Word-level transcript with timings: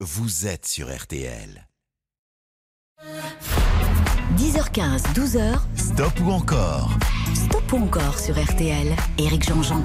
vous 0.00 0.46
êtes 0.46 0.66
sur 0.66 0.94
RTL. 0.94 1.66
10h15, 4.36 5.14
12h. 5.14 5.58
Stop 5.74 6.12
ou 6.20 6.32
encore? 6.32 6.90
Stop 7.34 7.72
ou 7.72 7.76
encore 7.76 8.18
sur 8.18 8.38
RTL. 8.38 8.94
Éric 9.16 9.48
Jean-Jean. 9.48 9.80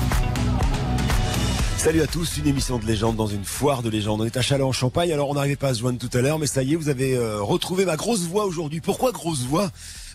Salut 1.78 2.02
à 2.02 2.08
tous, 2.08 2.38
une 2.38 2.48
émission 2.48 2.78
de 2.78 2.86
légende 2.86 3.16
dans 3.16 3.28
une 3.28 3.46
foire 3.46 3.84
de 3.84 3.90
légende. 3.90 4.20
On 4.20 4.26
est 4.26 4.36
à 4.36 4.42
Châlons 4.42 4.68
en 4.68 4.72
Champagne, 4.74 5.14
alors 5.14 5.30
on 5.30 5.36
n'arrivait 5.36 5.56
pas 5.56 5.70
à 5.70 5.74
se 5.74 5.80
joindre 5.80 5.98
tout 5.98 6.16
à 6.16 6.22
l'heure, 6.22 6.40
mais 6.40 6.46
ça 6.46 6.62
y 6.62 6.74
est, 6.74 6.76
vous 6.76 6.90
avez 6.90 7.16
euh, 7.16 7.42
retrouvé 7.42 7.86
ma 7.86 7.96
grosse 7.96 8.24
voix 8.24 8.44
aujourd'hui. 8.44 8.82
Pourquoi 8.82 9.14
grosse 9.14 9.46
voix? 9.46 9.72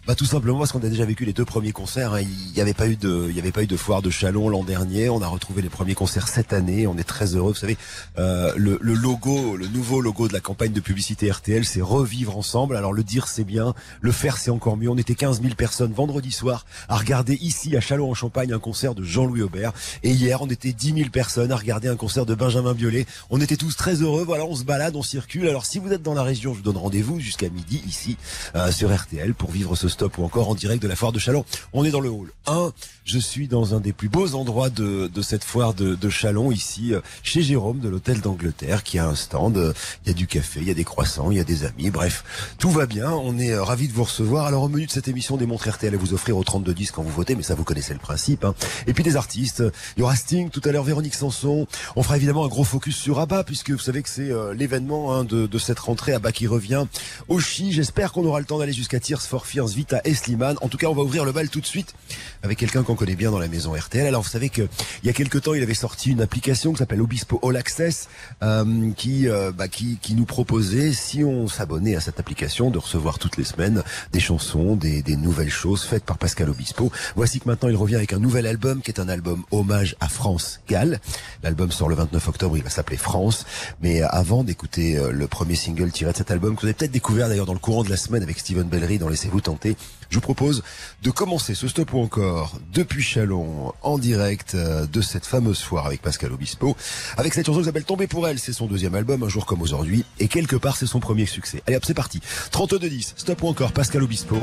Bah 0.07 0.15
tout 0.15 0.25
simplement 0.25 0.59
parce 0.59 0.71
qu'on 0.71 0.85
a 0.85 0.89
déjà 0.89 1.05
vécu 1.05 1.25
les 1.25 1.33
deux 1.33 1.45
premiers 1.45 1.73
concerts. 1.73 2.15
Hein. 2.15 2.21
Il 2.21 2.53
n'y 2.55 2.61
avait 2.61 2.75
pas 2.75 2.87
eu 2.87 2.95
de, 2.95 3.27
il 3.29 3.35
y 3.35 3.41
avait 3.41 3.51
pas 3.51 3.65
eu 3.65 3.67
de 3.67 3.77
foire 3.77 4.03
de 4.03 4.11
Chalon 4.11 4.49
l'an 4.49 4.63
dernier. 4.63 5.09
On 5.09 5.21
a 5.21 5.27
retrouvé 5.27 5.63
les 5.63 5.69
premiers 5.69 5.97
concerts 5.97 6.29
cette 6.29 6.53
année. 6.53 6.87
On 6.87 6.97
est 6.97 7.03
très 7.03 7.35
heureux. 7.35 7.53
Vous 7.53 7.59
savez, 7.59 7.77
euh, 8.17 8.53
le, 8.57 8.79
le, 8.81 8.95
logo, 8.95 9.57
le 9.57 9.67
nouveau 9.67 10.01
logo 10.01 10.29
de 10.29 10.33
la 10.33 10.39
campagne 10.39 10.71
de 10.71 10.79
publicité 10.79 11.29
RTL, 11.29 11.65
c'est 11.65 11.81
revivre 11.81 12.39
ensemble. 12.39 12.77
Alors 12.77 12.93
le 12.93 13.03
dire 13.03 13.27
c'est 13.27 13.43
bien, 13.43 13.75
le 14.01 14.13
faire 14.13 14.37
c'est 14.37 14.53
encore 14.53 14.77
mieux. 14.77 14.89
On 14.89 14.97
était 14.97 15.17
15 15.17 15.43
000 15.43 15.55
personnes 15.57 15.93
vendredi 15.93 16.31
soir 16.31 16.67
à 16.89 16.97
regarder 16.99 17.35
ici 17.41 17.77
à 17.77 17.81
Chalon 17.81 18.09
en 18.09 18.15
Champagne 18.15 18.53
un 18.53 18.61
concert 18.61 18.95
de 18.95 19.03
Jean-Louis 19.03 19.43
Aubert. 19.43 19.73
Et 20.05 20.13
hier 20.13 20.41
on 20.41 20.47
était 20.47 20.73
10 20.73 20.95
000 20.95 21.11
personnes 21.11 21.51
à 21.51 21.57
regarder 21.57 21.89
un 21.89 21.97
concert 21.97 22.27
de 22.27 22.37
Benjamin 22.37 22.75
Biolay. 22.75 23.07
On 23.31 23.41
était 23.41 23.57
tous 23.57 23.75
très 23.75 24.03
heureux. 24.03 24.23
Voilà, 24.25 24.45
on 24.45 24.55
se 24.55 24.63
balade, 24.63 24.95
on 24.95 25.03
circule. 25.03 25.49
Alors 25.49 25.67
si 25.67 25.81
vous 25.81 25.93
êtes 25.93 26.03
dans 26.03 26.15
la 26.15 26.23
région, 26.23 26.53
je 26.53 26.59
vous 26.59 26.65
donne 26.65 26.77
rendez-vous 26.77 27.19
jusqu'à 27.19 27.49
midi 27.49 27.83
ici 27.89 28.17
euh, 28.55 28.71
sur 28.71 28.95
RTL 28.95 29.35
pour 29.35 29.51
vivre 29.51 29.75
ce 29.75 29.89
stop 29.97 30.19
ou 30.19 30.25
encore 30.25 30.51
en 30.51 30.55
direct 30.55 30.83
de 30.83 30.89
la 30.89 30.95
foire 30.95 31.11
de 31.11 31.19
Chalon. 31.19 31.47
On 31.73 31.83
est 31.83 31.91
dans 31.91 32.01
le 32.01 32.11
hall 32.11 32.31
1. 32.47 32.73
Je 33.07 33.19
suis 33.19 33.49
dans 33.49 33.75
un 33.75 33.81
des 33.81 33.95
plus 33.95 34.11
beaux 34.11 34.35
endroits 34.35 34.69
de, 34.69 35.07
de 35.07 35.23
cette 35.23 35.43
foire 35.43 35.73
de, 35.73 35.95
de 35.95 36.11
Chalon, 36.11 36.53
ici, 36.53 36.93
euh, 36.93 37.01
chez 37.23 37.41
Jérôme 37.41 37.81
de 37.81 37.89
l'hôtel 37.89 38.21
d'Angleterre, 38.21 38.83
qui 38.83 38.99
a 38.99 39.07
un 39.07 39.15
stand. 39.15 39.57
Euh, 39.57 39.73
il 40.05 40.09
y 40.09 40.11
a 40.11 40.15
du 40.15 40.27
café, 40.27 40.61
il 40.61 40.69
y 40.69 40.71
a 40.71 40.75
des 40.75 40.85
croissants, 40.85 41.31
il 41.31 41.39
y 41.39 41.41
a 41.41 41.45
des 41.45 41.65
amis. 41.65 41.89
Bref, 41.91 42.25
tout 42.59 42.71
va 42.71 42.85
bien. 42.85 43.11
On 43.11 43.39
est 43.39 43.53
euh, 43.53 43.63
ravis 43.63 43.89
de 43.89 43.95
vous 43.95 44.05
recevoir. 44.05 44.45
Alors, 44.45 44.65
au 44.65 44.69
menu 44.69 44.85
de 44.85 44.91
cette 44.91 45.09
émission, 45.09 45.39
des 45.39 45.47
montres 45.47 45.67
RTL 45.67 45.95
à 45.95 45.97
vous 45.97 46.13
offrir 46.13 46.37
au 46.37 46.45
32 46.45 46.75
10 46.75 46.91
quand 46.91 47.03
vous 47.03 47.11
votez, 47.11 47.37
mais 47.37 47.43
ça, 47.43 47.55
vous 47.55 47.65
connaissez 47.65 47.95
le 47.95 48.01
principe. 48.01 48.45
Hein. 48.45 48.55
Et 48.87 48.93
puis 48.93 49.03
des 49.03 49.17
artistes. 49.17 49.63
Il 49.97 50.01
y 50.01 50.03
aura 50.03 50.15
Sting 50.15 50.51
tout 50.51 50.61
à 50.67 50.73
l'heure, 50.73 50.85
Véronique 50.85 51.15
Sanson. 51.15 51.67
On 51.95 52.03
fera 52.03 52.17
évidemment 52.17 52.45
un 52.45 52.49
gros 52.49 52.65
focus 52.65 52.97
sur 52.97 53.19
Abba, 53.19 53.45
puisque 53.45 53.71
vous 53.71 53.79
savez 53.79 54.03
que 54.03 54.11
c'est 54.11 54.31
l'événement 54.55 55.15
hein, 55.15 55.25
de, 55.25 55.47
de, 55.47 55.59
cette 55.59 55.79
rentrée. 55.79 56.13
Abba 56.13 56.33
qui 56.33 56.47
revient 56.47 56.87
au 57.29 57.39
Chi. 57.39 57.73
J'espère 57.73 58.13
qu'on 58.13 58.27
aura 58.27 58.41
le 58.41 58.47
temps 58.47 58.59
d'aller 58.59 58.75
jusqu'à 58.75 59.01
Tears 59.01 59.23
for 59.23 59.47
Fears, 59.47 59.69
Vita 59.87 60.01
et 60.05 60.15
Slimane. 60.15 60.57
En 60.63 60.69
tout 60.69 60.79
cas, 60.79 60.89
on 60.89 60.95
va 60.95 61.03
ouvrir 61.03 61.25
le 61.25 61.31
bal 61.31 61.49
tout 61.49 61.61
de 61.61 61.67
suite 61.67 61.95
avec 62.43 62.59
quelqu'un 62.59 62.83
qu'on 62.83 62.97
connaît 62.97 63.15
bien 63.15 63.31
dans 63.31 63.39
la 63.39 63.47
maison 63.47 63.73
RTL. 63.73 64.07
Alors 64.07 64.23
vous 64.23 64.29
savez 64.29 64.49
que 64.49 64.63
il 65.03 65.07
y 65.07 65.11
a 65.11 65.13
quelque 65.13 65.39
temps, 65.39 65.55
il 65.55 65.63
avait 65.63 65.75
sorti 65.75 66.11
une 66.11 66.21
application 66.21 66.73
qui 66.73 66.79
s'appelle 66.79 67.01
Obispo 67.01 67.41
All 67.43 67.57
Access, 67.57 68.09
euh, 68.43 68.91
qui, 68.97 69.29
euh, 69.29 69.53
bah, 69.53 69.69
qui 69.69 69.99
qui 70.03 70.15
nous 70.15 70.25
proposait, 70.25 70.93
si 70.93 71.23
on 71.23 71.47
s'abonnait 71.47 71.95
à 71.95 72.01
cette 72.01 72.19
application, 72.19 72.71
de 72.71 72.79
recevoir 72.79 73.21
toutes 73.21 73.37
les 73.37 73.45
semaines 73.45 73.85
des 74.13 74.21
chansons, 74.21 74.75
des, 74.75 75.03
des 75.03 75.17
nouvelles 75.17 75.51
choses 75.51 75.85
faites 75.85 76.05
par 76.05 76.19
Pascal 76.19 76.51
Obispo. 76.51 76.91
Voici 77.15 77.39
que 77.39 77.49
maintenant 77.49 77.69
il 77.69 77.77
revient 77.77 77.97
avec 77.97 78.13
un 78.13 78.19
nouvel 78.19 78.47
album 78.47 78.83
qui 78.83 78.91
est 78.91 79.01
un 79.01 79.09
album 79.09 79.45
hommage 79.53 79.95
à 80.01 80.09
France 80.09 80.61
Gall. 80.69 81.01
L'album 81.45 81.71
sort 81.71 81.89
le 81.89 81.95
29 81.95 82.29
octobre, 82.29 82.57
il 82.57 82.65
va 82.65 82.71
s'appeler 82.71 82.97
France. 82.97 83.47
Mais 83.83 84.03
avant 84.03 84.43
d'écouter 84.43 84.99
euh, 84.99 85.13
le 85.13 85.27
premier 85.29 85.55
single 85.55 85.93
tiré 85.93 86.11
de 86.11 86.17
cet 86.17 86.33
album, 86.33 86.57
que 86.57 86.63
vous 86.63 86.67
avez 86.67 86.75
peut-être 86.75 86.93
découvert 86.93 87.29
d'ailleurs 87.29 87.47
dans 87.47 87.53
le 87.53 87.59
courant 87.61 87.85
de 87.85 87.91
la 87.91 87.97
semaine 87.97 88.23
avec 88.23 88.39
Steven 88.39 88.69
Bellery 88.69 88.99
dans 88.99 89.09
Laissez-vous 89.09 89.41
tenter, 89.41 89.76
je 90.11 90.17
vous 90.17 90.21
propose 90.21 90.63
de 91.03 91.11
commencer 91.11 91.55
ce 91.55 91.69
stop 91.69 91.93
ou 91.93 91.99
encore 91.99 92.59
depuis 92.73 93.03
Chalon 93.03 93.73
en 93.83 93.99
direct 93.99 94.55
euh, 94.55 94.87
de 94.87 95.01
cette 95.01 95.27
fameuse 95.27 95.61
foire 95.61 95.87
avec 95.87 96.01
Pascal 96.01 96.33
Obispo 96.33 96.77
avec 97.17 97.35
cette 97.35 97.47
chanson 97.47 97.61
qui 97.61 97.67
s'appelle 97.67 97.85
Tomber 97.85 98.07
pour 98.07 98.29
elle. 98.29 98.39
C'est 98.39 98.53
son 98.53 98.67
deuxième 98.67 98.95
album, 98.95 99.23
un 99.23 99.29
jour 99.29 99.47
comme 99.47 99.63
aujourd'hui. 99.63 100.05
Et 100.19 100.29
quelque 100.29 100.57
part, 100.57 100.77
c'est 100.77 100.87
son 100.87 101.01
premier 101.01 101.27
succès. 101.27 101.63
Allez 101.67 101.77
hop, 101.77 101.85
c'est 101.85 101.95
parti. 101.95 102.21
32-10, 102.53 103.15
stop 103.17 103.43
ou 103.43 103.49
encore 103.49 103.73
Pascal 103.73 104.03
Obispo. 104.03 104.37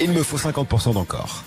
Il 0.00 0.10
me 0.10 0.22
faut 0.22 0.38
50% 0.38 0.94
d'encore. 0.94 1.44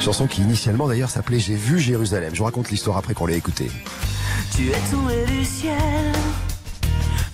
Chanson 0.00 0.26
qui 0.26 0.42
initialement 0.42 0.86
d'ailleurs 0.86 1.08
s'appelait 1.08 1.38
J'ai 1.40 1.54
vu 1.54 1.80
Jérusalem. 1.80 2.34
Je 2.34 2.38
vous 2.38 2.44
raconte 2.44 2.70
l'histoire 2.70 2.98
après 2.98 3.14
qu'on 3.14 3.24
l'ait 3.26 3.38
écoutée. 3.38 3.70
Tu 4.54 4.68
es 4.68 4.78
tombé 4.90 5.24
du 5.24 5.44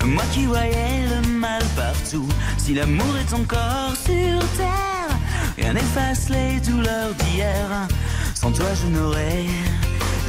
moi 0.07 0.23
qui 0.33 0.45
voyais 0.47 1.07
le 1.09 1.29
mal 1.29 1.63
partout, 1.77 2.27
si 2.59 2.75
l'amour 2.75 3.17
est 3.19 3.35
encore 3.35 3.95
sur 3.97 4.39
terre, 4.57 5.19
rien 5.59 5.73
n'efface 5.75 6.29
les 6.29 6.61
douleurs 6.61 7.15
d'hier. 7.19 7.69
Sans 8.35 8.51
toi, 8.53 8.67
je 8.83 8.87
n'aurais 8.87 9.45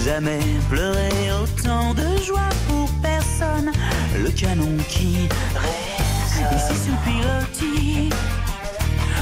jamais 0.04 0.40
pleuré 0.70 1.10
autant 1.42 1.94
de 1.94 2.22
joie 2.24 2.50
pour 2.68 2.90
personne. 3.02 3.72
Le 4.22 4.30
canon 4.32 4.78
qui 4.90 5.30
résonne 5.56 6.58
ici 6.58 6.76
sous 6.86 6.98
pilotis, 7.06 8.10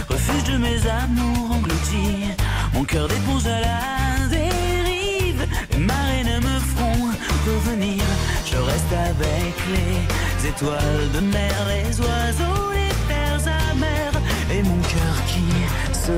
refuge 0.10 0.44
de 0.52 0.58
mes 0.58 0.80
amours 0.88 1.52
engloutis, 1.52 2.32
mon 2.74 2.84
cœur 2.84 3.08
d'épouse 3.08 3.48
à 3.48 3.60
la 3.62 4.28
dérive, 4.30 5.48
les 5.72 5.78
marées 5.78 6.24
ne 6.24 6.38
me 6.40 6.60
feront 6.60 7.10
revenir. 7.46 8.04
Je 8.46 8.58
reste 8.58 8.94
avec 8.94 9.54
les 9.72 10.29
étoiles 10.46 11.12
de 11.14 11.20
mer, 11.20 11.56
les 11.68 12.00
oiseaux, 12.00 12.72
les 12.74 12.96
terres 13.08 13.54
amères 13.72 14.22
et 14.52 14.64
mon 14.64 14.80
cœur 14.94 15.16
qui 15.28 15.46
se 15.94 16.12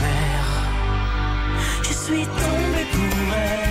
perd. 0.00 0.52
Je 1.82 1.92
suis 1.92 2.24
tombé 2.24 2.82
pour 2.92 3.34
elle. 3.34 3.70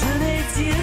Je 0.00 0.10
n'ai 0.20 0.40
dit 0.56 0.76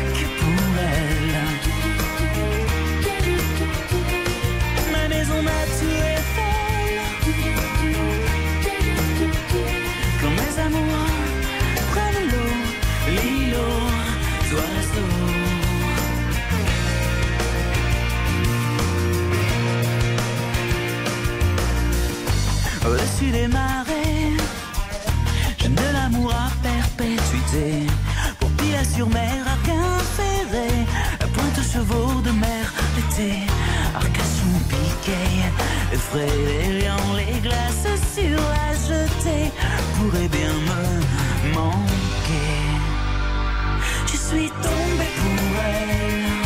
Les 37.15 37.39
glaces 37.41 37.87
sur 38.15 38.39
la 38.39 38.73
jetée. 38.73 39.51
Pourrait 39.95 40.27
bien 40.29 40.53
me 40.53 41.53
manquer. 41.53 42.53
Je 44.05 44.17
suis 44.17 44.49
tombé 44.49 45.07
pour 45.17 45.61
elle. 45.65 46.36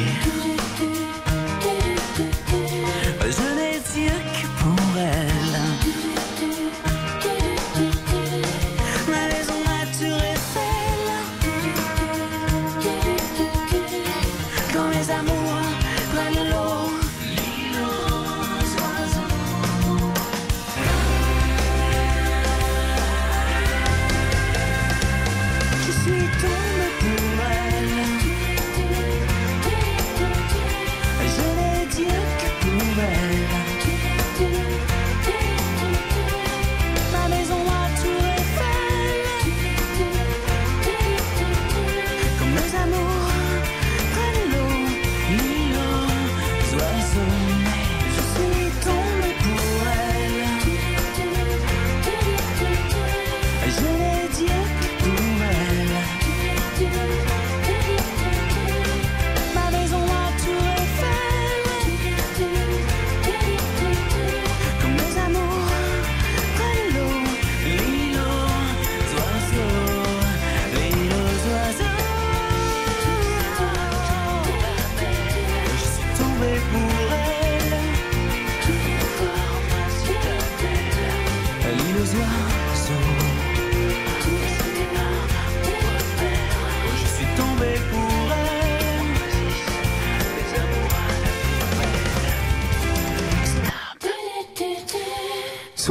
yeah. 0.00 0.33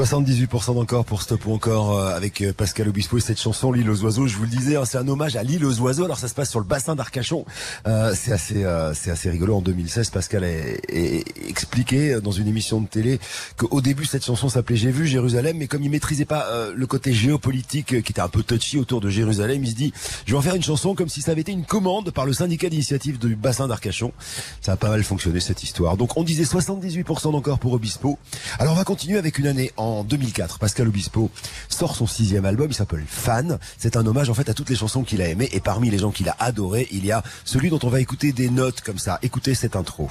78% 0.04 0.76
d'encore 0.76 1.06
pour 1.06 1.22
Stop 1.22 1.46
ou 1.46 1.54
encore 1.54 1.98
euh, 1.98 2.14
avec 2.14 2.42
euh, 2.42 2.52
Pascal 2.52 2.90
Obispo 2.90 3.18
et 3.18 3.22
cette 3.22 3.40
chanson 3.40 3.72
L'île 3.72 3.90
aux 3.90 4.04
oiseaux. 4.04 4.28
Je 4.28 4.36
vous 4.36 4.44
le 4.44 4.50
disais, 4.50 4.76
hein, 4.76 4.84
c'est 4.84 4.98
un 4.98 5.08
hommage 5.08 5.38
à 5.38 5.44
l'île 5.44 5.64
aux 5.64 5.80
oiseaux. 5.80 6.04
Alors 6.04 6.18
ça 6.18 6.28
se 6.28 6.34
passe 6.34 6.50
sur 6.50 6.60
le 6.60 6.66
bassin 6.66 6.94
d'Arcachon. 6.94 7.46
Euh, 7.88 8.14
c'est 8.14 8.34
assez, 8.34 8.66
euh, 8.66 8.94
c'est 8.94 9.12
assez 9.12 9.30
rigolo. 9.30 9.56
En 9.56 9.62
2016, 9.62 10.10
Pascal 10.10 10.44
a, 10.44 10.48
a 10.48 11.48
expliqué 11.48 12.20
dans 12.22 12.32
une 12.32 12.50
émission 12.50 12.82
de 12.82 12.88
télé 12.88 13.18
qu'au 13.56 13.80
début 13.80 14.04
cette 14.04 14.26
chanson 14.26 14.50
s'appelait 14.50 14.76
J'ai 14.76 14.92
vu 14.92 15.08
Jérusalem, 15.08 15.56
mais 15.58 15.68
comme 15.68 15.84
il 15.84 15.90
maîtrisait 15.90 16.26
pas 16.26 16.48
euh, 16.48 16.74
le 16.76 16.86
côté 16.86 17.14
géopolitique 17.14 18.02
qui 18.04 18.12
était 18.12 18.20
un 18.20 18.28
peu 18.28 18.44
touchy 18.44 18.78
autour 18.78 19.00
de 19.00 19.10
Jérusalem, 19.10 19.64
il 19.64 19.70
se 19.70 19.76
dit 19.76 19.94
je 20.26 20.34
vais 20.34 20.38
en 20.38 20.42
faire 20.42 20.56
une 20.56 20.64
chanson 20.64 20.96
comme 20.96 21.08
si 21.08 21.22
ça 21.22 21.32
avait 21.32 21.42
été 21.42 21.54
une 21.54 21.66
commande 21.66 22.12
par 22.12 22.26
le 22.26 22.34
syndicat 22.34 22.68
d'initiative 22.68 23.20
du 23.20 23.38
bassin 23.38 23.70
d'Arcachon. 23.70 24.12
Ça 24.60 24.74
a 24.74 24.76
pas 24.76 24.90
mal 24.90 25.02
fonctionné 25.06 25.40
cette 25.40 25.64
histoire. 25.64 25.96
Donc 25.96 26.18
on 26.18 26.24
disait 26.24 26.44
78% 26.44 27.32
d'encore 27.32 27.60
pour 27.60 27.72
Obispo. 27.72 28.20
Alors 28.60 28.74
on 28.74 28.78
va 28.78 28.84
continuer 28.84 29.18
avec 29.18 29.40
une 29.40 29.48
année 29.48 29.72
en 29.78 29.93
2004. 30.02 30.58
Pascal 30.58 30.88
Obispo 30.88 31.30
sort 31.70 31.96
son 31.96 32.08
sixième 32.08 32.46
album, 32.46 32.72
il 32.72 32.74
s'appelle 32.74 33.04
Fan. 33.08 33.60
C'est 33.78 33.98
un 33.98 34.06
hommage 34.08 34.32
en 34.32 34.34
fait 34.34 34.50
à 34.50 34.56
toutes 34.56 34.72
les 34.72 34.76
chansons 34.76 35.04
qu'il 35.04 35.22
a 35.22 35.28
aimées 35.28 35.50
et 35.52 35.60
parmi 35.60 35.92
les 35.92 36.00
gens 36.00 36.10
qu'il 36.10 36.30
a 36.30 36.36
adoré, 36.40 36.88
il 36.92 37.06
y 37.06 37.12
a 37.12 37.22
celui 37.46 37.70
dont 37.70 37.80
on 37.84 37.90
va 37.90 38.00
écouter 38.00 38.32
des 38.32 38.50
notes 38.50 38.82
comme 38.82 38.98
ça. 38.98 39.20
Écoutez 39.22 39.54
cette 39.54 39.76
intro. 39.76 40.10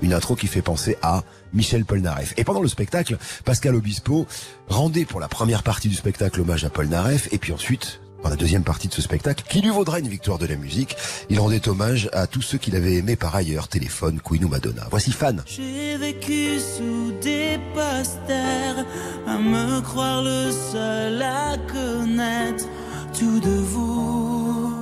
Une 0.00 0.12
intro 0.12 0.34
qui 0.34 0.48
fait 0.48 0.62
penser 0.62 0.98
à 1.02 1.22
Michel 1.52 1.84
Polnareff. 1.84 2.34
Et 2.36 2.42
pendant 2.42 2.60
le 2.60 2.68
spectacle, 2.68 3.16
Pascal 3.44 3.76
Obispo 3.76 4.26
rendait 4.68 5.04
pour 5.04 5.20
la 5.20 5.28
première 5.28 5.62
partie 5.62 5.88
du 5.88 5.94
spectacle 5.94 6.40
hommage 6.40 6.64
à 6.64 6.70
Polnareff 6.70 7.28
et 7.32 7.38
puis 7.38 7.52
ensuite 7.52 8.00
dans 8.24 8.30
la 8.30 8.36
deuxième 8.36 8.64
partie 8.64 8.88
de 8.88 8.94
ce 8.94 9.02
spectacle, 9.02 9.44
qui 9.48 9.60
lui 9.60 9.68
vaudra 9.68 9.98
une 9.98 10.08
victoire 10.08 10.38
de 10.38 10.46
la 10.46 10.56
musique, 10.56 10.96
il 11.28 11.38
rendait 11.38 11.68
hommage 11.68 12.08
à 12.14 12.26
tous 12.26 12.40
ceux 12.40 12.56
qu'il 12.56 12.74
avait 12.74 12.94
aimés 12.94 13.16
par 13.16 13.36
ailleurs, 13.36 13.68
Téléphone, 13.68 14.18
Queen 14.24 14.44
ou 14.46 14.48
Madonna. 14.48 14.86
Voici 14.90 15.12
Fan. 15.12 15.42
J'ai 15.46 15.98
vécu 15.98 16.58
sous 16.58 17.12
des 17.20 17.58
posters, 17.74 18.86
à 19.26 19.36
me 19.38 19.80
croire 19.82 20.22
le 20.22 20.50
seul 20.50 21.20
à 21.20 21.56
connaître 21.70 22.64
tout 23.12 23.40
de 23.40 23.56
vous. 23.58 24.72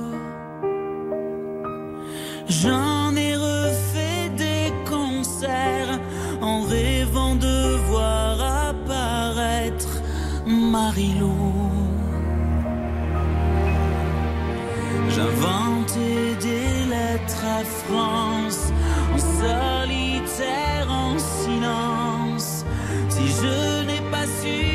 J'en 2.47 3.13
ai 3.15 3.35
refait 3.35 4.29
des 4.37 4.71
concerts 4.89 5.99
en 6.41 6.61
rêvant 6.61 7.35
de 7.35 7.75
voir 7.89 8.69
apparaître 8.69 10.01
Marilou. 10.45 11.62
J'inventais 15.23 16.35
des 16.41 16.85
lettres 16.89 17.45
à 17.45 17.63
France 17.63 18.73
en 19.13 19.17
solitaire, 19.17 20.87
en 20.89 21.17
silence. 21.17 22.65
Si 23.07 23.27
je 23.27 23.85
n'ai 23.85 24.01
pas 24.11 24.25
su 24.41 24.72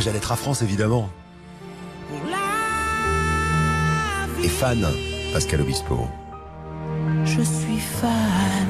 Hommage 0.00 0.30
à 0.30 0.36
France 0.36 0.62
évidemment. 0.62 1.10
Et 4.42 4.48
fan, 4.48 4.86
Pascal 5.34 5.60
Obispo. 5.60 6.08
Je 7.26 7.42
suis 7.42 7.78
fan. 8.00 8.66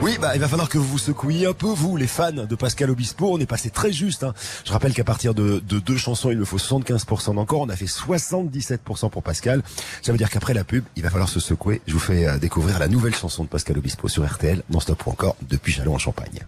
Oui, 0.00 0.16
bah, 0.20 0.36
il 0.36 0.40
va 0.40 0.46
falloir 0.46 0.68
que 0.68 0.78
vous 0.78 0.86
vous 0.86 0.98
secouiez 0.98 1.46
un 1.46 1.52
peu, 1.54 1.66
vous, 1.66 1.96
les 1.96 2.06
fans 2.06 2.30
de 2.30 2.54
Pascal 2.54 2.90
Obispo. 2.90 3.32
On 3.32 3.38
est 3.38 3.46
passé 3.46 3.70
très 3.70 3.92
juste. 3.92 4.22
Hein. 4.22 4.32
Je 4.64 4.72
rappelle 4.72 4.94
qu'à 4.94 5.02
partir 5.02 5.34
de, 5.34 5.60
de, 5.66 5.80
deux 5.80 5.96
chansons, 5.96 6.30
il 6.30 6.38
me 6.38 6.44
faut 6.44 6.58
75% 6.58 7.34
d'encore. 7.34 7.62
On 7.62 7.68
a 7.68 7.74
fait 7.76 7.86
77% 7.86 9.10
pour 9.10 9.24
Pascal. 9.24 9.62
Ça 10.02 10.12
veut 10.12 10.18
dire 10.18 10.30
qu'après 10.30 10.54
la 10.54 10.62
pub, 10.62 10.84
il 10.94 11.02
va 11.02 11.10
falloir 11.10 11.28
se 11.28 11.40
secouer. 11.40 11.82
Je 11.88 11.94
vous 11.94 11.98
fais 11.98 12.28
euh, 12.28 12.38
découvrir 12.38 12.78
la 12.78 12.86
nouvelle 12.86 13.14
chanson 13.14 13.42
de 13.42 13.48
Pascal 13.48 13.76
Obispo 13.76 14.06
sur 14.06 14.24
RTL, 14.24 14.62
non 14.70 14.78
stop 14.78 15.04
ou 15.06 15.10
encore, 15.10 15.36
depuis 15.48 15.72
Chalon 15.72 15.94
en 15.94 15.98
Champagne. 15.98 16.46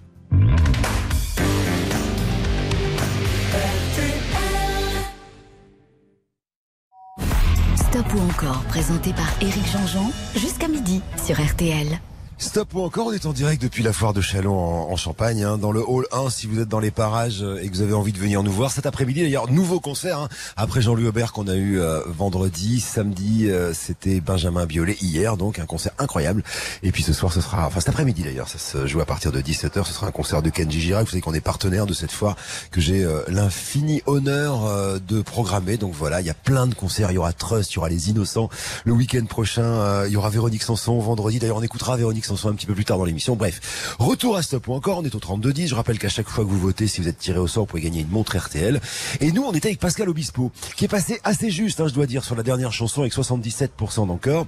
Stop 7.92 8.14
ou 8.14 8.20
encore, 8.20 8.62
présenté 8.68 9.12
par 9.12 9.28
Éric 9.42 9.66
Jean-Jean, 9.66 10.10
jusqu'à 10.34 10.66
midi 10.66 11.02
sur 11.22 11.38
RTL. 11.38 12.00
Stop 12.42 12.74
ou 12.74 12.82
encore, 12.82 13.06
on 13.06 13.12
est 13.12 13.24
en 13.24 13.32
direct 13.32 13.62
depuis 13.62 13.84
la 13.84 13.92
foire 13.92 14.12
de 14.12 14.20
Chalon 14.20 14.52
en, 14.52 14.96
Champagne, 14.96 15.44
hein, 15.44 15.58
dans 15.58 15.70
le 15.70 15.80
hall 15.80 16.06
1, 16.10 16.28
si 16.28 16.48
vous 16.48 16.60
êtes 16.60 16.68
dans 16.68 16.80
les 16.80 16.90
parages 16.90 17.40
euh, 17.40 17.62
et 17.62 17.68
que 17.68 17.76
vous 17.76 17.82
avez 17.82 17.94
envie 17.94 18.12
de 18.12 18.18
venir 18.18 18.42
nous 18.42 18.50
voir 18.50 18.72
cet 18.72 18.84
après-midi. 18.84 19.22
D'ailleurs, 19.22 19.48
nouveau 19.48 19.78
concert, 19.78 20.18
hein, 20.18 20.28
après 20.56 20.82
Jean-Louis 20.82 21.06
Aubert 21.06 21.32
qu'on 21.32 21.46
a 21.46 21.54
eu 21.54 21.78
euh, 21.78 22.00
vendredi, 22.04 22.80
samedi, 22.80 23.48
euh, 23.48 23.72
c'était 23.72 24.20
Benjamin 24.20 24.66
Biolay, 24.66 24.96
hier, 25.00 25.36
donc 25.36 25.60
un 25.60 25.66
concert 25.66 25.92
incroyable. 25.98 26.42
Et 26.82 26.90
puis 26.90 27.04
ce 27.04 27.12
soir, 27.12 27.32
ce 27.32 27.40
sera, 27.40 27.64
enfin 27.64 27.78
cet 27.78 27.90
après-midi 27.90 28.24
d'ailleurs, 28.24 28.48
ça 28.48 28.58
se 28.58 28.88
joue 28.88 29.00
à 29.00 29.06
partir 29.06 29.30
de 29.30 29.40
17h, 29.40 29.84
ce 29.84 29.92
sera 29.92 30.08
un 30.08 30.12
concert 30.12 30.42
de 30.42 30.50
Kenji 30.50 30.80
Girac. 30.80 31.04
Vous 31.04 31.10
savez 31.10 31.22
qu'on 31.22 31.34
est 31.34 31.40
partenaire 31.40 31.86
de 31.86 31.94
cette 31.94 32.10
foire, 32.10 32.34
que 32.72 32.80
j'ai 32.80 33.06
l'infini 33.28 34.02
honneur 34.06 35.00
de 35.00 35.22
programmer. 35.22 35.76
Donc 35.76 35.94
voilà, 35.94 36.20
il 36.20 36.26
y 36.26 36.30
a 36.30 36.34
plein 36.34 36.66
de 36.66 36.74
concerts, 36.74 37.12
il 37.12 37.14
y 37.14 37.18
aura 37.18 37.32
Trust, 37.32 37.70
il 37.72 37.76
y 37.76 37.78
aura 37.78 37.88
Les 37.88 38.10
Innocents. 38.10 38.50
Le 38.84 38.92
week-end 38.92 39.24
prochain, 39.26 40.04
il 40.06 40.12
y 40.12 40.16
aura 40.16 40.28
Véronique 40.28 40.64
Sanson 40.64 40.98
vendredi. 40.98 41.38
D'ailleurs, 41.38 41.58
on 41.58 41.62
écoutera 41.62 41.96
Véronique 41.96 42.24
Sanson 42.24 42.31
un 42.44 42.54
petit 42.54 42.66
peu 42.66 42.74
plus 42.74 42.84
tard 42.84 42.98
dans 42.98 43.04
l'émission. 43.04 43.36
Bref, 43.36 43.96
retour 43.98 44.36
à 44.36 44.42
Stop 44.42 44.68
ou 44.68 44.74
encore, 44.74 44.98
on 44.98 45.04
est 45.04 45.14
au 45.14 45.18
32-10. 45.18 45.68
Je 45.68 45.74
rappelle 45.74 45.98
qu'à 45.98 46.08
chaque 46.08 46.28
fois 46.28 46.44
que 46.44 46.50
vous 46.50 46.58
votez, 46.58 46.86
si 46.86 47.00
vous 47.00 47.08
êtes 47.08 47.18
tiré 47.18 47.38
au 47.38 47.46
sort, 47.46 47.64
vous 47.64 47.68
pouvez 47.68 47.82
gagner 47.82 48.00
une 48.00 48.08
montre 48.08 48.36
RTL. 48.36 48.80
Et 49.20 49.32
nous, 49.32 49.42
on 49.42 49.52
était 49.52 49.68
avec 49.68 49.78
Pascal 49.78 50.08
Obispo, 50.08 50.50
qui 50.76 50.84
est 50.84 50.88
passé 50.88 51.20
assez 51.24 51.50
juste, 51.50 51.80
hein, 51.80 51.88
je 51.88 51.94
dois 51.94 52.06
dire, 52.06 52.24
sur 52.24 52.34
la 52.34 52.42
dernière 52.42 52.72
chanson 52.72 53.02
avec 53.02 53.12
77% 53.12 54.06
d'encore. 54.06 54.46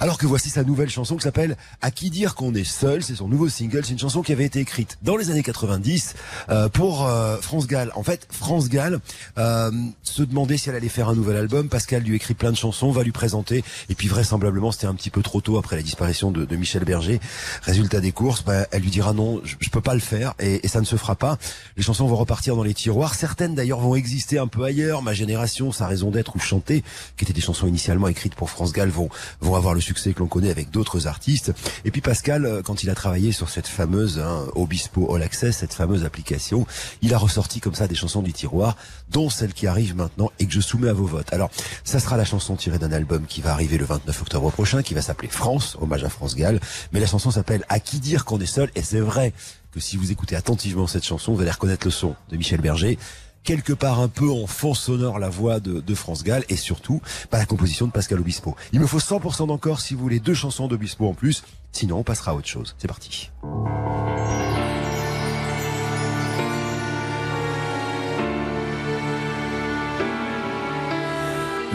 Alors 0.00 0.18
que 0.18 0.26
voici 0.26 0.50
sa 0.50 0.64
nouvelle 0.64 0.90
chanson 0.90 1.16
qui 1.16 1.22
s'appelle 1.22 1.56
À 1.82 1.90
qui 1.90 2.10
dire 2.10 2.34
qu'on 2.34 2.54
est 2.54 2.64
seul. 2.64 3.02
C'est 3.02 3.16
son 3.16 3.28
nouveau 3.28 3.48
single. 3.48 3.84
C'est 3.84 3.92
une 3.92 3.98
chanson 3.98 4.22
qui 4.22 4.32
avait 4.32 4.44
été 4.44 4.60
écrite 4.60 4.98
dans 5.02 5.16
les 5.16 5.30
années 5.30 5.42
90 5.42 6.14
euh, 6.48 6.68
pour 6.68 7.06
euh, 7.06 7.36
France 7.38 7.66
Gall. 7.66 7.92
En 7.94 8.02
fait, 8.02 8.26
France 8.30 8.68
Gall 8.68 9.00
euh, 9.38 9.70
se 10.02 10.22
demandait 10.22 10.56
si 10.56 10.68
elle 10.68 10.76
allait 10.76 10.88
faire 10.88 11.08
un 11.08 11.14
nouvel 11.14 11.36
album. 11.36 11.68
Pascal 11.68 12.02
lui 12.02 12.16
écrit 12.16 12.34
plein 12.34 12.50
de 12.50 12.56
chansons, 12.56 12.90
va 12.90 13.02
lui 13.02 13.12
présenter. 13.12 13.64
Et 13.88 13.94
puis 13.94 14.08
vraisemblablement, 14.08 14.72
c'était 14.72 14.86
un 14.86 14.94
petit 14.94 15.10
peu 15.10 15.22
trop 15.22 15.40
tôt 15.40 15.58
après 15.58 15.76
la 15.76 15.82
disparition 15.82 16.30
de, 16.30 16.44
de 16.44 16.56
Michel 16.56 16.84
Berger. 16.84 17.15
Résultat 17.62 18.00
des 18.00 18.12
courses, 18.12 18.44
bah, 18.44 18.66
elle 18.70 18.82
lui 18.82 18.90
dira 18.90 19.12
non, 19.12 19.40
je, 19.44 19.56
je 19.58 19.70
peux 19.70 19.80
pas 19.80 19.94
le 19.94 20.00
faire 20.00 20.34
et, 20.38 20.64
et, 20.64 20.68
ça 20.68 20.80
ne 20.80 20.86
se 20.86 20.96
fera 20.96 21.14
pas. 21.14 21.38
Les 21.76 21.82
chansons 21.82 22.06
vont 22.06 22.16
repartir 22.16 22.56
dans 22.56 22.62
les 22.62 22.74
tiroirs. 22.74 23.14
Certaines 23.14 23.54
d'ailleurs 23.54 23.80
vont 23.80 23.94
exister 23.94 24.38
un 24.38 24.46
peu 24.46 24.64
ailleurs. 24.64 25.02
Ma 25.02 25.14
génération, 25.14 25.72
sa 25.72 25.86
raison 25.86 26.10
d'être 26.10 26.36
ou 26.36 26.38
chanter, 26.38 26.82
qui 27.16 27.24
étaient 27.24 27.32
des 27.32 27.40
chansons 27.40 27.66
initialement 27.66 28.08
écrites 28.08 28.34
pour 28.34 28.50
France 28.50 28.72
Gall, 28.72 28.88
vont 28.88 29.08
vont 29.40 29.54
avoir 29.54 29.74
le 29.74 29.80
succès 29.80 30.12
que 30.12 30.20
l'on 30.20 30.26
connaît 30.26 30.50
avec 30.50 30.70
d'autres 30.70 31.06
artistes. 31.06 31.52
Et 31.84 31.90
puis 31.90 32.00
Pascal, 32.00 32.46
euh, 32.46 32.62
quand 32.62 32.82
il 32.82 32.90
a 32.90 32.94
travaillé 32.94 33.32
sur 33.32 33.48
cette 33.48 33.66
fameuse 33.66 34.18
hein, 34.18 34.46
Obispo 34.54 35.14
All 35.14 35.22
Access, 35.22 35.58
cette 35.58 35.74
fameuse 35.74 36.04
application, 36.04 36.66
il 37.02 37.14
a 37.14 37.18
ressorti 37.18 37.60
comme 37.60 37.74
ça 37.74 37.86
des 37.86 37.94
chansons 37.94 38.22
du 38.22 38.32
tiroir, 38.32 38.76
dont 39.10 39.30
celle 39.30 39.52
qui 39.52 39.66
arrive 39.66 39.94
maintenant 39.94 40.30
et 40.38 40.46
que 40.46 40.52
je 40.52 40.60
soumets 40.60 40.88
à 40.88 40.92
vos 40.92 41.06
votes. 41.06 41.32
Alors, 41.32 41.50
ça 41.84 42.00
sera 42.00 42.16
la 42.16 42.24
chanson 42.24 42.56
tirée 42.56 42.78
d'un 42.78 42.92
album 42.92 43.26
qui 43.26 43.40
va 43.40 43.52
arriver 43.52 43.78
le 43.78 43.84
29 43.84 44.22
octobre 44.22 44.50
prochain, 44.50 44.82
qui 44.82 44.94
va 44.94 45.02
s'appeler 45.02 45.28
France, 45.28 45.76
hommage 45.80 46.04
à 46.04 46.08
France 46.08 46.34
Gall. 46.34 46.60
Mais 46.92 47.00
chanson 47.06 47.30
s'appelle 47.30 47.64
À 47.68 47.80
qui 47.80 48.00
dire 48.00 48.24
qu'on 48.24 48.40
est 48.40 48.46
seul 48.46 48.70
Et 48.74 48.82
c'est 48.82 49.00
vrai 49.00 49.32
que 49.72 49.80
si 49.80 49.96
vous 49.96 50.10
écoutez 50.12 50.36
attentivement 50.36 50.86
cette 50.86 51.04
chanson, 51.04 51.34
vous 51.34 51.40
allez 51.42 51.50
reconnaître 51.50 51.86
le 51.86 51.90
son 51.90 52.14
de 52.30 52.36
Michel 52.36 52.60
Berger 52.60 52.98
quelque 53.46 53.72
part 53.72 54.00
un 54.00 54.08
peu 54.08 54.28
en 54.28 54.46
fond 54.46 54.74
sonore 54.74 55.18
la 55.20 55.28
voix 55.28 55.60
de, 55.60 55.94
France 55.94 56.24
Gall 56.24 56.44
et 56.48 56.56
surtout 56.56 57.00
pas 57.30 57.38
la 57.38 57.46
composition 57.46 57.86
de 57.86 57.92
Pascal 57.92 58.18
Obispo. 58.18 58.56
Il 58.72 58.80
me 58.80 58.86
faut 58.86 58.98
100% 58.98 59.46
d'encore 59.46 59.80
si 59.80 59.94
vous 59.94 60.00
voulez 60.00 60.18
deux 60.18 60.34
chansons 60.34 60.66
d'Obispo 60.66 61.06
en 61.06 61.14
plus, 61.14 61.44
sinon 61.72 61.98
on 61.98 62.02
passera 62.02 62.32
à 62.32 62.34
autre 62.34 62.48
chose. 62.48 62.74
C'est 62.78 62.88
parti. 62.88 63.30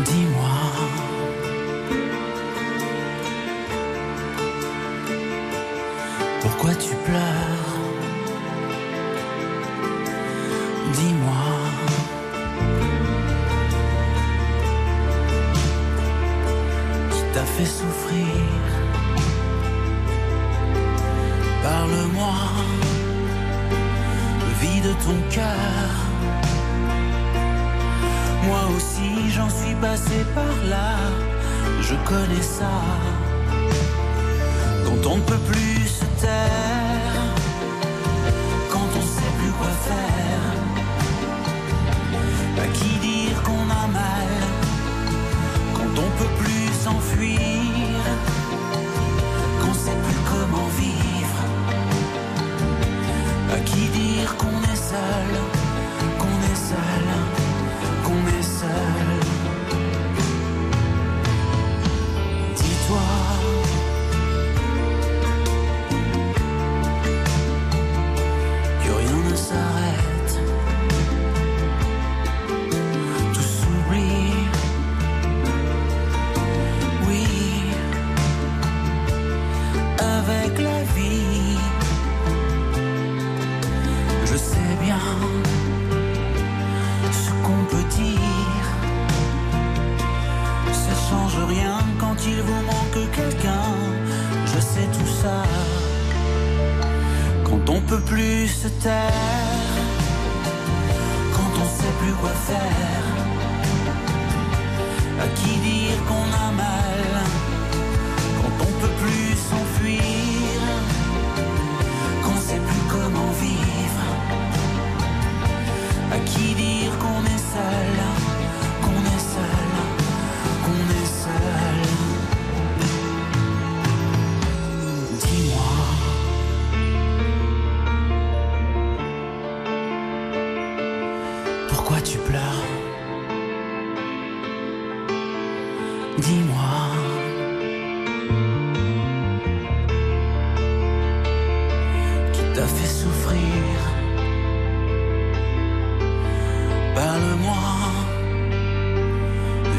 Dis-moi 0.05 0.60
Pourquoi 6.61 6.79
tu 6.79 6.93
pleures 6.93 7.73
Dis-moi. 10.93 11.47
Qui 17.09 17.23
t'a 17.33 17.45
fait 17.45 17.65
souffrir 17.65 18.35
Parle-moi. 21.63 22.35
Vide 24.61 24.95
ton 25.03 25.17
cœur. 25.31 25.89
Moi 28.45 28.61
aussi 28.77 29.31
j'en 29.31 29.49
suis 29.49 29.73
passé 29.81 30.23
par 30.35 30.69
là. 30.69 30.93
Je 31.81 31.95
connais 32.07 32.43
ça. 32.43 33.30
Quand 34.91 35.11
on 35.11 35.15
ne 35.15 35.21
peut 35.21 35.39
plus 35.49 35.87
se 35.87 36.03
taire, 36.19 37.23
quand 38.69 38.89
on 38.99 39.01
sait 39.01 39.33
plus 39.39 39.51
quoi 39.51 39.69
faire, 39.87 40.51
à 42.61 42.67
qui 42.67 42.99
dire 42.99 43.41
qu'on 43.41 43.69
a 43.83 43.87
mal, 43.87 44.31
quand 45.73 45.93
on 45.97 46.09
peut 46.19 46.33
plus 46.43 46.67
s'enfuir, 46.83 47.39
qu'on 49.61 49.73
sait 49.73 49.99
plus 50.05 50.19
comment 50.29 50.67
vivre, 50.77 51.41
à 53.53 53.59
qui 53.59 53.87
dire 53.87 54.35
qu'on 54.35 54.61
est 54.71 54.75
seul, 54.75 55.50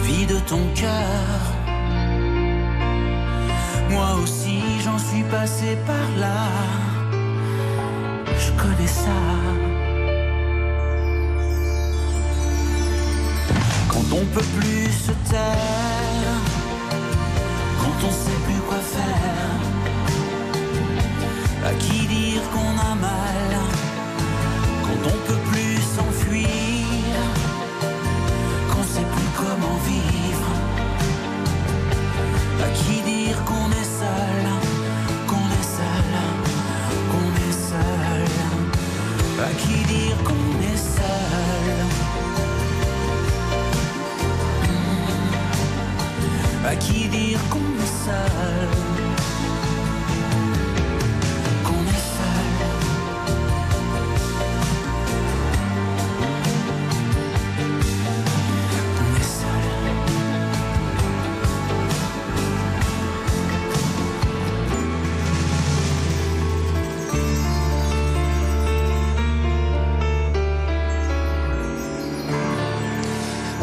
Vide 0.02 0.44
ton 0.46 0.62
cœur. 0.74 1.40
Moi 3.90 4.14
aussi 4.22 4.60
j'en 4.84 4.98
suis 4.98 5.22
passé 5.24 5.76
par 5.86 6.08
là. 6.18 6.48
Je 8.38 8.50
connais 8.60 8.86
ça. 8.86 9.20
Quand 13.88 14.06
on 14.20 14.24
peut 14.34 14.48
plus 14.58 14.90
se 14.90 15.12
taire, 15.30 16.40
quand 17.80 17.98
on 18.08 18.10
sait 18.10 18.40
plus 18.46 18.60
quoi 18.68 18.78
faire, 18.78 19.60
à 21.66 21.72
qui 21.74 22.06
dire 22.06 22.42
qu'on 22.52 22.74
a 22.90 22.94
mal, 22.94 23.52
quand 24.84 25.02
on 25.06 25.18
peut 25.28 25.42
plus 25.50 25.51
À 47.12 47.14
qui 47.14 48.81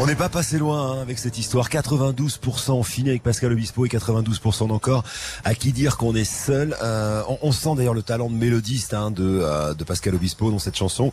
On 0.02 0.06
n'est 0.06 0.16
pas 0.16 0.30
passé 0.30 0.56
loin 0.56 0.92
hein, 0.92 1.02
avec 1.02 1.18
cette 1.18 1.36
histoire. 1.36 1.68
92% 1.68 2.70
on 2.70 2.82
finit 2.82 3.10
avec 3.10 3.22
Pascal 3.22 3.52
Obispo 3.52 3.84
et 3.84 3.88
92% 3.90 4.72
encore. 4.72 5.04
À 5.44 5.54
qui 5.54 5.72
dire 5.72 5.98
qu'on 5.98 6.14
est 6.14 6.24
seul 6.24 6.74
Euh, 6.82 7.22
on, 7.42 7.52
sent 7.52 7.74
d'ailleurs 7.76 7.92
le 7.92 8.02
talent 8.02 8.30
de 8.30 8.34
mélodiste 8.34 8.94
hein, 8.94 9.12
euh, 9.18 9.74
de 9.74 9.84
Pascal 9.84 10.14
Obispo 10.14 10.50
dans 10.50 10.58
cette 10.58 10.76
chanson. 10.76 11.12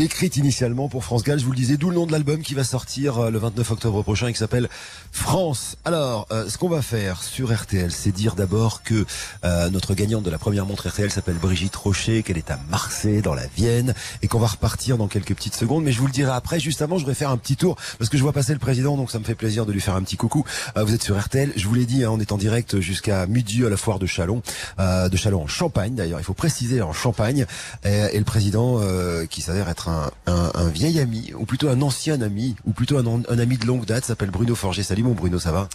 Écrite 0.00 0.38
initialement 0.38 0.88
pour 0.88 1.04
France 1.04 1.24
Gall, 1.24 1.38
je 1.38 1.44
vous 1.44 1.50
le 1.50 1.58
disais, 1.58 1.76
d'où 1.76 1.90
le 1.90 1.96
nom 1.96 2.06
de 2.06 2.12
l'album 2.12 2.40
qui 2.40 2.54
va 2.54 2.64
sortir 2.64 3.18
euh, 3.18 3.30
le 3.30 3.38
29 3.38 3.70
octobre 3.70 4.02
prochain 4.02 4.28
et 4.28 4.32
qui 4.32 4.38
s'appelle 4.38 4.70
France. 5.12 5.76
Alors, 5.84 6.26
euh, 6.30 6.48
ce 6.48 6.56
qu'on 6.56 6.70
va 6.70 6.80
faire 6.80 7.22
sur 7.22 7.54
RTL, 7.54 7.92
c'est 7.92 8.10
dire 8.10 8.34
d'abord 8.34 8.82
que 8.82 9.04
euh, 9.44 9.68
notre 9.68 9.92
gagnante 9.92 10.22
de 10.22 10.30
la 10.30 10.38
première 10.38 10.64
montre 10.64 10.88
RTL 10.88 11.10
s'appelle 11.10 11.34
Brigitte 11.34 11.76
Rocher, 11.76 12.22
qu'elle 12.22 12.38
est 12.38 12.50
à 12.50 12.58
Marseille, 12.70 13.20
dans 13.20 13.34
la 13.34 13.46
Vienne, 13.46 13.92
et 14.22 14.26
qu'on 14.26 14.38
va 14.38 14.46
repartir 14.46 14.96
dans 14.96 15.06
quelques 15.06 15.34
petites 15.34 15.54
secondes. 15.54 15.84
Mais 15.84 15.92
je 15.92 15.98
vous 15.98 16.06
le 16.06 16.12
dirai 16.12 16.32
après. 16.32 16.60
Juste 16.60 16.80
avant, 16.80 16.96
je 16.96 17.04
vais 17.04 17.12
faire 17.12 17.28
un 17.28 17.36
petit 17.36 17.56
tour 17.56 17.76
parce 17.98 18.08
que 18.08 18.16
je 18.16 18.22
vois 18.22 18.32
passer 18.32 18.54
le 18.54 18.58
président, 18.58 18.96
donc 18.96 19.10
ça 19.10 19.18
me 19.18 19.24
fait 19.24 19.34
plaisir 19.34 19.66
de 19.66 19.72
lui 19.72 19.82
faire 19.82 19.96
un 19.96 20.02
petit 20.02 20.16
coucou. 20.16 20.46
Euh, 20.78 20.84
vous 20.84 20.94
êtes 20.94 21.02
sur 21.02 21.20
RTL. 21.20 21.52
Je 21.56 21.68
vous 21.68 21.74
l'ai 21.74 21.84
dit, 21.84 22.04
hein, 22.04 22.10
on 22.10 22.20
est 22.20 22.32
en 22.32 22.38
direct 22.38 22.80
jusqu'à 22.80 23.26
midi 23.26 23.66
à 23.66 23.68
la 23.68 23.76
foire 23.76 23.98
de 23.98 24.06
Chalon, 24.06 24.40
euh, 24.78 25.10
de 25.10 25.16
Chalon 25.18 25.42
en 25.42 25.46
Champagne 25.46 25.94
d'ailleurs. 25.94 26.20
Il 26.20 26.24
faut 26.24 26.32
préciser 26.32 26.80
en 26.80 26.94
Champagne. 26.94 27.44
Et, 27.84 27.98
et 28.12 28.18
le 28.18 28.24
président, 28.24 28.78
euh, 28.80 29.26
qui 29.26 29.42
s'avère 29.42 29.68
être 29.68 29.89
un, 29.90 30.10
un, 30.26 30.50
un 30.54 30.68
vieil 30.68 31.00
ami, 31.00 31.32
ou 31.38 31.44
plutôt 31.46 31.68
un 31.68 31.82
ancien 31.82 32.20
ami, 32.22 32.56
ou 32.64 32.72
plutôt 32.72 32.98
un, 32.98 33.06
un 33.06 33.38
ami 33.38 33.58
de 33.58 33.66
longue 33.66 33.84
date, 33.84 34.04
s'appelle 34.04 34.30
Bruno 34.30 34.54
Forger. 34.54 34.82
Salut 34.82 35.02
mon 35.02 35.14
Bruno, 35.14 35.38
ça 35.38 35.52
va? 35.52 35.68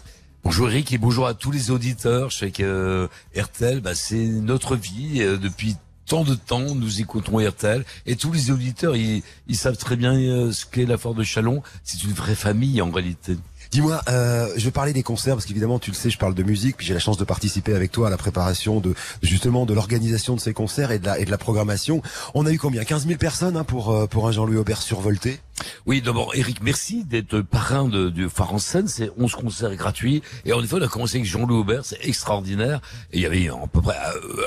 Bonjour 0.43 0.69
Eric 0.69 0.93
et 0.93 0.97
bonjour 0.99 1.25
à 1.25 1.34
tous 1.34 1.51
les 1.51 1.71
auditeurs. 1.71 2.30
Je 2.30 2.38
sais 2.38 2.51
que 2.51 2.63
euh, 2.63 3.08
RTL, 3.41 3.82
bah, 3.82 3.95
c'est 3.95 4.25
notre 4.25 4.75
vie 4.75 5.21
euh, 5.21 5.38
depuis 5.38 5.75
tant 6.06 6.23
de 6.23 6.36
temps. 6.36 6.75
Nous 6.75 7.01
écoutons 7.01 7.39
RTL 7.39 7.84
et 8.06 8.15
tous 8.15 8.32
les 8.32 8.51
auditeurs, 8.51 8.95
ils, 8.95 9.23
ils 9.47 9.56
savent 9.58 9.78
très 9.78 9.95
bien 9.95 10.13
euh, 10.13 10.51
ce 10.51 10.67
qu'est 10.67 10.86
la 10.86 10.97
Foire 10.97 11.15
de 11.15 11.23
Chalon. 11.23 11.63
C'est 11.84 12.04
une 12.04 12.13
vraie 12.13 12.36
famille 12.36 12.80
en 12.82 12.91
réalité. 12.91 13.38
Dis-moi, 13.75 14.01
euh, 14.07 14.47
je 14.55 14.63
vais 14.63 14.71
parler 14.71 14.93
des 14.93 15.03
concerts 15.03 15.35
parce 15.35 15.45
qu'évidemment, 15.45 15.79
tu 15.79 15.91
le 15.91 15.97
sais, 15.97 16.09
je 16.09 16.17
parle 16.17 16.33
de 16.33 16.43
musique, 16.43 16.77
puis 16.77 16.88
j'ai 16.88 16.93
la 16.93 17.01
chance 17.01 17.17
de 17.17 17.25
participer 17.25 17.73
avec 17.73 17.91
toi 17.91 18.07
à 18.07 18.09
la 18.09 18.15
préparation 18.15 18.79
de 18.79 18.93
justement 19.21 19.65
de 19.65 19.73
l'organisation 19.73 20.33
de 20.33 20.39
ces 20.39 20.53
concerts 20.53 20.91
et 20.91 20.99
de 20.99 21.05
la 21.05 21.19
et 21.19 21.25
de 21.25 21.29
la 21.29 21.38
programmation. 21.38 22.01
On 22.35 22.45
a 22.45 22.53
eu 22.53 22.57
combien? 22.57 22.85
15 22.85 23.05
000 23.05 23.19
personnes 23.19 23.57
hein, 23.57 23.65
pour 23.65 23.91
euh, 23.91 24.07
pour 24.07 24.29
un 24.29 24.31
Jean-Louis 24.31 24.55
Aubert 24.55 24.81
survolté. 24.81 25.41
Oui, 25.85 26.01
d'abord 26.01 26.33
Eric, 26.35 26.63
merci 26.63 27.03
d'être 27.03 27.41
parrain 27.41 27.89
de, 27.89 28.09
du 28.09 28.29
Phare 28.29 28.53
en 28.53 28.59
scène. 28.59 28.88
C'est 28.88 29.11
11 29.17 29.35
concerts 29.35 29.75
gratuits 29.75 30.23
et 30.45 30.53
en 30.53 30.63
effet, 30.63 30.75
on 30.75 30.81
a 30.81 30.88
commencé 30.88 31.17
avec 31.17 31.29
Jean-Louis 31.29 31.59
Aubert, 31.59 31.83
c'est 31.83 31.99
extraordinaire. 32.01 32.79
Et 33.11 33.17
il 33.17 33.23
y 33.23 33.25
avait 33.25 33.49
à 33.49 33.67
peu 33.67 33.81
près 33.81 33.97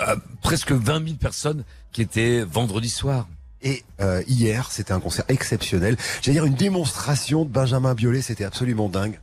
euh, 0.08 0.16
presque 0.40 0.72
20 0.72 1.04
000 1.04 1.16
personnes 1.16 1.64
qui 1.92 2.00
étaient 2.00 2.44
vendredi 2.44 2.88
soir. 2.88 3.26
Et 3.62 3.82
euh, 4.00 4.22
hier, 4.28 4.70
c'était 4.70 4.92
un 4.92 5.00
concert 5.00 5.24
exceptionnel. 5.28 5.96
J'allais 6.22 6.36
dire 6.36 6.44
une 6.44 6.54
démonstration 6.54 7.44
de 7.44 7.50
Benjamin 7.50 7.94
Biolay, 7.94 8.22
c'était 8.22 8.44
absolument 8.44 8.88
dingue. 8.88 9.18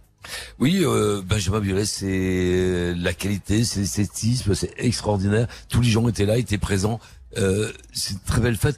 Oui, 0.59 0.81
euh, 0.83 1.21
Benjamin 1.23 1.59
Biolay, 1.59 1.85
c'est 1.85 2.93
la 2.95 3.13
qualité, 3.13 3.63
c'est 3.63 3.81
l'esthétisme, 3.81 4.55
c'est 4.55 4.73
extraordinaire. 4.77 5.47
Tous 5.69 5.81
les 5.81 5.89
gens 5.89 6.07
étaient 6.07 6.25
là, 6.25 6.37
étaient 6.37 6.57
présents. 6.57 6.99
Euh, 7.37 7.71
c'est 7.93 8.13
une 8.13 8.19
très 8.19 8.41
belle 8.41 8.57
fête. 8.57 8.77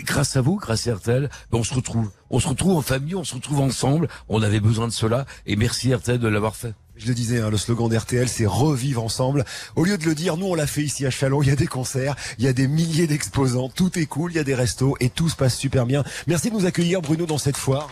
Grâce 0.00 0.36
à 0.36 0.42
vous, 0.42 0.56
grâce 0.56 0.86
à 0.86 0.94
RTL, 0.94 1.28
ben 1.50 1.58
on 1.58 1.64
se 1.64 1.74
retrouve. 1.74 2.10
On 2.30 2.38
se 2.38 2.48
retrouve 2.48 2.76
en 2.76 2.82
famille, 2.82 3.16
on 3.16 3.24
se 3.24 3.34
retrouve 3.34 3.60
ensemble. 3.60 4.08
On 4.28 4.42
avait 4.42 4.60
besoin 4.60 4.86
de 4.86 4.92
cela. 4.92 5.26
Et 5.46 5.56
merci 5.56 5.92
RTL 5.92 6.18
de 6.18 6.28
l'avoir 6.28 6.54
fait. 6.54 6.74
Je 6.98 7.06
le 7.06 7.14
disais, 7.14 7.40
hein, 7.40 7.48
le 7.48 7.56
slogan 7.56 7.88
d'RTL, 7.88 8.28
c'est 8.28 8.44
revivre 8.44 9.04
ensemble. 9.04 9.44
Au 9.76 9.84
lieu 9.84 9.96
de 9.96 10.04
le 10.04 10.16
dire, 10.16 10.36
nous 10.36 10.46
on 10.46 10.56
l'a 10.56 10.66
fait 10.66 10.82
ici 10.82 11.06
à 11.06 11.10
Chalon. 11.10 11.42
Il 11.42 11.48
y 11.48 11.52
a 11.52 11.56
des 11.56 11.68
concerts, 11.68 12.16
il 12.38 12.44
y 12.44 12.48
a 12.48 12.52
des 12.52 12.66
milliers 12.66 13.06
d'exposants, 13.06 13.68
tout 13.68 13.96
est 14.00 14.06
cool, 14.06 14.32
il 14.32 14.34
y 14.34 14.40
a 14.40 14.44
des 14.44 14.56
restos 14.56 14.96
et 14.98 15.08
tout 15.08 15.28
se 15.28 15.36
passe 15.36 15.56
super 15.56 15.86
bien. 15.86 16.02
Merci 16.26 16.50
de 16.50 16.54
nous 16.56 16.66
accueillir, 16.66 17.00
Bruno, 17.00 17.24
dans 17.24 17.38
cette 17.38 17.56
foire. 17.56 17.88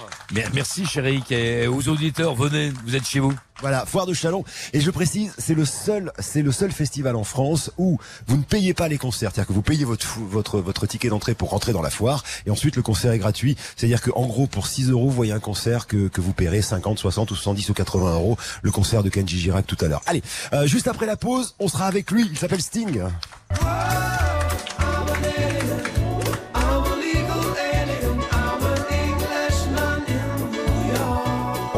Merci, 0.53 0.85
cher 0.87 1.07
Eric. 1.07 1.31
Et 1.33 1.67
aux 1.69 1.89
auditeurs, 1.89 2.35
venez, 2.35 2.73
vous 2.85 2.97
êtes 2.97 3.07
chez 3.07 3.21
vous. 3.21 3.33
Voilà, 3.61 3.87
foire 3.87 4.07
de 4.07 4.13
Chalon. 4.13 4.45
Et 4.75 4.81
je 4.81 4.91
précise, 4.91 5.33
c'est 5.39 5.55
le 5.55 5.65
seul, 5.65 6.13
c'est 6.19 6.43
le 6.43 6.53
seul 6.53 6.73
festival 6.73 7.17
en 7.17 7.25
France 7.25 7.71
où 7.79 7.99
vous 8.27 8.37
ne 8.37 8.43
payez 8.43 8.75
pas 8.75 8.89
les 8.89 8.99
concerts. 8.99 9.31
C'est-à-dire 9.33 9.47
que 9.49 9.53
vous 9.55 9.63
payez 9.63 9.85
votre, 9.87 10.05
fou- 10.05 10.27
votre, 10.27 10.59
votre 10.61 10.87
ticket 10.87 11.09
d'entrée 11.09 11.35
pour 11.35 11.51
rentrer 11.51 11.73
dans 11.73 11.81
la 11.81 11.89
foire. 11.91 12.23
Et 12.47 12.51
ensuite, 12.51 12.77
le 12.77 12.83
concert 12.83 13.13
est 13.13 13.19
gratuit. 13.19 13.57
C'est-à-dire 13.77 14.03
que, 14.03 14.11
en 14.15 14.27
gros, 14.27 14.47
pour 14.47 14.67
6 14.67 14.91
euros, 14.91 15.07
vous 15.09 15.15
voyez 15.15 15.33
un 15.33 15.41
concert 15.41 15.87
que, 15.87 16.09
que 16.09 16.21
vous 16.21 16.33
paierez 16.35 16.61
50, 16.61 16.99
60 16.99 17.31
ou 17.31 17.35
70 17.35 17.71
ou 17.71 17.75
80 17.75 18.13
euros. 18.15 18.37
Le 18.63 18.71
concert 18.71 19.03
de 19.03 19.09
Kenji 19.09 19.39
Girac 19.39 19.67
tout 19.67 19.79
à 19.81 19.89
l'heure. 19.89 20.03
Allez, 20.07 20.23
euh, 20.53 20.67
juste 20.67 20.89
après 20.89 21.07
la 21.07 21.17
pause, 21.17 21.55
on 21.59 21.69
sera 21.69 21.87
avec 21.87 22.11
lui. 22.11 22.29
Il 22.31 22.37
s'appelle 22.37 22.61
Sting. 22.63 23.01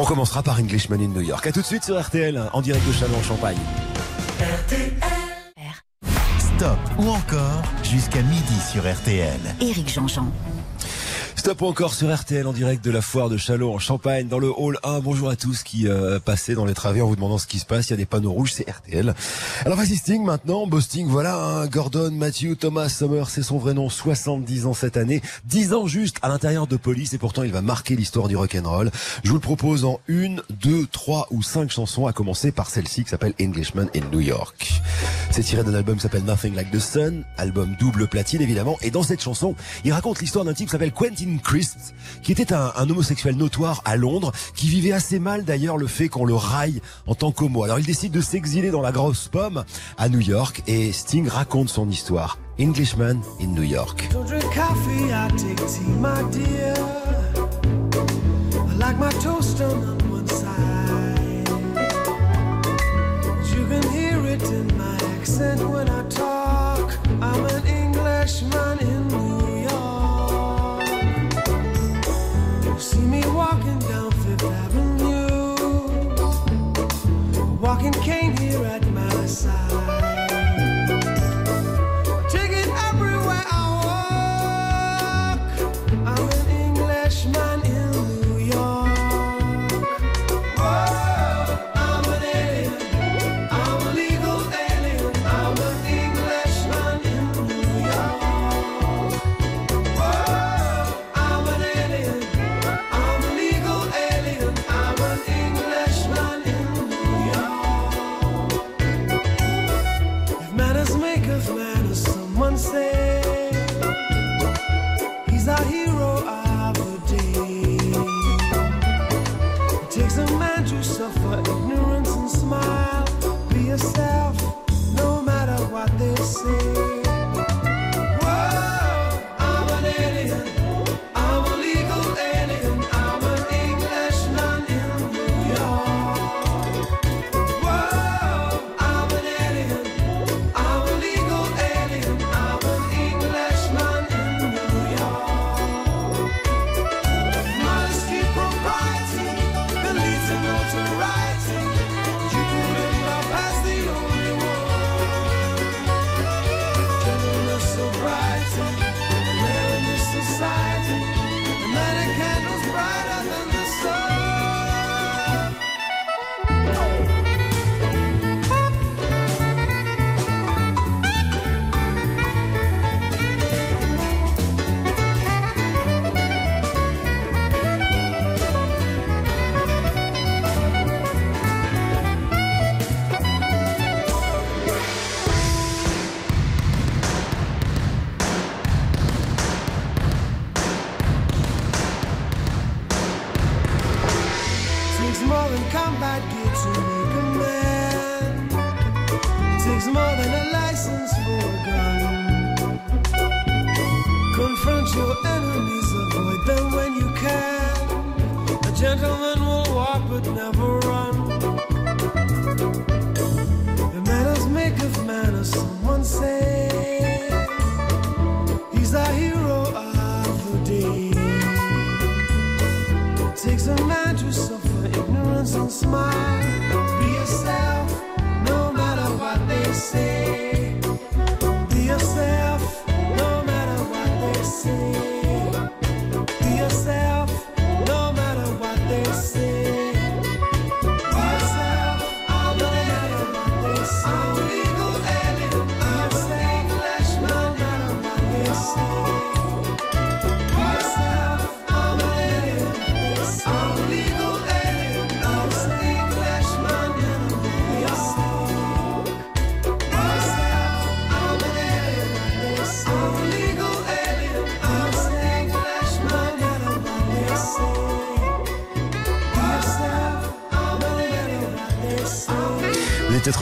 On 0.00 0.04
commencera 0.04 0.44
par 0.44 0.60
Englishman 0.60 1.00
in 1.00 1.08
New 1.08 1.22
York. 1.22 1.44
À 1.48 1.50
tout 1.50 1.60
de 1.60 1.66
suite 1.66 1.82
sur 1.82 2.00
RTL, 2.00 2.40
en 2.52 2.60
direct 2.60 2.86
de 2.86 2.92
Chalon 2.92 3.16
en 3.16 3.22
Champagne. 3.22 3.58
Stop 6.38 6.78
ou 7.00 7.08
encore 7.08 7.62
jusqu'à 7.82 8.22
midi 8.22 8.60
sur 8.70 8.88
RTL. 8.88 9.40
Éric 9.60 9.92
Jean-Jean. 9.92 10.26
Stop 11.48 11.62
encore 11.62 11.94
sur 11.94 12.14
RTL 12.14 12.46
en 12.46 12.52
direct 12.52 12.84
de 12.84 12.90
la 12.90 13.00
foire 13.00 13.30
de 13.30 13.38
Chalon 13.38 13.74
en 13.74 13.78
Champagne 13.78 14.28
dans 14.28 14.38
le 14.38 14.52
hall 14.54 14.78
1. 14.82 15.00
Bonjour 15.00 15.30
à 15.30 15.36
tous 15.36 15.62
qui 15.62 15.88
euh, 15.88 16.20
passaient 16.20 16.54
dans 16.54 16.66
les 16.66 16.74
travées 16.74 17.00
en 17.00 17.06
vous 17.06 17.16
demandant 17.16 17.38
ce 17.38 17.46
qui 17.46 17.58
se 17.58 17.64
passe. 17.64 17.88
Il 17.88 17.92
y 17.92 17.94
a 17.94 17.96
des 17.96 18.04
panneaux 18.04 18.32
rouges, 18.32 18.52
c'est 18.52 18.68
RTL. 18.68 19.14
Alors 19.64 19.78
vas-y 19.78 19.96
Sting 19.96 20.22
maintenant, 20.22 20.66
Beau 20.66 20.82
Sting, 20.82 21.06
voilà, 21.06 21.36
hein, 21.42 21.66
Gordon, 21.66 22.10
Matthew, 22.10 22.54
Thomas 22.60 22.90
Summer, 22.90 23.30
c'est 23.30 23.42
son 23.42 23.56
vrai 23.56 23.72
nom, 23.72 23.88
70 23.88 24.66
ans 24.66 24.74
cette 24.74 24.98
année, 24.98 25.22
10 25.46 25.72
ans 25.72 25.86
juste 25.86 26.18
à 26.20 26.28
l'intérieur 26.28 26.66
de 26.66 26.76
police 26.76 27.14
et 27.14 27.18
pourtant 27.18 27.44
il 27.44 27.50
va 27.50 27.62
marquer 27.62 27.96
l'histoire 27.96 28.28
du 28.28 28.36
rock'n'roll. 28.36 28.90
Je 29.24 29.30
vous 29.30 29.36
le 29.36 29.40
propose 29.40 29.86
en 29.86 30.00
une, 30.06 30.42
deux, 30.50 30.84
trois 30.92 31.28
ou 31.30 31.42
cinq 31.42 31.70
chansons, 31.70 32.06
à 32.06 32.12
commencer 32.12 32.52
par 32.52 32.68
celle-ci 32.68 33.04
qui 33.04 33.08
s'appelle 33.08 33.32
Englishman 33.40 33.86
in 33.96 34.02
New 34.12 34.20
York. 34.20 34.82
C'est 35.30 35.44
tiré 35.44 35.64
d'un 35.64 35.74
album 35.74 35.96
qui 35.96 36.02
s'appelle 36.02 36.24
Nothing 36.24 36.54
Like 36.54 36.70
the 36.70 36.78
Sun, 36.78 37.24
album 37.38 37.74
double 37.80 38.06
platine 38.06 38.42
évidemment, 38.42 38.76
et 38.82 38.90
dans 38.90 39.02
cette 39.02 39.22
chanson, 39.22 39.54
il 39.86 39.94
raconte 39.94 40.20
l'histoire 40.20 40.44
d'un 40.44 40.52
type 40.52 40.66
qui 40.66 40.72
s'appelle 40.72 40.92
Quentin 40.92 41.37
Christ, 41.38 41.94
qui 42.22 42.32
était 42.32 42.52
un, 42.52 42.72
homosexuel 42.90 43.36
notoire 43.36 43.82
à 43.84 43.96
Londres, 43.96 44.32
qui 44.54 44.68
vivait 44.68 44.92
assez 44.92 45.18
mal 45.18 45.44
d'ailleurs 45.44 45.76
le 45.76 45.86
fait 45.86 46.08
qu'on 46.08 46.24
le 46.24 46.34
raille 46.34 46.80
en 47.06 47.14
tant 47.14 47.32
qu'homo. 47.32 47.64
Alors 47.64 47.78
il 47.78 47.86
décide 47.86 48.12
de 48.12 48.20
s'exiler 48.20 48.70
dans 48.70 48.80
la 48.80 48.92
grosse 48.92 49.28
pomme 49.28 49.64
à 49.96 50.08
New 50.08 50.20
York, 50.20 50.62
et 50.66 50.92
Sting 50.92 51.28
raconte 51.28 51.68
son 51.68 51.88
histoire. 51.88 52.38
Englishman 52.60 53.20
in 53.40 53.48
New 53.48 53.62
York. 53.62 54.08
Englishman 68.28 68.78
in 68.80 69.17
walking 77.68 77.92
cane 77.92 78.27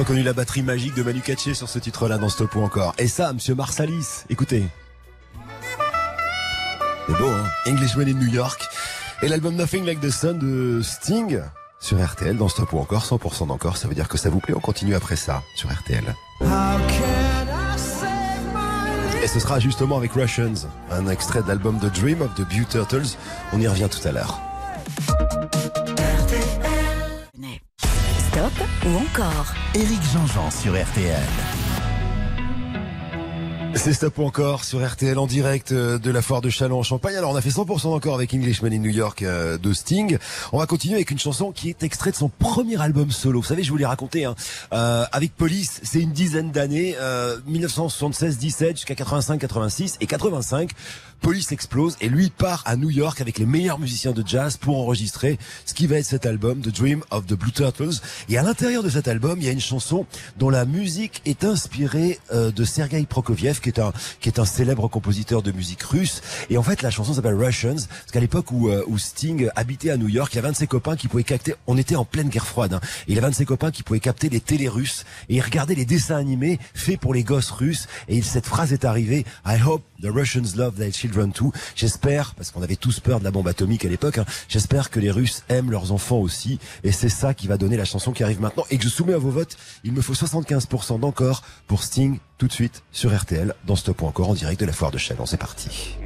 reconnu 0.06 0.22
la 0.22 0.34
batterie 0.34 0.62
magique 0.62 0.94
de 0.94 1.02
Manu 1.02 1.20
Katché 1.20 1.52
sur 1.52 1.68
ce 1.68 1.80
titre-là 1.80 2.16
dans 2.16 2.28
Stop 2.28 2.54
ou 2.54 2.60
encore. 2.60 2.94
Et 2.96 3.08
ça, 3.08 3.32
Monsieur 3.32 3.56
Marsalis, 3.56 4.22
écoutez. 4.30 4.64
C'est 7.08 7.18
beau, 7.18 7.26
hein 7.26 7.44
Englishman 7.66 8.04
in 8.04 8.12
New 8.12 8.32
York. 8.32 8.68
Et 9.22 9.26
l'album 9.26 9.56
Nothing 9.56 9.84
Like 9.84 10.00
the 10.00 10.10
Sun 10.10 10.38
de 10.38 10.80
Sting 10.80 11.40
sur 11.80 12.00
RTL 12.00 12.36
dans 12.36 12.46
Stop 12.46 12.72
ou 12.72 12.78
encore 12.78 13.04
100% 13.04 13.48
d'encore. 13.48 13.78
Ça 13.78 13.88
veut 13.88 13.96
dire 13.96 14.06
que 14.06 14.16
ça 14.16 14.30
vous 14.30 14.38
plaît. 14.38 14.54
On 14.56 14.60
continue 14.60 14.94
après 14.94 15.16
ça 15.16 15.42
sur 15.56 15.72
RTL. 15.72 16.04
Et 19.24 19.26
ce 19.26 19.40
sera 19.40 19.58
justement 19.58 19.96
avec 19.96 20.12
Russians, 20.12 20.68
un 20.92 21.08
extrait 21.08 21.42
de 21.42 21.48
l'album 21.48 21.80
The 21.80 21.92
Dream 21.92 22.22
of 22.22 22.32
the 22.36 22.42
Bew 22.42 22.64
Turtles. 22.70 23.16
On 23.52 23.60
y 23.60 23.66
revient 23.66 23.88
tout 23.90 24.06
à 24.06 24.12
l'heure. 24.12 24.40
Stop 28.28 28.52
ou 28.86 28.96
encore 28.98 29.52
Éric 29.74 30.02
Jean-Jean 30.02 30.50
sur 30.50 30.72
RTL. 30.72 31.55
C'est 33.86 33.92
Stop 33.92 34.18
encore 34.18 34.64
sur 34.64 34.84
RTL 34.84 35.16
en 35.16 35.28
direct 35.28 35.70
euh, 35.70 35.96
de 35.96 36.10
la 36.10 36.20
foire 36.20 36.40
de 36.40 36.50
Châlons 36.50 36.80
en 36.80 36.82
Champagne. 36.82 37.14
Alors 37.14 37.30
on 37.30 37.36
a 37.36 37.40
fait 37.40 37.50
100% 37.50 37.86
encore 37.86 38.16
avec 38.16 38.34
Englishman 38.34 38.72
in 38.72 38.78
New 38.78 38.90
York 38.90 39.22
euh, 39.22 39.58
de 39.58 39.72
Sting. 39.72 40.18
On 40.52 40.58
va 40.58 40.66
continuer 40.66 40.96
avec 40.96 41.12
une 41.12 41.20
chanson 41.20 41.52
qui 41.52 41.68
est 41.68 41.84
extraite 41.84 42.14
de 42.14 42.18
son 42.18 42.28
premier 42.28 42.80
album 42.80 43.12
solo. 43.12 43.40
Vous 43.40 43.46
savez, 43.46 43.62
je 43.62 43.70
vous 43.70 43.76
l'ai 43.76 43.86
raconté, 43.86 44.24
hein, 44.24 44.34
euh, 44.72 45.04
avec 45.12 45.36
Police, 45.36 45.80
c'est 45.84 46.00
une 46.00 46.10
dizaine 46.10 46.50
d'années, 46.50 46.96
euh, 46.98 47.38
1976-17 47.48 48.70
jusqu'à 48.72 48.94
85-86 48.94 49.98
et 50.00 50.06
85. 50.08 50.72
Police 51.20 51.50
explose 51.52 51.96
et 52.00 52.08
lui 52.08 52.30
part 52.30 52.62
à 52.66 52.76
New 52.76 52.90
York 52.90 53.20
avec 53.20 53.38
les 53.38 53.46
meilleurs 53.46 53.78
musiciens 53.78 54.12
de 54.12 54.22
jazz 54.26 54.56
pour 54.56 54.78
enregistrer 54.78 55.38
ce 55.64 55.74
qui 55.74 55.86
va 55.86 55.96
être 55.96 56.04
cet 56.04 56.26
album, 56.26 56.60
The 56.60 56.68
Dream 56.68 57.02
of 57.10 57.26
the 57.26 57.34
Blue 57.34 57.52
Turtles. 57.52 58.00
Et 58.28 58.38
à 58.38 58.42
l'intérieur 58.42 58.82
de 58.82 58.88
cet 58.88 59.08
album, 59.08 59.38
il 59.40 59.46
y 59.46 59.48
a 59.48 59.52
une 59.52 59.60
chanson 59.60 60.06
dont 60.38 60.50
la 60.50 60.64
musique 60.64 61.22
est 61.24 61.44
inspirée 61.44 62.18
euh, 62.32 62.50
de 62.50 62.64
Sergei 62.64 63.04
Prokofiev, 63.06 63.60
qui 63.60 63.70
est 63.70 63.75
qui 64.20 64.28
est 64.28 64.38
un 64.38 64.44
célèbre 64.44 64.88
compositeur 64.88 65.42
de 65.42 65.52
musique 65.52 65.82
russe. 65.82 66.22
Et 66.50 66.58
en 66.58 66.62
fait, 66.62 66.82
la 66.82 66.90
chanson 66.90 67.14
s'appelle 67.14 67.34
Russians, 67.34 67.74
parce 67.74 68.12
qu'à 68.12 68.20
l'époque 68.20 68.50
où, 68.50 68.68
euh, 68.68 68.84
où 68.86 68.98
Sting 68.98 69.48
habitait 69.56 69.90
à 69.90 69.96
New 69.96 70.08
York, 70.08 70.32
il 70.32 70.36
y 70.36 70.38
avait 70.38 70.48
un 70.48 70.52
de 70.52 70.56
ses 70.56 70.66
copains 70.66 70.96
qui 70.96 71.08
pouvait 71.08 71.24
capter. 71.24 71.54
On 71.66 71.76
était 71.76 71.96
en 71.96 72.04
pleine 72.04 72.28
guerre 72.28 72.46
froide. 72.46 72.74
Hein, 72.74 72.80
il 73.08 73.18
avait 73.18 73.26
un 73.26 73.30
de 73.30 73.34
ses 73.34 73.44
copains 73.44 73.70
qui 73.70 73.82
pouvait 73.82 74.00
capter 74.00 74.28
les 74.28 74.40
télés 74.40 74.68
russes 74.68 75.04
et 75.28 75.36
il 75.36 75.40
regardait 75.40 75.74
les 75.74 75.84
dessins 75.84 76.16
animés 76.16 76.58
faits 76.74 77.00
pour 77.00 77.14
les 77.14 77.24
gosses 77.24 77.50
russes. 77.50 77.86
Et 78.08 78.22
cette 78.22 78.46
phrase 78.46 78.72
est 78.72 78.84
arrivée 78.84 79.24
I 79.46 79.58
hope 79.64 79.82
the 80.00 80.06
Russians 80.06 80.56
love 80.56 80.76
their 80.76 80.92
children 80.92 81.32
too. 81.32 81.52
J'espère, 81.74 82.34
parce 82.34 82.50
qu'on 82.50 82.62
avait 82.62 82.76
tous 82.76 83.00
peur 83.00 83.18
de 83.18 83.24
la 83.24 83.30
bombe 83.30 83.48
atomique 83.48 83.84
à 83.84 83.88
l'époque. 83.88 84.18
hein, 84.18 84.24
J'espère 84.48 84.90
que 84.90 85.00
les 85.00 85.10
Russes 85.10 85.42
aiment 85.48 85.70
leurs 85.70 85.92
enfants 85.92 86.18
aussi. 86.18 86.58
Et 86.84 86.92
c'est 86.92 87.08
ça 87.08 87.34
qui 87.34 87.46
va 87.48 87.56
donner 87.56 87.76
la 87.76 87.84
chanson 87.84 88.12
qui 88.12 88.22
arrive 88.22 88.40
maintenant 88.40 88.64
et 88.70 88.78
que 88.78 88.84
je 88.84 88.88
soumets 88.88 89.14
à 89.14 89.18
vos 89.18 89.30
votes. 89.30 89.56
Il 89.84 89.92
me 89.92 90.00
faut 90.00 90.14
75% 90.14 91.00
d'encore 91.00 91.42
pour 91.66 91.82
Sting 91.82 92.18
tout 92.38 92.46
de 92.48 92.52
suite 92.52 92.82
sur 92.92 93.16
RTL 93.16 93.54
dans 93.66 93.76
Stop 93.76 94.02
ou 94.02 94.06
encore 94.06 94.28
en 94.30 94.34
direct 94.34 94.60
de 94.60 94.66
la 94.66 94.72
foire 94.72 94.90
de 94.90 94.98
Châlons. 94.98 95.26
C'est 95.26 95.36
parti. 95.38 95.96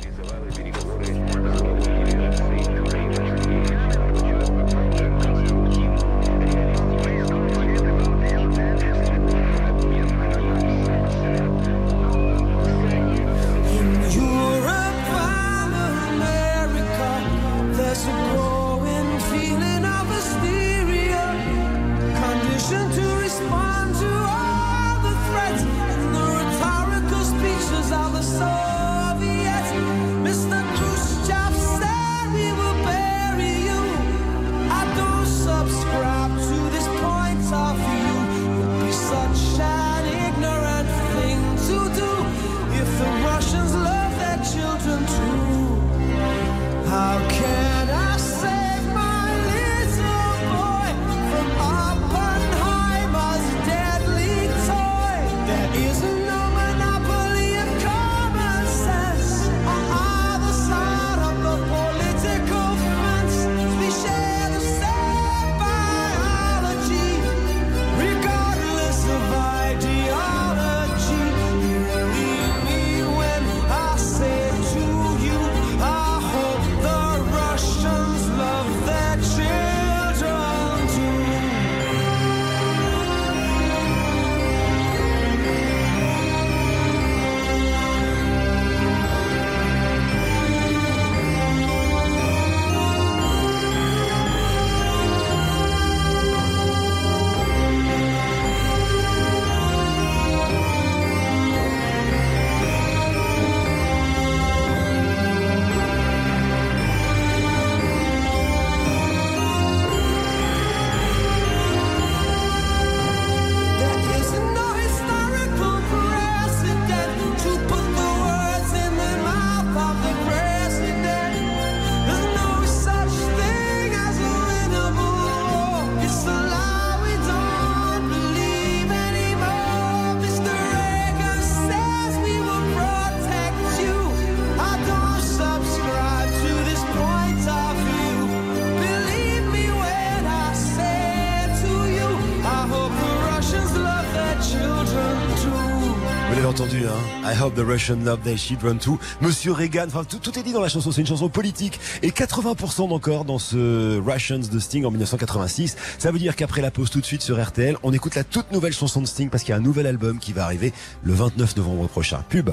The 147.55 147.61
Russian 147.61 148.05
love 148.05 148.23
their 148.23 148.37
children 148.37 148.79
too. 148.79 148.99
Monsieur 149.21 149.53
Reagan, 149.53 149.87
enfin, 149.87 150.05
tout, 150.05 150.39
est 150.39 150.43
dit 150.43 150.53
dans 150.53 150.61
la 150.61 150.69
chanson. 150.69 150.93
C'est 150.93 151.01
une 151.01 151.07
chanson 151.07 151.29
politique. 151.29 151.79
Et 152.03 152.11
80% 152.11 152.89
d'encore 152.89 153.25
dans 153.25 153.39
ce 153.39 154.01
Russians 154.01 154.41
de 154.51 154.59
Sting 154.59 154.85
en 154.85 154.91
1986. 154.91 155.77
Ça 155.99 156.11
veut 156.11 156.19
dire 156.19 156.37
qu'après 156.37 156.63
la 156.63 156.71
pause 156.71 156.91
tout 156.91 157.01
de 157.01 157.07
suite 157.07 157.23
sur 157.23 157.43
RTL, 157.43 157.77
on 157.83 157.93
écoute 157.93 158.15
la 158.15 158.25
toute 158.25 158.53
nouvelle 158.53 158.73
chanson 158.73 159.01
de 159.01 159.07
Sting 159.07 159.31
parce 159.31 159.43
qu'il 159.43 159.53
y 159.53 159.55
a 159.55 159.59
un 159.59 159.63
nouvel 159.63 159.87
album 159.87 160.19
qui 160.19 160.33
va 160.33 160.45
arriver 160.45 160.73
le 161.03 161.13
29 161.13 161.57
novembre 161.57 161.89
prochain. 161.89 162.25
Pub. 162.29 162.51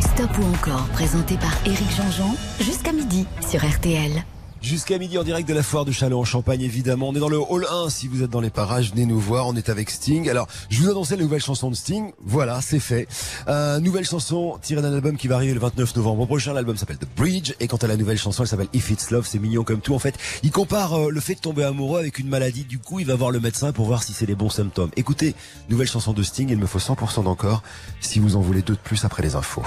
Stop 0.00 0.30
ou 0.38 0.44
encore, 0.54 0.86
présenté 0.92 1.36
par 1.36 1.54
Éric 1.64 1.90
Jean-Jean, 1.96 2.34
jusqu'à 2.60 2.92
midi 2.92 3.26
sur 3.48 3.64
RTL. 3.64 4.24
Jusqu'à 4.60 4.98
midi 4.98 5.16
en 5.18 5.22
direct 5.22 5.48
de 5.48 5.54
la 5.54 5.62
foire 5.62 5.84
de 5.84 5.92
Châlons 5.92 6.20
en 6.20 6.24
Champagne 6.24 6.62
évidemment. 6.62 7.08
On 7.08 7.14
est 7.14 7.20
dans 7.20 7.28
le 7.28 7.38
hall 7.38 7.66
1 7.70 7.90
si 7.90 8.08
vous 8.08 8.22
êtes 8.22 8.30
dans 8.30 8.40
les 8.40 8.50
parages, 8.50 8.90
venez 8.90 9.06
nous 9.06 9.20
voir. 9.20 9.46
On 9.46 9.54
est 9.54 9.68
avec 9.68 9.88
Sting. 9.88 10.28
Alors, 10.28 10.48
je 10.68 10.80
vous 10.80 10.90
annonçais 10.90 11.16
la 11.16 11.22
nouvelle 11.22 11.40
chanson 11.40 11.70
de 11.70 11.76
Sting. 11.76 12.12
Voilà, 12.24 12.60
c'est 12.60 12.80
fait. 12.80 13.06
Euh, 13.46 13.78
nouvelle 13.78 14.04
chanson 14.04 14.58
tirée 14.60 14.82
d'un 14.82 14.92
album 14.92 15.16
qui 15.16 15.28
va 15.28 15.36
arriver 15.36 15.54
le 15.54 15.60
29 15.60 15.94
novembre 15.96 16.26
prochain. 16.26 16.52
L'album 16.52 16.76
s'appelle 16.76 16.98
The 16.98 17.08
Bridge 17.16 17.54
et 17.60 17.68
quant 17.68 17.76
à 17.76 17.86
la 17.86 17.96
nouvelle 17.96 18.18
chanson, 18.18 18.42
elle 18.42 18.48
s'appelle 18.48 18.68
If 18.72 18.90
It's 18.90 19.10
Love. 19.10 19.26
C'est 19.28 19.38
mignon 19.38 19.62
comme 19.62 19.80
tout. 19.80 19.94
En 19.94 20.00
fait, 20.00 20.16
il 20.42 20.50
compare 20.50 20.94
euh, 20.94 21.10
le 21.10 21.20
fait 21.20 21.36
de 21.36 21.40
tomber 21.40 21.62
amoureux 21.62 22.00
avec 22.00 22.18
une 22.18 22.28
maladie. 22.28 22.64
Du 22.64 22.78
coup, 22.78 22.98
il 22.98 23.06
va 23.06 23.14
voir 23.14 23.30
le 23.30 23.40
médecin 23.40 23.72
pour 23.72 23.86
voir 23.86 24.02
si 24.02 24.12
c'est 24.12 24.26
les 24.26 24.34
bons 24.34 24.50
symptômes. 24.50 24.90
Écoutez, 24.96 25.34
nouvelle 25.68 25.88
chanson 25.88 26.12
de 26.12 26.22
Sting. 26.22 26.48
Il 26.50 26.58
me 26.58 26.66
faut 26.66 26.80
100% 26.80 27.24
d'encore. 27.24 27.62
Si 28.00 28.18
vous 28.18 28.36
en 28.36 28.40
voulez 28.40 28.62
deux 28.62 28.74
de 28.74 28.78
plus 28.78 29.04
après 29.04 29.22
les 29.22 29.36
infos. 29.36 29.64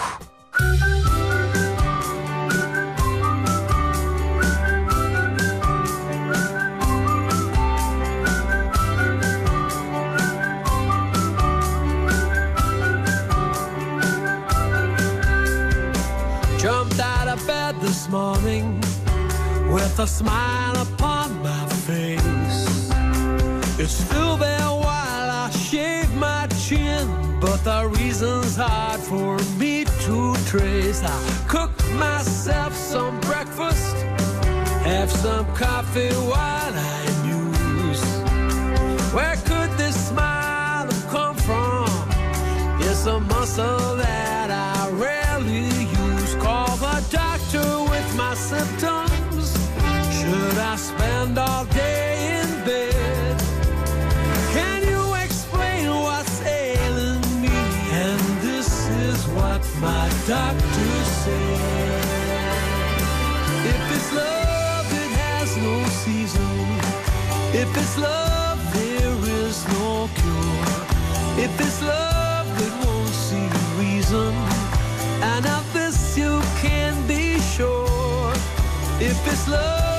Morning 18.11 18.77
with 19.71 19.97
a 19.99 20.05
smile 20.05 20.75
upon 20.81 21.41
my 21.41 21.65
face. 21.87 22.91
It's 23.79 23.93
still 23.93 24.35
there 24.35 24.71
while 24.85 25.29
I 25.45 25.49
shave 25.51 26.13
my 26.15 26.45
chin, 26.67 27.07
but 27.39 27.63
the 27.63 27.87
reason's 27.87 28.57
hard 28.57 28.99
for 28.99 29.39
me 29.57 29.85
to 29.85 30.35
trace. 30.45 31.01
I 31.05 31.45
cook 31.47 31.71
myself 31.93 32.75
some 32.75 33.17
breakfast, 33.21 33.95
have 34.83 35.09
some 35.09 35.45
coffee 35.55 36.13
while 36.31 36.75
I 36.75 37.01
muse. 37.23 38.03
Where 39.13 39.37
could 39.45 39.71
this 39.77 39.95
smile 40.09 40.89
come 41.09 41.37
from? 41.37 41.87
It's 42.81 43.05
a 43.05 43.21
muscle 43.21 43.95
that 43.95 44.10
spend 50.81 51.37
all 51.37 51.65
day 51.65 52.41
in 52.41 52.49
bed? 52.65 53.37
Can 54.55 54.79
you 54.91 55.03
explain 55.25 55.87
what's 56.07 56.37
ailing 56.41 57.21
me? 57.43 57.55
And 58.03 58.21
this 58.47 58.89
is 59.05 59.19
what 59.37 59.61
my 59.79 60.05
doctor 60.27 60.93
said. 61.21 62.01
If 63.73 63.81
it's 63.95 64.11
love, 64.23 64.87
it 65.03 65.11
has 65.25 65.49
no 65.67 65.75
season. 66.03 66.57
If 67.61 67.69
it's 67.81 67.97
love, 67.97 68.59
there 68.73 69.17
is 69.43 69.57
no 69.77 70.09
cure. 70.19 70.71
If 71.45 71.53
it's 71.65 71.81
love, 71.83 72.47
it 72.65 72.73
won't 72.83 73.15
see 73.27 73.47
reason. 73.81 74.33
And 75.31 75.45
of 75.45 75.65
this 75.73 76.17
you 76.17 76.41
can 76.63 76.93
be 77.07 77.39
sure. 77.55 78.33
If 78.99 79.17
it's 79.31 79.47
love, 79.47 79.90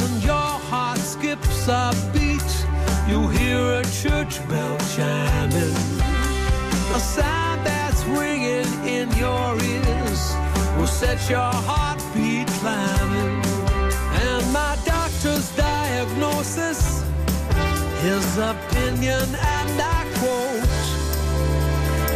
and 0.00 0.22
your 0.22 0.52
heart 0.70 0.98
skips 0.98 1.68
a 1.68 1.94
beat. 2.12 2.28
You 3.08 3.26
hear 3.28 3.80
a 3.80 3.84
church 3.84 4.46
bell 4.50 4.76
chiming 4.94 5.74
A 6.94 7.00
sign 7.00 7.64
that's 7.64 8.04
ring 8.04 8.42
in 8.86 9.10
your 9.16 9.56
ears 9.62 10.34
Who 10.76 10.86
sets 10.86 11.30
your 11.30 11.40
heart 11.40 11.97
opinion, 18.78 19.28
and 19.34 19.80
I 19.80 20.06
quote 20.18 20.68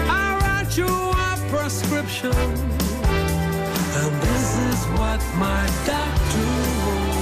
I 0.09 0.39
write 0.41 0.77
you 0.77 0.87
a 0.87 1.37
prescription. 1.51 2.33
And 3.99 4.13
this 4.27 4.49
is 4.71 4.81
what 4.99 5.21
my 5.39 5.63
doctor 5.87 6.49
wrote. 6.85 7.13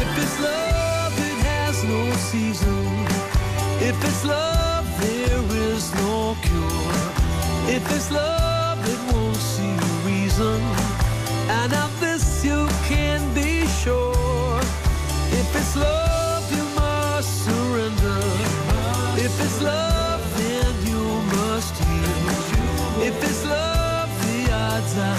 If 0.00 0.08
it's 0.22 0.36
love, 0.40 1.14
it 1.28 1.38
has 1.50 1.84
no 1.84 2.12
season. 2.30 2.86
If 3.80 3.96
it's 4.04 4.24
love, 4.24 4.86
there 5.00 5.42
is 5.70 5.94
no 5.94 6.36
cure. 6.42 6.96
If 7.76 7.84
it's 7.96 8.10
love, 8.10 8.78
it 8.92 9.00
won't 9.12 9.36
see 9.36 9.76
reason. 10.06 10.60
And 11.48 11.72
of 11.72 11.92
this 12.00 12.44
you 12.44 12.68
can 12.88 13.20
be 13.34 13.66
sure. 13.82 14.60
If 15.40 15.56
it's 15.56 15.76
love, 15.76 16.21
If 19.32 19.40
it's 19.46 19.62
love, 19.62 20.22
then 20.36 20.74
you 20.86 21.02
must 21.36 21.74
yield. 21.80 23.06
If 23.08 23.16
it's 23.24 23.44
love, 23.44 24.10
the 24.20 24.52
odds 24.52 24.98
are 24.98 25.18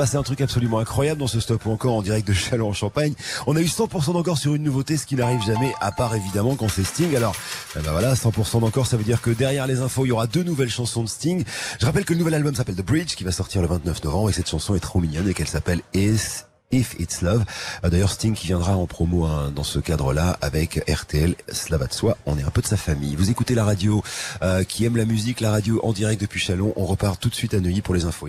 Passer 0.00 0.16
un 0.16 0.22
truc 0.22 0.40
absolument 0.40 0.78
incroyable 0.78 1.20
dans 1.20 1.26
ce 1.26 1.40
stop 1.40 1.66
ou 1.66 1.70
encore 1.72 1.94
en 1.94 2.00
direct 2.00 2.26
de 2.26 2.32
Châlons 2.32 2.70
en 2.70 2.72
Champagne. 2.72 3.12
On 3.46 3.54
a 3.54 3.60
eu 3.60 3.66
100% 3.66 4.14
d'encore 4.14 4.38
sur 4.38 4.54
une 4.54 4.62
nouveauté, 4.62 4.96
ce 4.96 5.04
qui 5.04 5.14
n'arrive 5.14 5.42
jamais, 5.42 5.74
à 5.78 5.92
part 5.92 6.14
évidemment 6.14 6.56
quand 6.56 6.70
c'est 6.70 6.84
Sting. 6.84 7.14
Alors, 7.14 7.36
eh 7.76 7.80
ben 7.80 7.92
voilà, 7.92 8.14
100% 8.14 8.60
d'encore, 8.60 8.86
ça 8.86 8.96
veut 8.96 9.04
dire 9.04 9.20
que 9.20 9.28
derrière 9.28 9.66
les 9.66 9.82
infos, 9.82 10.06
il 10.06 10.08
y 10.08 10.12
aura 10.12 10.26
deux 10.26 10.42
nouvelles 10.42 10.70
chansons 10.70 11.02
de 11.02 11.08
Sting. 11.10 11.44
Je 11.78 11.84
rappelle 11.84 12.06
que 12.06 12.14
le 12.14 12.18
nouvel 12.18 12.32
album 12.32 12.54
s'appelle 12.54 12.76
The 12.76 12.82
Bridge, 12.82 13.14
qui 13.14 13.24
va 13.24 13.30
sortir 13.30 13.60
le 13.60 13.68
29 13.68 14.02
novembre, 14.04 14.30
et 14.30 14.32
cette 14.32 14.48
chanson 14.48 14.74
est 14.74 14.80
trop 14.80 15.00
mignonne 15.00 15.28
et 15.28 15.34
qu'elle 15.34 15.48
s'appelle 15.48 15.82
Is 15.92 16.44
If 16.72 16.98
It's 16.98 17.20
Love. 17.20 17.44
Euh, 17.84 17.90
D'ailleurs, 17.90 18.10
Sting 18.10 18.32
qui 18.32 18.46
viendra 18.46 18.78
en 18.78 18.86
promo 18.86 19.26
hein, 19.26 19.52
dans 19.54 19.64
ce 19.64 19.80
cadre-là 19.80 20.38
avec 20.40 20.82
RTL, 20.90 21.34
cela 21.52 21.76
va 21.76 21.86
de 21.86 21.92
soi, 21.92 22.16
on 22.24 22.38
est 22.38 22.42
un 22.42 22.50
peu 22.50 22.62
de 22.62 22.66
sa 22.66 22.78
famille. 22.78 23.16
Vous 23.16 23.28
écoutez 23.28 23.54
la 23.54 23.64
radio 23.66 24.02
euh, 24.40 24.64
qui 24.64 24.86
aime 24.86 24.96
la 24.96 25.04
musique, 25.04 25.42
la 25.42 25.50
radio 25.50 25.78
en 25.84 25.92
direct 25.92 26.22
depuis 26.22 26.40
Chalon. 26.40 26.72
On 26.76 26.86
repart 26.86 27.20
tout 27.20 27.28
de 27.28 27.34
suite 27.34 27.52
à 27.52 27.60
Neuilly 27.60 27.82
pour 27.82 27.94
les 27.94 28.06
infos. 28.06 28.28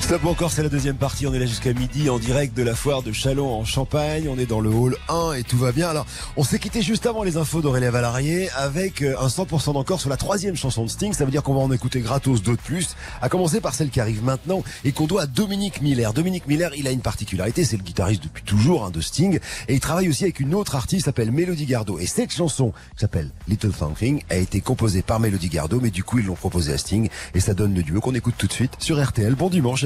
Stop 0.00 0.24
encore, 0.24 0.50
c'est 0.50 0.62
la 0.62 0.70
deuxième 0.70 0.96
partie. 0.96 1.26
On 1.26 1.34
est 1.34 1.38
là 1.38 1.44
jusqu'à 1.44 1.74
midi 1.74 2.08
en 2.08 2.18
direct 2.18 2.56
de 2.56 2.62
la 2.62 2.74
foire 2.74 3.02
de 3.02 3.12
Chalon 3.12 3.52
en 3.52 3.64
Champagne. 3.66 4.26
On 4.30 4.38
est 4.38 4.46
dans 4.46 4.60
le 4.60 4.70
hall 4.70 4.96
1 5.10 5.32
et 5.34 5.42
tout 5.42 5.58
va 5.58 5.70
bien. 5.70 5.88
Alors, 5.90 6.06
on 6.38 6.44
s'est 6.44 6.58
quitté 6.58 6.80
juste 6.80 7.04
avant 7.04 7.24
les 7.24 7.36
infos 7.36 7.60
d'Aurélie 7.60 7.88
Valarié 7.88 8.48
avec 8.56 9.02
euh, 9.02 9.16
un 9.20 9.26
100% 9.26 9.74
d'encore 9.74 10.00
sur 10.00 10.08
la 10.08 10.16
troisième 10.16 10.56
chanson 10.56 10.84
de 10.84 10.88
Sting. 10.88 11.12
Ça 11.12 11.26
veut 11.26 11.30
dire 11.30 11.42
qu'on 11.42 11.52
va 11.52 11.60
en 11.60 11.70
écouter 11.72 12.00
gratos 12.00 12.42
d'autres 12.42 12.62
plus. 12.62 12.96
À 13.20 13.28
commencer 13.28 13.60
par 13.60 13.74
celle 13.74 13.90
qui 13.90 14.00
arrive 14.00 14.24
maintenant 14.24 14.62
et 14.84 14.92
qu'on 14.92 15.06
doit 15.06 15.22
à 15.22 15.26
Dominique 15.26 15.82
Miller. 15.82 16.14
Dominique 16.14 16.46
Miller, 16.46 16.70
il 16.74 16.88
a 16.88 16.90
une 16.90 17.02
particularité. 17.02 17.64
C'est 17.64 17.76
le 17.76 17.82
guitariste 17.82 18.22
depuis 18.22 18.44
toujours 18.44 18.86
hein, 18.86 18.90
de 18.90 19.02
Sting. 19.02 19.40
Et 19.68 19.74
il 19.74 19.80
travaille 19.80 20.08
aussi 20.08 20.24
avec 20.24 20.40
une 20.40 20.54
autre 20.54 20.74
artiste 20.74 21.04
s'appelle 21.04 21.32
Melody 21.32 21.66
Gardot. 21.66 21.98
Et 21.98 22.06
cette 22.06 22.32
chanson, 22.32 22.72
qui 22.94 23.00
s'appelle 23.00 23.30
Little 23.46 23.74
Something, 23.74 24.22
a 24.30 24.36
été 24.36 24.62
composée 24.62 25.02
par 25.02 25.20
Melody 25.20 25.48
Gardot. 25.48 25.80
Mais 25.82 25.90
du 25.90 26.02
coup, 26.02 26.18
ils 26.18 26.24
l'ont 26.24 26.34
proposée 26.34 26.72
à 26.72 26.78
Sting. 26.78 27.10
Et 27.34 27.40
ça 27.40 27.52
donne 27.52 27.74
le 27.74 27.82
duo 27.82 28.00
qu'on 28.00 28.14
écoute 28.14 28.36
tout 28.38 28.46
de 28.46 28.52
suite 28.52 28.72
sur 28.78 29.04
RTL. 29.04 29.34
Bon 29.34 29.50
dimanche 29.50 29.84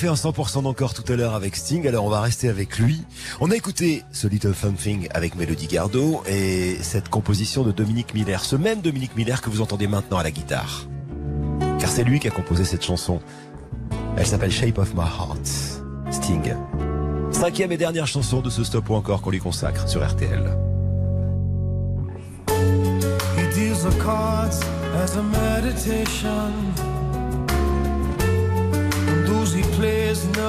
fait 0.00 0.08
un 0.08 0.14
100% 0.14 0.62
d'encore 0.62 0.94
tout 0.94 1.04
à 1.12 1.16
l'heure 1.16 1.34
avec 1.34 1.54
Sting, 1.54 1.86
alors 1.86 2.06
on 2.06 2.08
va 2.08 2.22
rester 2.22 2.48
avec 2.48 2.78
lui. 2.78 3.04
On 3.38 3.50
a 3.50 3.54
écouté 3.54 4.02
ce 4.12 4.26
Little 4.26 4.54
Something 4.54 5.08
avec 5.12 5.34
Melody 5.34 5.66
Gardot 5.66 6.22
et 6.26 6.78
cette 6.80 7.10
composition 7.10 7.64
de 7.64 7.70
Dominique 7.70 8.14
Miller, 8.14 8.42
ce 8.42 8.56
même 8.56 8.80
Dominique 8.80 9.14
Miller 9.14 9.42
que 9.42 9.50
vous 9.50 9.60
entendez 9.60 9.88
maintenant 9.88 10.16
à 10.16 10.22
la 10.22 10.30
guitare. 10.30 10.86
Car 11.78 11.90
c'est 11.90 12.02
lui 12.02 12.18
qui 12.18 12.28
a 12.28 12.30
composé 12.30 12.64
cette 12.64 12.82
chanson. 12.82 13.20
Elle 14.16 14.26
s'appelle 14.26 14.50
Shape 14.50 14.78
of 14.78 14.94
My 14.94 15.00
Heart. 15.00 15.46
Sting. 16.10 16.54
Cinquième 17.30 17.70
et 17.72 17.76
dernière 17.76 18.06
chanson 18.06 18.40
de 18.40 18.48
ce 18.48 18.64
stop 18.64 18.88
ou 18.88 18.94
encore 18.94 19.20
qu'on 19.20 19.30
lui 19.30 19.38
consacre 19.38 19.86
sur 19.86 20.02
RTL. 20.02 20.56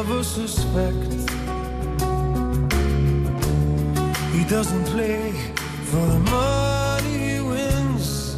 Never 0.03 0.23
suspect. 0.23 1.11
He 4.33 4.43
doesn't 4.45 4.85
play 4.85 5.31
for 5.89 6.03
the 6.13 6.19
money 6.37 7.17
he 7.29 7.39
wins. 7.39 8.33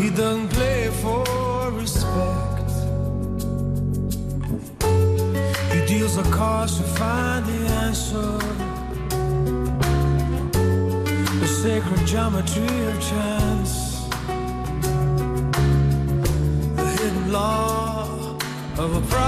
He 0.00 0.10
doesn't 0.10 0.50
play 0.50 0.88
for 1.02 1.24
respect. 1.72 2.70
He 5.74 5.80
deals 5.92 6.14
the 6.14 6.28
cards 6.30 6.76
to 6.78 6.84
find 7.00 7.44
the 7.46 7.60
answer. 7.86 8.38
the 11.40 11.48
sacred 11.62 12.06
geometry 12.06 12.76
of 12.90 12.96
chance, 13.10 13.72
the 16.76 16.86
hidden 16.98 17.32
law 17.32 18.38
of 18.78 18.90
a 18.94 19.00
probable 19.08 19.27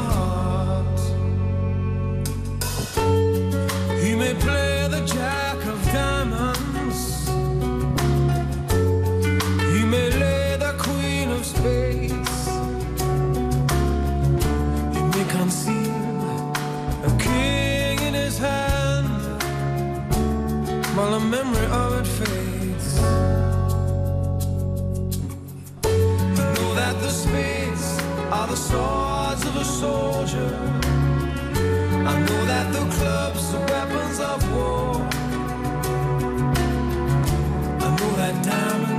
swords 28.71 29.43
of 29.49 29.55
a 29.57 29.65
soldier. 29.65 30.51
I 32.11 32.13
know 32.25 32.41
that 32.51 32.67
the 32.75 32.85
clubs 32.95 33.53
are 33.55 33.65
weapons 33.71 34.19
of 34.31 34.39
war. 34.53 34.93
I 37.85 37.89
know 37.97 38.11
that 38.21 38.35
diamonds 38.45 38.90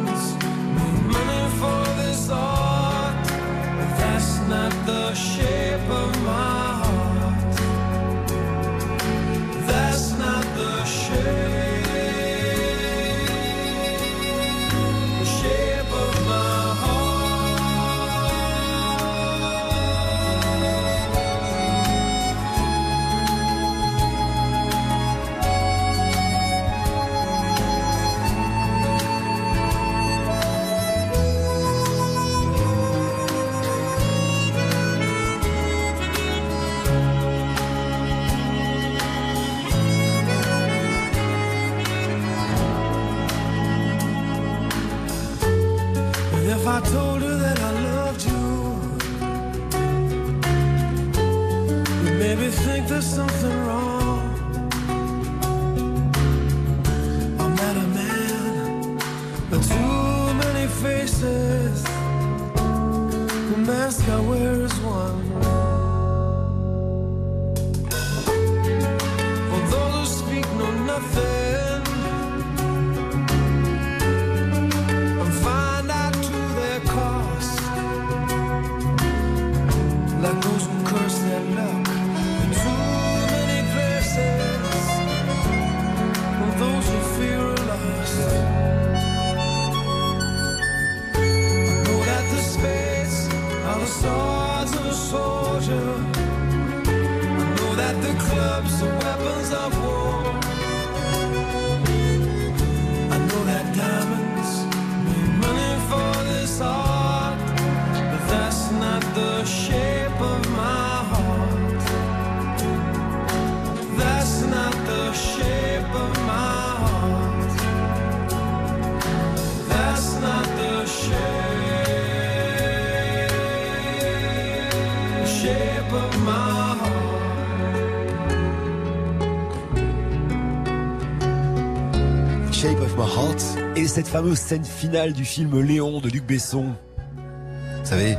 fameuse 134.12 134.38
scène 134.38 134.64
finale 134.66 135.14
du 135.14 135.24
film 135.24 135.58
Léon 135.58 136.02
de 136.02 136.10
Luc 136.10 136.26
Besson. 136.26 136.66
Vous 136.66 137.88
savez, 137.88 138.14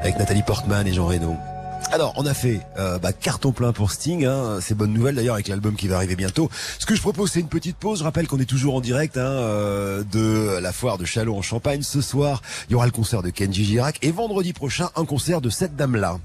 avec 0.00 0.16
Nathalie 0.16 0.44
Portman 0.44 0.86
et 0.86 0.92
Jean 0.92 1.06
Reno. 1.06 1.36
Alors, 1.90 2.12
on 2.16 2.24
a 2.24 2.34
fait 2.34 2.60
euh, 2.78 3.00
bah, 3.00 3.12
carton 3.12 3.50
plein 3.50 3.72
pour 3.72 3.90
Sting. 3.90 4.24
Hein. 4.26 4.58
C'est 4.60 4.76
bonne 4.76 4.92
nouvelle 4.92 5.16
d'ailleurs 5.16 5.34
avec 5.34 5.48
l'album 5.48 5.74
qui 5.74 5.88
va 5.88 5.96
arriver 5.96 6.14
bientôt. 6.14 6.48
Ce 6.78 6.86
que 6.86 6.94
je 6.94 7.00
propose, 7.00 7.32
c'est 7.32 7.40
une 7.40 7.48
petite 7.48 7.76
pause. 7.76 7.98
Je 7.98 8.04
rappelle 8.04 8.28
qu'on 8.28 8.38
est 8.38 8.44
toujours 8.44 8.76
en 8.76 8.80
direct 8.80 9.16
hein, 9.16 9.22
euh, 9.22 10.04
de 10.04 10.60
la 10.60 10.72
foire 10.72 10.98
de 10.98 11.04
Châlons 11.04 11.36
en 11.36 11.42
Champagne. 11.42 11.82
Ce 11.82 12.00
soir, 12.00 12.40
il 12.68 12.72
y 12.72 12.74
aura 12.76 12.86
le 12.86 12.92
concert 12.92 13.20
de 13.20 13.30
Kenji 13.30 13.64
Girac 13.64 13.98
et 14.02 14.12
vendredi 14.12 14.52
prochain, 14.52 14.90
un 14.94 15.04
concert 15.04 15.40
de 15.40 15.50
cette 15.50 15.74
dame-là. 15.74 16.20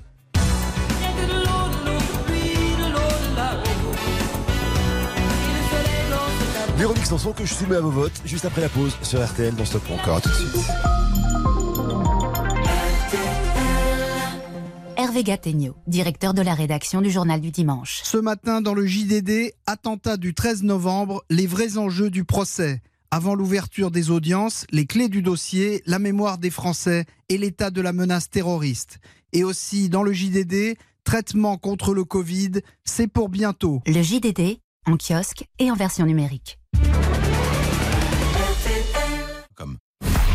Véronique 6.79 7.07
Sanson 7.07 7.33
que 7.33 7.43
je 7.43 7.53
soumets 7.53 7.75
à 7.75 7.81
vos 7.81 7.89
votes 7.89 8.21
juste 8.23 8.45
après 8.45 8.61
la 8.61 8.69
pause 8.69 8.95
sur 9.03 9.21
RTL 9.21 9.53
dans 9.53 9.65
Stop 9.65 9.83
encore. 9.91 10.15
À 10.15 10.21
tout 10.21 10.29
de 10.29 10.33
suite. 10.33 10.55
Hervé 14.95 15.23
Gattegno, 15.25 15.75
directeur 15.87 16.33
de 16.33 16.41
la 16.41 16.53
rédaction 16.53 17.01
du 17.01 17.11
Journal 17.11 17.41
du 17.41 17.51
Dimanche. 17.51 17.99
Ce 18.05 18.15
matin, 18.15 18.61
dans 18.61 18.73
le 18.73 18.85
JDD, 18.85 19.51
attentat 19.67 20.15
du 20.15 20.33
13 20.33 20.63
novembre, 20.63 21.25
les 21.29 21.47
vrais 21.47 21.77
enjeux 21.77 22.09
du 22.09 22.23
procès. 22.23 22.81
Avant 23.11 23.35
l'ouverture 23.35 23.91
des 23.91 24.09
audiences, 24.09 24.65
les 24.71 24.85
clés 24.85 25.09
du 25.09 25.21
dossier, 25.21 25.83
la 25.85 25.99
mémoire 25.99 26.37
des 26.37 26.49
Français 26.49 27.03
et 27.27 27.37
l'état 27.37 27.71
de 27.71 27.81
la 27.81 27.91
menace 27.91 28.29
terroriste. 28.29 28.99
Et 29.33 29.43
aussi, 29.43 29.89
dans 29.89 30.03
le 30.03 30.13
JDD, 30.13 30.77
traitement 31.03 31.57
contre 31.57 31.93
le 31.93 32.05
Covid, 32.05 32.61
c'est 32.85 33.07
pour 33.07 33.27
bientôt. 33.27 33.81
Le 33.85 34.01
JDD, 34.01 34.61
en 34.85 34.97
kiosque 34.97 35.45
et 35.59 35.71
en 35.71 35.75
version 35.75 36.05
numérique. 36.05 36.59
Comme 39.55 39.77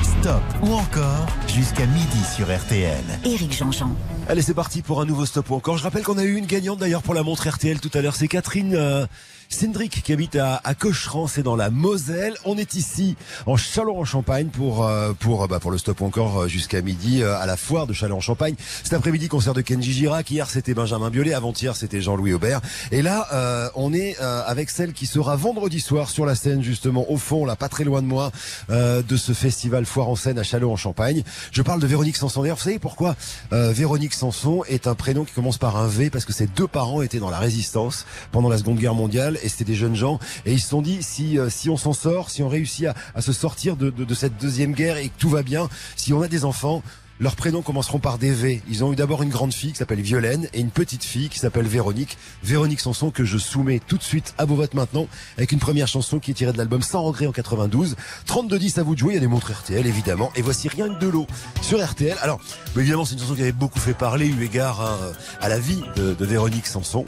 Stop 0.03 0.43
ou 0.63 0.73
encore 0.73 1.27
jusqu'à 1.49 1.87
midi 1.87 2.25
sur 2.35 2.55
RTL. 2.55 3.05
Éric 3.25 3.53
Jean-Jean. 3.53 3.95
Allez, 4.29 4.43
c'est 4.43 4.55
parti 4.55 4.83
pour 4.83 5.01
un 5.01 5.07
nouveau 5.07 5.27
stop 5.27 5.51
ou 5.51 5.55
encore. 5.55 5.77
Je 5.77 5.83
rappelle 5.83 6.03
qu'on 6.03 6.19
a 6.19 6.25
eu 6.25 6.37
une 6.37 6.47
gagnante 6.47 6.79
d'ailleurs 6.79 7.03
pour 7.03 7.15
la 7.15 7.23
montre 7.23 7.49
RTL 7.49 7.81
tout 7.81 7.91
à 7.95 8.01
l'heure. 8.01 8.17
C'est 8.17 8.29
Catherine 8.29 8.75
euh, 8.75 9.07
Cendric 9.49 10.03
qui 10.03 10.13
habite 10.13 10.37
à, 10.37 10.61
à 10.65 10.75
Cocherans, 10.75 11.27
c'est 11.27 11.43
dans 11.43 11.57
la 11.57 11.71
Moselle. 11.71 12.35
On 12.45 12.57
est 12.59 12.75
ici 12.75 13.17
en 13.47 13.57
Châlons-en-Champagne 13.57 14.49
pour 14.49 14.85
euh, 14.87 15.13
pour 15.13 15.47
bah, 15.49 15.61
pour 15.61 15.71
le 15.71 15.79
stop 15.79 16.03
encore 16.03 16.43
euh, 16.43 16.49
jusqu'à 16.49 16.83
midi 16.83 17.23
euh, 17.23 17.37
à 17.39 17.47
la 17.47 17.57
foire 17.57 17.87
de 17.87 17.93
Châlons-en-Champagne. 17.93 18.55
Cet 18.83 18.93
après-midi 18.93 19.29
concert 19.29 19.55
de 19.55 19.61
Kenji 19.61 19.93
Girac. 19.93 20.31
Hier 20.31 20.49
c'était 20.51 20.75
Benjamin 20.75 21.11
Biolay, 21.11 21.35
avant-hier 21.35 21.77
c'était 21.77 22.01
Jean-Louis 22.01 22.33
Aubert. 22.33 22.61
Et 22.91 23.03
là 23.03 23.29
euh, 23.33 23.69
on 23.75 23.93
est 23.93 24.17
euh, 24.21 24.43
avec 24.47 24.71
celle 24.71 24.93
qui 24.93 25.07
sera 25.07 25.37
vendredi 25.37 25.81
soir 25.81 26.11
sur 26.11 26.27
la 26.27 26.35
scène 26.35 26.63
justement 26.63 27.11
au 27.11 27.17
fond, 27.17 27.45
là 27.45 27.57
pas 27.57 27.69
très 27.69 27.85
loin 27.85 28.03
de 28.03 28.07
moi, 28.07 28.33
euh, 28.71 29.03
de 29.03 29.17
ce 29.17 29.33
festival 29.33 29.87
foire 29.87 30.09
en 30.09 30.17
scène 30.17 30.39
à 30.39 30.43
Châlons-en-Champagne. 30.43 31.23
Je 31.53 31.63
parle 31.63 31.81
de 31.81 31.87
Véronique 31.87 32.17
Sanson. 32.17 32.43
D'ailleurs, 32.43 32.57
vous 32.57 32.65
savez 32.65 32.79
pourquoi 32.79 33.17
euh, 33.53 33.73
Véronique 33.73 34.15
Sanson 34.15 34.63
est 34.69 34.87
un 34.87 34.95
prénom 34.95 35.25
qui 35.25 35.33
commence 35.33 35.59
par 35.59 35.77
un 35.77 35.87
V? 35.87 36.11
Parce 36.11 36.25
que 36.25 36.33
ses 36.33 36.47
deux 36.47 36.67
parents 36.67 37.03
étaient 37.03 37.19
dans 37.19 37.31
la 37.31 37.39
résistance 37.39 38.07
pendant 38.33 38.49
la 38.49 38.59
Seconde 38.59 38.79
Guerre 38.79 38.95
mondiale 38.95 39.34
et 39.43 39.49
c'était 39.49 39.65
des 39.65 39.75
jeunes 39.75 39.97
gens 39.97 40.19
et 40.47 40.53
ils 40.53 40.61
se 40.61 40.69
sont 40.69 40.83
dit 40.83 41.03
si 41.03 41.39
euh, 41.39 41.49
si 41.49 41.71
on 41.71 41.77
s'en 41.77 41.93
sort, 41.93 42.31
si 42.31 42.43
on 42.43 42.49
réussit 42.49 42.87
à, 42.87 42.95
à 43.15 43.21
se 43.21 43.33
sortir 43.33 43.77
de, 43.77 43.91
de, 43.91 44.15
cette 44.15 44.37
deuxième 44.41 44.73
guerre 44.73 44.97
et 44.97 45.09
que 45.09 45.19
tout 45.19 45.31
va 45.31 45.43
bien, 45.43 45.69
si 45.97 46.13
on 46.13 46.23
a 46.23 46.29
des 46.29 46.45
enfants. 46.45 46.83
Leurs 47.21 47.37
prénoms 47.37 47.63
commenceront 47.63 48.01
par 48.01 48.19
des 48.19 48.33
V. 48.33 48.61
Ils 48.69 48.83
ont 48.83 48.93
eu 48.93 48.97
d'abord 48.97 49.23
une 49.23 49.29
grande 49.29 49.55
fille 49.55 49.71
qui 49.71 49.79
s'appelle 49.79 50.01
Violaine 50.01 50.49
et 50.53 50.59
une 50.59 50.71
petite 50.71 51.05
fille 51.05 51.29
qui 51.29 51.39
s'appelle 51.39 51.65
Véronique. 51.65 52.19
Véronique 52.43 52.81
Sanson 52.81 53.13
que 53.13 53.25
je 53.25 53.39
soumets 53.39 53.79
tout 53.79 53.97
de 53.97 54.03
suite 54.03 54.35
à 54.37 54.45
vos 54.45 54.57
votes 54.57 54.75
maintenant 54.75 55.07
avec 55.37 55.53
une 55.53 55.61
première 55.61 55.87
chanson 55.87 56.19
qui 56.19 56.33
est 56.33 56.35
tirée 56.35 56.53
de 56.53 56.59
l'album 56.59 56.83
Sans 56.83 57.05
regret 57.05 57.29
en 57.29 57.33
92. 57.33 57.95
32-10 58.27 58.81
à 58.81 58.83
vous 58.83 58.95
de 58.95 58.99
jouer. 58.99 59.13
Il 59.13 59.15
y 59.15 59.19
a 59.19 59.21
des 59.21 59.29
montres 59.29 59.53
RTL 59.53 59.87
évidemment. 59.87 60.33
Et 60.35 60.43
voici 60.43 60.69
rien 60.69 60.93
que 60.93 60.99
de 60.99 61.07
l'eau 61.07 61.29
sur 61.63 61.83
RTL. 61.83 62.17
Alors, 62.21 62.41
évidemment, 62.77 63.05
c'est 63.05 63.15
une 63.15 63.21
chanson 63.21 63.37
qui 63.37 63.43
avait 63.43 63.53
beaucoup 63.53 63.79
fait 63.79 63.95
parler 63.95 64.27
eu 64.27 64.43
égard 64.43 64.81
hein, 64.81 64.99
à 65.41 65.49
la 65.49 65.61
vie 65.61 65.83
de, 65.95 66.15
de 66.15 66.25
Véronique 66.27 66.67
Sanson. 66.67 67.05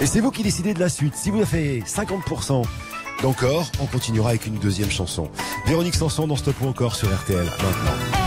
Et 0.00 0.06
c'est 0.06 0.20
vous 0.20 0.30
qui 0.30 0.42
décidez 0.42 0.72
de 0.72 0.80
la 0.80 0.88
suite. 0.88 1.14
Si 1.14 1.30
vous 1.30 1.36
avez 1.36 1.46
fait 1.46 1.78
50% 1.80 2.64
d'encore, 3.22 3.70
on 3.80 3.86
continuera 3.86 4.30
avec 4.30 4.46
une 4.46 4.56
deuxième 4.58 4.90
chanson. 4.90 5.28
Véronique 5.66 5.94
Sanson 5.94 6.26
dans 6.26 6.36
Stop 6.36 6.56
ou 6.62 6.68
encore 6.68 6.96
sur 6.96 7.14
RTL 7.14 7.44
maintenant. 7.44 8.20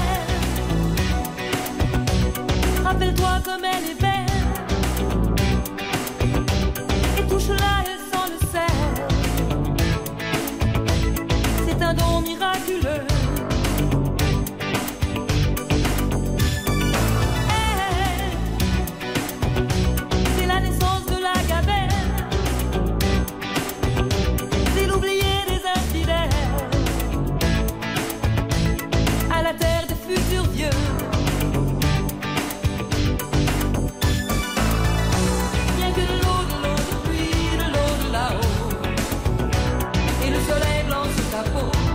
le 40.34 40.39
soleil 40.39 40.84
blanc 40.88 41.03
sous 41.15 41.31
ta 41.31 41.43
peau. 41.51 41.93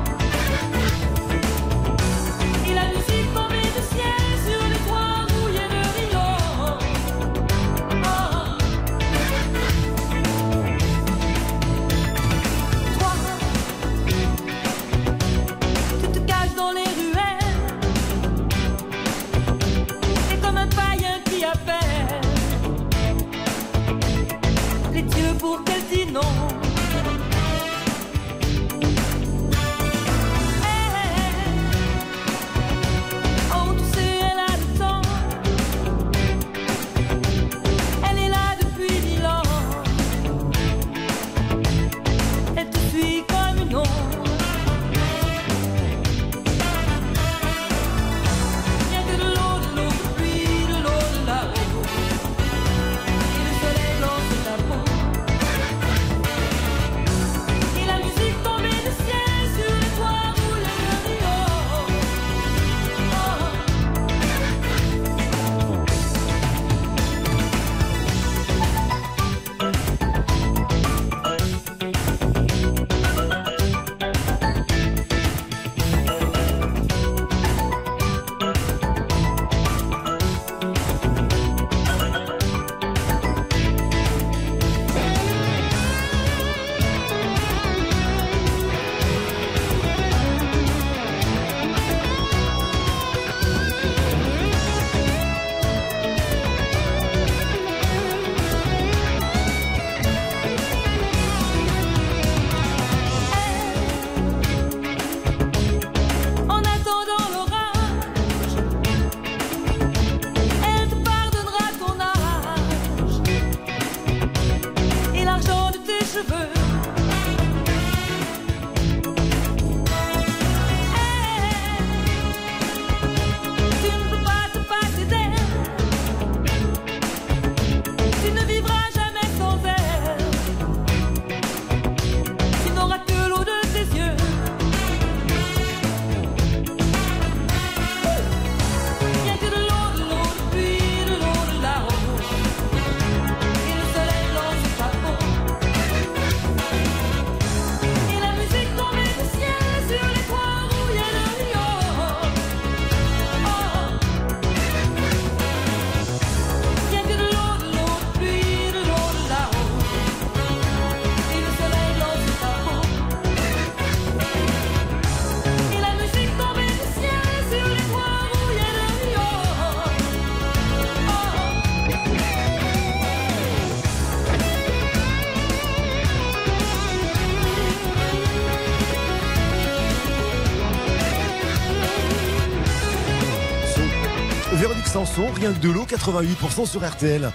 De 185.52 185.70
l'eau, 185.70 185.86
88% 185.88 186.66
sur 186.66 186.86
RTL. 186.86 187.30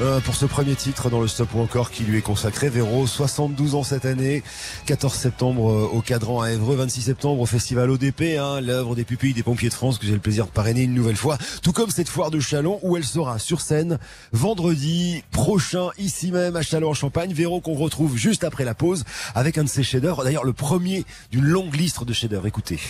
Euh, 0.00 0.18
pour 0.20 0.34
ce 0.34 0.44
premier 0.44 0.74
titre 0.74 1.08
dans 1.08 1.20
le 1.20 1.28
stop 1.28 1.54
ou 1.54 1.60
encore 1.60 1.90
qui 1.90 2.02
lui 2.02 2.18
est 2.18 2.22
consacré. 2.22 2.68
Véro, 2.68 3.06
72 3.06 3.76
ans 3.76 3.84
cette 3.84 4.04
année, 4.04 4.42
14 4.86 5.14
septembre 5.14 5.70
euh, 5.70 5.88
au 5.92 6.00
cadran 6.00 6.42
à 6.42 6.50
Évreux, 6.50 6.74
26 6.74 7.02
septembre 7.02 7.40
au 7.40 7.46
festival 7.46 7.90
ODP, 7.90 8.38
hein, 8.38 8.60
l'œuvre 8.60 8.96
des 8.96 9.04
pupilles 9.04 9.34
des 9.34 9.44
pompiers 9.44 9.68
de 9.68 9.74
France 9.74 9.98
que 9.98 10.06
j'ai 10.06 10.12
le 10.12 10.18
plaisir 10.18 10.46
de 10.46 10.50
parrainer 10.50 10.82
une 10.82 10.94
nouvelle 10.94 11.16
fois. 11.16 11.38
Tout 11.62 11.72
comme 11.72 11.90
cette 11.90 12.08
foire 12.08 12.32
de 12.32 12.40
Chalon 12.40 12.80
où 12.82 12.96
elle 12.96 13.04
sera 13.04 13.38
sur 13.38 13.60
scène 13.60 13.98
vendredi 14.32 15.22
prochain 15.30 15.90
ici 15.96 16.32
même 16.32 16.56
à 16.56 16.62
Chalon 16.62 16.90
en 16.90 16.94
Champagne. 16.94 17.32
Véro 17.32 17.60
qu'on 17.60 17.74
retrouve 17.74 18.16
juste 18.16 18.42
après 18.42 18.64
la 18.64 18.74
pause 18.74 19.04
avec 19.36 19.58
un 19.58 19.64
de 19.64 19.68
ses 19.68 19.84
chefs-d'œuvre. 19.84 20.24
D'ailleurs 20.24 20.44
le 20.44 20.52
premier 20.52 21.04
d'une 21.30 21.44
longue 21.44 21.74
liste 21.76 22.02
de 22.02 22.12
chefs-d'œuvre. 22.12 22.48
Écoutez. 22.48 22.80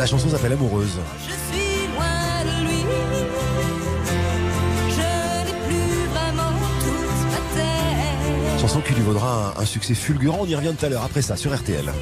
La 0.00 0.06
chanson 0.06 0.30
s'appelle 0.30 0.54
Amoureuse. 0.54 0.98
je 1.18 1.32
suis 1.52 1.86
loin 1.88 2.42
de 2.42 2.64
lui. 2.66 2.80
Je 4.88 5.44
n'ai 5.44 5.52
plus 5.66 6.06
vraiment 6.08 6.50
toute 6.80 7.30
ma 7.30 7.40
tête. 7.54 8.60
Chanson 8.62 8.80
qui 8.80 8.94
lui 8.94 9.02
vaudra 9.02 9.54
un, 9.58 9.60
un 9.60 9.66
succès 9.66 9.92
fulgurant. 9.92 10.38
On 10.40 10.46
y 10.46 10.54
revient 10.54 10.72
tout 10.78 10.86
à 10.86 10.88
l'heure 10.88 11.04
après 11.04 11.20
ça 11.20 11.36
sur 11.36 11.54
RTL. 11.54 11.92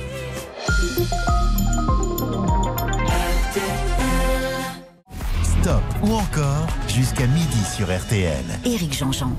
Stop 5.43 5.83
ou 6.05 6.13
encore 6.13 6.69
jusqu'à 6.87 7.27
midi 7.27 7.65
sur 7.77 7.89
RTL. 7.89 8.45
Éric 8.65 8.97
Jean-Jean. 8.97 9.33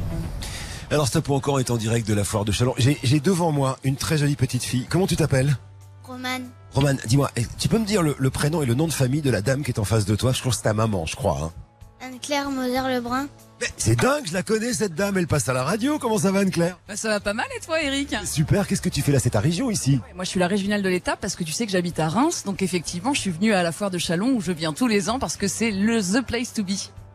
Alors 0.92 1.08
stop 1.08 1.30
ou 1.30 1.34
encore 1.34 1.62
est 1.62 1.72
en 1.72 1.78
direct 1.78 2.06
de 2.06 2.14
la 2.14 2.26
foire 2.26 2.44
de 2.44 2.52
Chalon. 2.52 2.74
J'ai 2.78 2.98
j'ai 3.04 3.22
devant 3.22 3.54
moi 3.54 3.78
une 3.86 3.96
très 3.96 4.18
jolie 4.18 4.36
petite 4.36 4.64
fille. 4.64 4.86
Comment 4.90 5.08
tu 5.08 5.16
t'appelles? 5.16 5.56
Roman, 6.74 6.94
dis-moi, 7.06 7.32
eh, 7.36 7.46
tu 7.58 7.68
peux 7.68 7.80
me 7.80 7.86
dire 7.86 8.02
le, 8.04 8.16
le 8.20 8.30
prénom 8.30 8.62
et 8.62 8.66
le 8.66 8.76
nom 8.76 8.88
de 8.88 8.94
famille 8.94 9.22
de 9.22 9.32
la 9.32 9.42
dame 9.42 9.64
qui 9.64 9.72
est 9.72 9.80
en 9.80 9.84
face 9.86 10.06
de 10.06 10.16
toi? 10.16 10.32
Je 10.34 10.40
crois 10.40 10.52
que 10.52 10.56
c'est 10.58 10.64
ta 10.64 10.74
maman, 10.74 11.06
je 11.06 11.16
crois. 11.16 11.40
hein. 11.44 11.52
Anne-Claire 12.02 12.50
Moser-Lebrun. 12.50 13.28
Mais 13.60 13.68
C'est 13.76 13.96
dingue, 14.00 14.24
je 14.26 14.34
la 14.34 14.42
connais 14.42 14.72
cette 14.74 14.96
dame, 14.96 15.18
elle 15.18 15.28
passe 15.28 15.50
à 15.50 15.54
la 15.54 15.64
radio. 15.64 16.00
Comment 16.00 16.18
ça 16.18 16.32
va 16.32 16.40
Anne-Claire? 16.40 16.78
Bah, 16.88 16.96
ça 16.96 17.10
va 17.10 17.20
pas 17.20 17.34
mal 17.34 17.46
et 17.58 17.60
toi 17.60 17.82
Eric? 17.82 18.16
Super, 18.24 18.66
qu'est-ce 18.68 18.82
que 18.82 18.88
tu 18.88 19.02
fais 19.02 19.12
là? 19.12 19.20
C'est 19.20 19.32
ta 19.32 19.42
région 19.42 19.70
ici? 19.70 20.00
Moi 20.16 20.24
je 20.24 20.30
suis 20.30 20.40
la 20.40 20.48
régionale 20.48 20.82
de 20.82 20.88
l'État 20.88 21.18
parce 21.18 21.36
que 21.36 21.44
tu 21.44 21.52
sais 21.52 21.66
que 21.66 21.72
j'habite 21.74 22.00
à 22.00 22.08
Reims 22.08 22.44
donc 22.46 22.62
effectivement 22.62 23.14
je 23.14 23.20
suis 23.20 23.32
venue 23.32 23.52
à 23.54 23.62
la 23.64 23.74
foire 23.74 23.92
de 23.92 23.98
Chalon 23.98 24.30
où 24.30 24.40
je 24.40 24.54
viens 24.54 24.72
tous 24.72 24.88
les 24.88 25.10
ans 25.10 25.20
parce 25.20 25.36
que 25.36 25.50
c'est 25.50 25.72
le 25.72 26.00
the 26.02 26.26
place 26.26 26.54
to 26.54 26.64
be. 26.64 26.70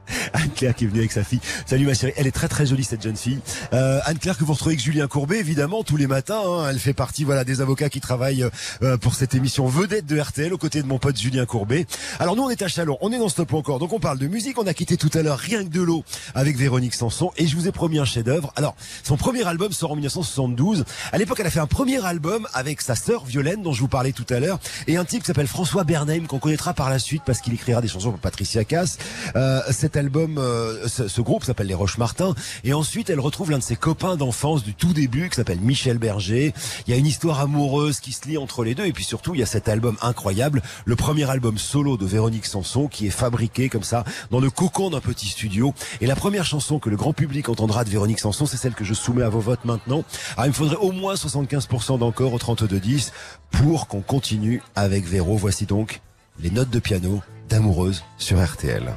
Anne-Claire 0.32 0.74
qui 0.74 0.84
est 0.84 0.88
venue 0.88 1.00
avec 1.00 1.12
sa 1.12 1.24
fille. 1.24 1.40
Salut 1.66 1.86
ma 1.86 1.94
chérie, 1.94 2.12
elle 2.16 2.26
est 2.26 2.32
très 2.32 2.48
très 2.48 2.66
jolie 2.66 2.84
cette 2.84 3.02
jeune 3.02 3.16
fille. 3.16 3.38
Euh, 3.72 4.00
Anne-Claire 4.04 4.36
que 4.36 4.44
vous 4.44 4.52
retrouvez 4.52 4.72
avec 4.74 4.84
Julien 4.84 5.06
Courbet 5.06 5.38
évidemment 5.38 5.82
tous 5.82 5.96
les 5.96 6.06
matins. 6.06 6.42
hein. 6.44 6.66
Elle 6.70 6.78
fait 6.78 6.92
partie 6.92 7.24
voilà 7.24 7.44
des 7.44 7.60
avocats 7.60 7.88
qui 7.88 8.00
travaillent 8.00 8.46
euh, 8.82 8.96
pour 8.96 9.14
cette 9.14 9.34
émission 9.34 9.66
vedette 9.66 10.06
de 10.06 10.18
RTL 10.18 10.52
aux 10.52 10.58
côtés 10.58 10.82
de 10.82 10.86
mon 10.86 10.98
pote 10.98 11.18
Julien 11.18 11.46
Courbet. 11.46 11.86
Alors 12.18 12.36
nous 12.36 12.42
on 12.42 12.50
est 12.50 12.62
à 12.62 12.68
Chalon, 12.68 12.98
on 13.00 13.12
est 13.12 13.18
dans 13.18 13.28
Stop 13.28 13.52
encore. 13.54 13.78
Donc 13.78 13.92
on 13.92 14.00
parle 14.00 14.18
de 14.18 14.26
musique. 14.26 14.58
On 14.58 14.66
a 14.66 14.74
quitté 14.74 14.96
tout 14.96 15.10
à 15.14 15.22
l'heure 15.22 15.38
rien 15.38 15.64
que 15.64 15.70
de 15.70 15.82
l'eau 15.82 16.04
avec 16.34 16.56
Véronique 16.56 16.94
Sanson 16.94 17.30
et 17.36 17.46
je 17.46 17.56
vous 17.56 17.68
ai 17.68 17.72
promis 17.72 17.98
un 17.98 18.04
chef-d'œuvre. 18.04 18.52
Alors 18.56 18.74
son 19.02 19.16
premier 19.16 19.46
album 19.46 19.72
sort 19.72 19.92
en 19.92 19.94
1972. 19.94 20.84
À 21.12 21.18
l'époque 21.18 21.38
elle 21.40 21.46
a 21.46 21.50
fait 21.50 21.60
un 21.60 21.66
premier 21.66 22.04
album 22.04 22.46
avec 22.54 22.80
sa 22.80 22.94
sœur 22.94 23.24
Violaine 23.24 23.62
dont 23.62 23.72
je 23.72 23.80
vous 23.80 23.88
parlais 23.88 24.12
tout 24.12 24.26
à 24.30 24.40
l'heure 24.40 24.58
et 24.86 24.96
un 24.96 25.04
type 25.04 25.22
qui 25.22 25.26
s'appelle 25.26 25.46
François 25.46 25.84
Bernheim 25.84 26.26
qu'on 26.26 26.38
connaîtra 26.38 26.74
par 26.74 26.90
la 26.90 26.98
suite 26.98 27.22
parce 27.24 27.40
qu'il 27.40 27.54
écrira 27.54 27.80
des 27.80 27.88
chansons 27.88 28.10
pour 28.10 28.20
Patricia 28.20 28.64
Cass. 28.64 28.98
Euh, 29.36 29.60
cet 29.94 30.02
album, 30.02 30.38
euh, 30.38 30.88
ce, 30.88 31.20
groupe 31.20 31.44
s'appelle 31.44 31.68
les 31.68 31.74
Roches 31.74 31.98
Martin 31.98 32.34
et 32.64 32.72
ensuite 32.72 33.10
elle 33.10 33.20
retrouve 33.20 33.52
l'un 33.52 33.58
de 33.58 33.62
ses 33.62 33.76
copains 33.76 34.16
d'enfance 34.16 34.64
du 34.64 34.74
tout 34.74 34.92
début 34.92 35.28
qui 35.28 35.36
s'appelle 35.36 35.60
Michel 35.60 35.98
Berger. 35.98 36.52
Il 36.86 36.90
y 36.90 36.94
a 36.94 36.96
une 36.96 37.06
histoire 37.06 37.38
amoureuse 37.38 38.00
qui 38.00 38.10
se 38.10 38.26
lie 38.26 38.36
entre 38.36 38.64
les 38.64 38.74
deux 38.74 38.86
et 38.86 38.92
puis 38.92 39.04
surtout 39.04 39.36
il 39.36 39.40
y 39.40 39.42
a 39.44 39.46
cet 39.46 39.68
album 39.68 39.96
incroyable, 40.02 40.62
le 40.84 40.96
premier 40.96 41.30
album 41.30 41.58
solo 41.58 41.96
de 41.96 42.06
Véronique 42.06 42.46
Sanson 42.46 42.88
qui 42.88 43.06
est 43.06 43.10
fabriqué 43.10 43.68
comme 43.68 43.84
ça 43.84 44.02
dans 44.32 44.40
le 44.40 44.50
cocon 44.50 44.90
d'un 44.90 44.98
petit 44.98 45.28
studio 45.28 45.72
et 46.00 46.06
la 46.06 46.16
première 46.16 46.44
chanson 46.44 46.80
que 46.80 46.90
le 46.90 46.96
grand 46.96 47.12
public 47.12 47.48
entendra 47.48 47.84
de 47.84 47.90
Véronique 47.90 48.18
Sanson 48.18 48.46
c'est 48.46 48.56
celle 48.56 48.74
que 48.74 48.84
je 48.84 48.94
soumets 48.94 49.22
à 49.22 49.28
vos 49.28 49.38
votes 49.38 49.64
maintenant. 49.64 50.02
Alors 50.32 50.46
il 50.46 50.48
me 50.48 50.54
faudrait 50.54 50.74
au 50.74 50.90
moins 50.90 51.14
75% 51.14 52.00
d'encore 52.00 52.32
au 52.32 52.38
32-10 52.38 53.12
pour 53.52 53.86
qu'on 53.86 54.00
continue 54.00 54.60
avec 54.74 55.04
Véro. 55.04 55.36
Voici 55.36 55.66
donc 55.66 56.00
les 56.40 56.50
notes 56.50 56.70
de 56.70 56.80
piano 56.80 57.22
d'amoureuse 57.48 58.02
sur 58.18 58.44
RTL. 58.44 58.92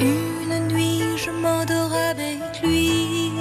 Une 0.00 0.68
nuit, 0.68 1.02
je 1.16 1.30
m'endors 1.30 1.92
avec 2.10 2.40
lui. 2.62 3.32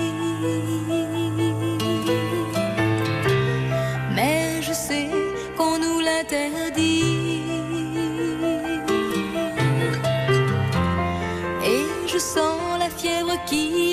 Mais 4.16 4.62
je 4.62 4.74
sais 4.74 5.10
qu'on 5.58 5.78
nous 5.80 6.00
l'interdit. 6.00 7.42
Et 11.66 11.86
je 12.08 12.18
sens 12.18 12.60
la 12.80 12.90
fièvre 12.90 13.36
qui 13.46 13.93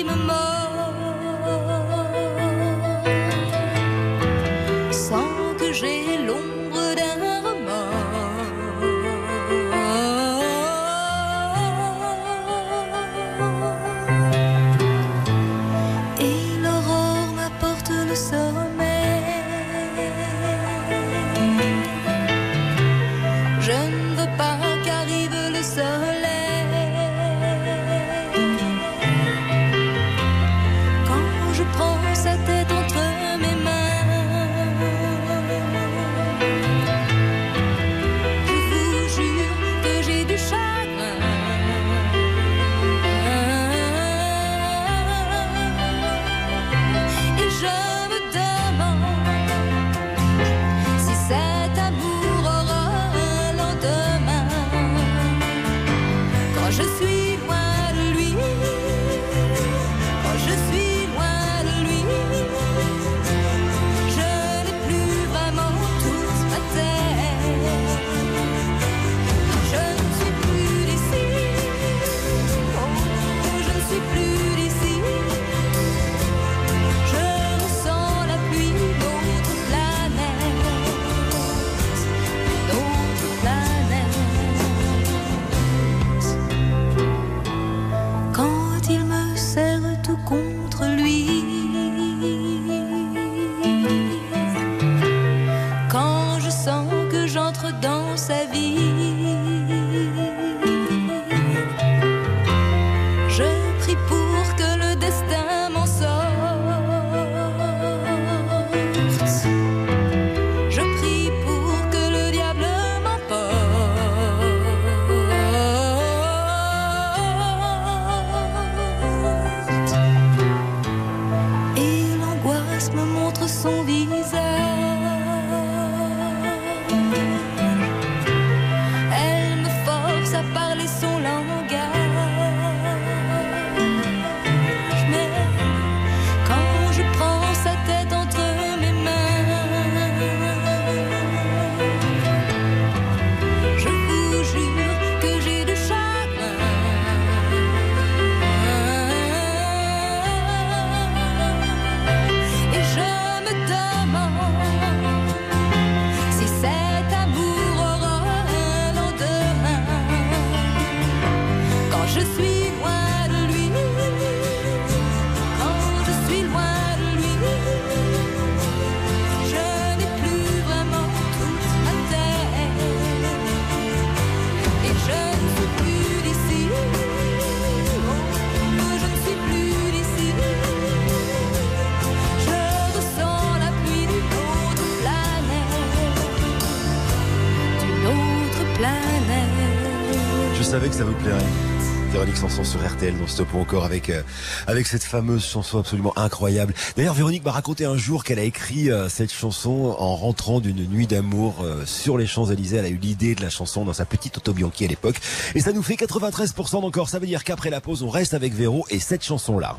Véronique 192.31 192.49
Sanson 192.49 192.63
sur 192.63 192.87
RTL 192.87 193.17
dans 193.17 193.27
Stop 193.27 193.55
encore 193.55 193.83
avec 193.83 194.09
euh, 194.09 194.21
avec 194.65 194.87
cette 194.87 195.03
fameuse 195.03 195.45
chanson 195.45 195.79
absolument 195.79 196.17
incroyable. 196.17 196.73
D'ailleurs, 196.95 197.13
Véronique 197.13 197.43
m'a 197.43 197.51
raconté 197.51 197.83
un 197.83 197.97
jour 197.97 198.23
qu'elle 198.23 198.39
a 198.39 198.43
écrit 198.43 198.89
euh, 198.89 199.09
cette 199.09 199.33
chanson 199.33 199.95
en 199.97 200.15
rentrant 200.15 200.61
d'une 200.61 200.87
nuit 200.87 201.07
d'amour 201.07 201.61
euh, 201.61 201.85
sur 201.85 202.17
les 202.17 202.27
Champs-Élysées. 202.27 202.77
Elle 202.77 202.85
a 202.85 202.89
eu 202.89 202.97
l'idée 202.97 203.35
de 203.35 203.41
la 203.41 203.49
chanson 203.49 203.83
dans 203.83 203.93
sa 203.93 204.05
petite 204.05 204.37
autobioquille 204.37 204.85
à 204.87 204.89
l'époque. 204.89 205.17
Et 205.55 205.59
ça 205.59 205.73
nous 205.73 205.83
fait 205.83 205.95
93% 205.95 206.81
d'encore. 206.81 207.09
Ça 207.09 207.19
veut 207.19 207.27
dire 207.27 207.43
qu'après 207.43 207.69
la 207.69 207.81
pause, 207.81 208.01
on 208.01 208.09
reste 208.09 208.33
avec 208.33 208.53
Véro 208.53 208.85
et 208.89 208.99
cette 208.99 209.23
chanson-là. 209.25 209.77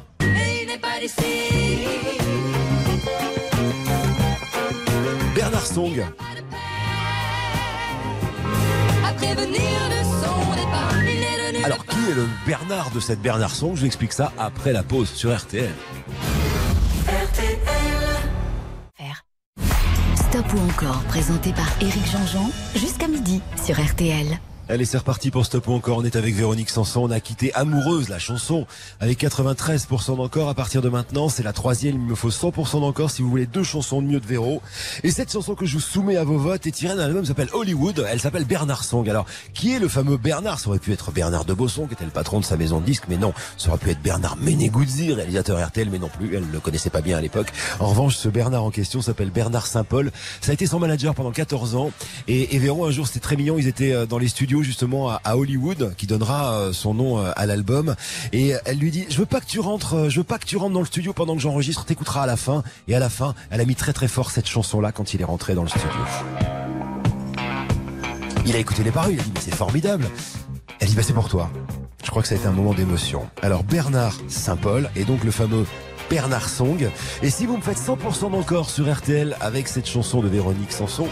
Bernard 5.34 5.66
Song. 5.66 6.04
À 9.04 9.12
prévenir 9.14 9.60
de 9.90 10.01
Alors, 11.64 11.86
qui 11.86 11.98
est 12.10 12.14
le 12.14 12.28
Bernard 12.46 12.90
de 12.90 13.00
cette 13.00 13.20
Bernard 13.20 13.54
Song? 13.54 13.74
Je 13.74 13.80
vous 13.80 13.86
explique 13.86 14.12
ça 14.12 14.32
après 14.38 14.72
la 14.72 14.82
pause 14.82 15.10
sur 15.10 15.36
RTL. 15.36 15.70
Stop 20.14 20.46
ou 20.54 20.70
encore, 20.70 21.02
présenté 21.08 21.52
par 21.52 21.68
Éric 21.82 22.06
Jean-Jean, 22.10 22.50
jusqu'à 22.74 23.06
midi 23.06 23.42
sur 23.62 23.78
RTL. 23.78 24.38
Allez, 24.72 24.86
c'est 24.86 24.96
reparti 24.96 25.30
pour 25.30 25.44
Stop 25.44 25.68
ou 25.68 25.72
encore. 25.72 25.98
On 25.98 26.04
est 26.04 26.16
avec 26.16 26.34
Véronique 26.34 26.70
Sanson. 26.70 27.02
On 27.02 27.10
a 27.10 27.20
quitté 27.20 27.52
Amoureuse, 27.52 28.08
la 28.08 28.18
chanson, 28.18 28.66
avec 29.00 29.20
93% 29.20 30.16
d'encore. 30.16 30.48
À 30.48 30.54
partir 30.54 30.80
de 30.80 30.88
maintenant, 30.88 31.28
c'est 31.28 31.42
la 31.42 31.52
troisième. 31.52 31.96
Il 31.96 32.00
me 32.00 32.14
faut 32.14 32.30
100% 32.30 32.80
d'encore 32.80 33.10
si 33.10 33.20
vous 33.20 33.28
voulez 33.28 33.44
deux 33.44 33.64
chansons 33.64 34.00
de 34.00 34.06
mieux 34.06 34.18
de 34.18 34.26
Véro. 34.26 34.62
Et 35.02 35.10
cette 35.10 35.30
chanson 35.30 35.54
que 35.54 35.66
je 35.66 35.74
vous 35.74 35.80
soumets 35.80 36.16
à 36.16 36.24
vos 36.24 36.38
votes 36.38 36.66
est 36.66 36.70
tirée 36.70 36.96
d'un 36.96 37.02
album 37.02 37.20
qui 37.20 37.28
s'appelle 37.28 37.50
Hollywood. 37.52 38.06
Elle 38.08 38.18
s'appelle 38.18 38.46
Bernard 38.46 38.82
Song. 38.82 39.06
Alors, 39.10 39.26
qui 39.52 39.74
est 39.74 39.78
le 39.78 39.88
fameux 39.88 40.16
Bernard? 40.16 40.58
Ça 40.58 40.70
aurait 40.70 40.78
pu 40.78 40.94
être 40.94 41.12
Bernard 41.12 41.44
de 41.44 41.52
Bosson, 41.52 41.86
qui 41.86 41.92
était 41.92 42.06
le 42.06 42.10
patron 42.10 42.40
de 42.40 42.44
sa 42.46 42.56
maison 42.56 42.80
de 42.80 42.86
disques, 42.86 43.04
mais 43.10 43.18
non. 43.18 43.34
Ça 43.58 43.68
aurait 43.68 43.78
pu 43.78 43.90
être 43.90 44.00
Bernard 44.00 44.38
Meneguzzi, 44.38 45.12
réalisateur 45.12 45.62
RTL, 45.62 45.90
mais 45.90 45.98
non 45.98 46.08
plus. 46.08 46.34
Elle 46.34 46.46
ne 46.46 46.52
le 46.52 46.60
connaissait 46.60 46.88
pas 46.88 47.02
bien 47.02 47.18
à 47.18 47.20
l'époque. 47.20 47.48
En 47.78 47.88
revanche, 47.88 48.16
ce 48.16 48.30
Bernard 48.30 48.64
en 48.64 48.70
question 48.70 49.02
s'appelle 49.02 49.30
Bernard 49.30 49.66
Saint-Paul. 49.66 50.10
Ça 50.40 50.52
a 50.52 50.54
été 50.54 50.66
son 50.66 50.78
manager 50.78 51.14
pendant 51.14 51.30
14 51.30 51.74
ans. 51.74 51.90
Et, 52.26 52.56
et 52.56 52.58
Véro, 52.58 52.86
un 52.86 52.90
jour, 52.90 53.06
c'était 53.06 53.20
très 53.20 53.36
mignon. 53.36 53.58
Ils 53.58 53.68
étaient 53.68 53.92
euh, 53.92 54.06
dans 54.06 54.16
les 54.16 54.28
studios 54.28 54.61
justement 54.62 55.10
à, 55.10 55.36
Hollywood, 55.36 55.94
qui 55.96 56.06
donnera 56.06 56.54
euh, 56.54 56.72
son 56.72 56.94
nom 56.94 57.18
euh, 57.18 57.30
à 57.36 57.46
l'album. 57.46 57.94
Et 58.32 58.52
elle 58.64 58.78
lui 58.78 58.90
dit, 58.90 59.06
je 59.08 59.18
veux 59.18 59.26
pas 59.26 59.40
que 59.40 59.46
tu 59.46 59.60
rentres, 59.60 59.94
euh, 59.94 60.08
je 60.08 60.20
veux 60.20 60.24
pas 60.24 60.38
que 60.38 60.46
tu 60.46 60.56
rentres 60.56 60.74
dans 60.74 60.80
le 60.80 60.86
studio 60.86 61.12
pendant 61.12 61.34
que 61.34 61.40
j'enregistre. 61.40 61.84
T'écouteras 61.84 62.22
à 62.22 62.26
la 62.26 62.36
fin. 62.36 62.62
Et 62.88 62.94
à 62.94 62.98
la 62.98 63.10
fin, 63.10 63.34
elle 63.50 63.60
a 63.60 63.64
mis 63.64 63.74
très 63.74 63.92
très 63.92 64.08
fort 64.08 64.30
cette 64.30 64.48
chanson-là 64.48 64.92
quand 64.92 65.14
il 65.14 65.20
est 65.20 65.24
rentré 65.24 65.54
dans 65.54 65.62
le 65.62 65.68
studio. 65.68 65.88
Il 68.46 68.56
a 68.56 68.58
écouté 68.58 68.82
les 68.82 68.90
paroles. 68.90 69.12
Il 69.12 69.20
a 69.20 69.22
dit, 69.22 69.32
mais 69.34 69.40
c'est 69.40 69.54
formidable. 69.54 70.04
Elle 70.80 70.88
dit, 70.88 70.94
bah 70.94 71.02
c'est 71.02 71.12
pour 71.12 71.28
toi. 71.28 71.50
Je 72.04 72.10
crois 72.10 72.22
que 72.22 72.28
ça 72.28 72.34
a 72.34 72.38
été 72.38 72.46
un 72.46 72.52
moment 72.52 72.74
d'émotion. 72.74 73.28
Alors 73.42 73.62
Bernard 73.62 74.14
Saint-Paul 74.28 74.90
et 74.96 75.04
donc 75.04 75.22
le 75.24 75.30
fameux 75.30 75.64
Bernard 76.10 76.48
Song. 76.48 76.90
Et 77.22 77.30
si 77.30 77.46
vous 77.46 77.56
me 77.56 77.62
faites 77.62 77.78
100% 77.78 78.30
d'encore 78.30 78.70
sur 78.70 78.92
RTL 78.92 79.36
avec 79.40 79.68
cette 79.68 79.88
chanson 79.88 80.20
de 80.20 80.28
Véronique 80.28 80.72
Sanson, 80.72 81.08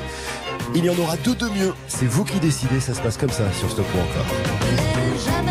Il 0.74 0.84
y 0.84 0.90
en 0.90 0.98
aura 0.98 1.16
deux 1.16 1.34
de 1.34 1.46
mieux. 1.46 1.74
C'est 1.88 2.06
vous 2.06 2.24
qui 2.24 2.38
décidez, 2.38 2.80
ça 2.80 2.94
se 2.94 3.00
passe 3.00 3.16
comme 3.16 3.30
ça 3.30 3.50
sur 3.52 3.70
Stop 3.70 3.86
ou 3.94 3.98
encore. 3.98 5.49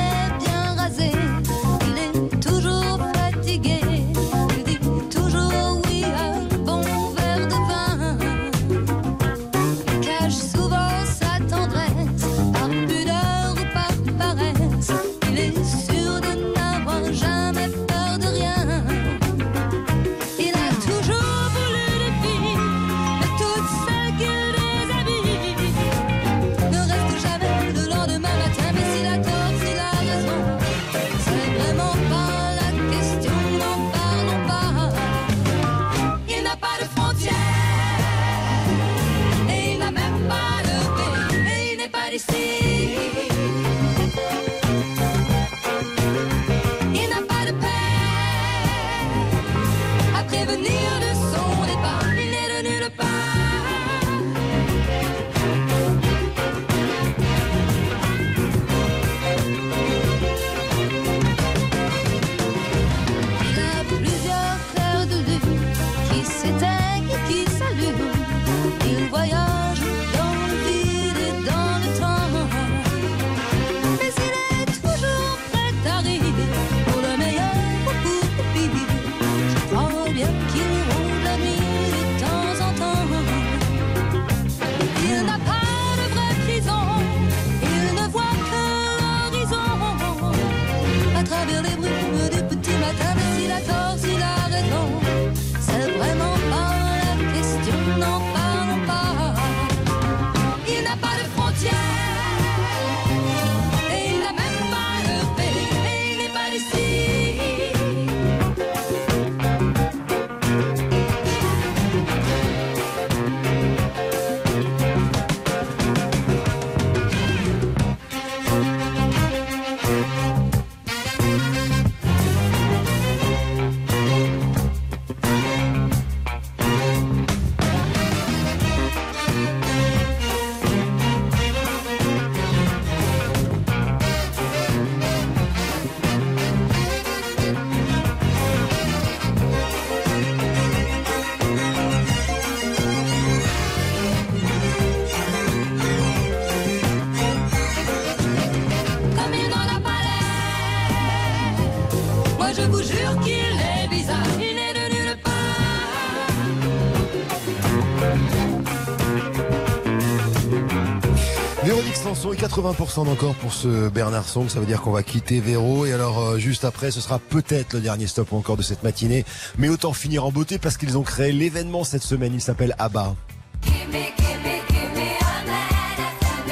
80% 162.49 163.05
d'encore 163.05 163.35
pour 163.35 163.53
ce 163.53 163.89
Bernard 163.89 164.27
Song. 164.27 164.49
Ça 164.49 164.59
veut 164.59 164.65
dire 164.65 164.81
qu'on 164.81 164.91
va 164.91 165.03
quitter 165.03 165.39
Véro. 165.39 165.85
Et 165.85 165.93
alors, 165.93 166.19
euh, 166.19 166.37
juste 166.39 166.65
après, 166.65 166.89
ce 166.89 166.99
sera 166.99 167.19
peut-être 167.19 167.73
le 167.73 167.79
dernier 167.79 168.07
stop 168.07 168.33
encore 168.33 168.57
de 168.57 168.63
cette 168.63 168.81
matinée. 168.83 169.23
Mais 169.57 169.69
autant 169.69 169.93
finir 169.93 170.25
en 170.25 170.31
beauté 170.31 170.57
parce 170.57 170.77
qu'ils 170.77 170.97
ont 170.97 171.03
créé 171.03 171.31
l'événement 171.31 171.83
cette 171.83 172.01
semaine. 172.01 172.33
Il 172.33 172.41
s'appelle 172.41 172.75
ABBA. 172.79 173.15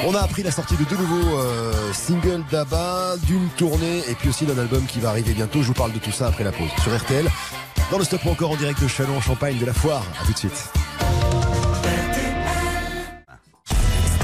On 0.06 0.14
a 0.14 0.20
appris 0.20 0.44
la 0.44 0.52
sortie 0.52 0.76
de 0.76 0.84
deux 0.84 0.96
nouveaux 0.96 1.38
euh, 1.38 1.92
singles 1.92 2.44
d'ABBA, 2.50 3.16
d'une 3.26 3.48
tournée 3.56 3.98
et 4.08 4.14
puis 4.14 4.28
aussi 4.28 4.46
d'un 4.46 4.56
album 4.56 4.84
qui 4.86 5.00
va 5.00 5.10
arriver 5.10 5.32
bientôt. 5.32 5.62
Je 5.62 5.66
vous 5.66 5.74
parle 5.74 5.92
de 5.92 5.98
tout 5.98 6.12
ça 6.12 6.28
après 6.28 6.44
la 6.44 6.52
pause 6.52 6.70
sur 6.80 6.96
RTL. 6.96 7.28
Dans 7.90 7.98
le 7.98 8.04
stop 8.04 8.24
encore 8.26 8.52
en 8.52 8.56
direct 8.56 8.80
de 8.80 8.86
Chalon 8.86 9.16
en 9.16 9.20
Champagne 9.20 9.58
de 9.58 9.66
la 9.66 9.74
foire. 9.74 10.04
À 10.22 10.26
tout 10.26 10.32
de 10.32 10.38
suite. 10.38 10.77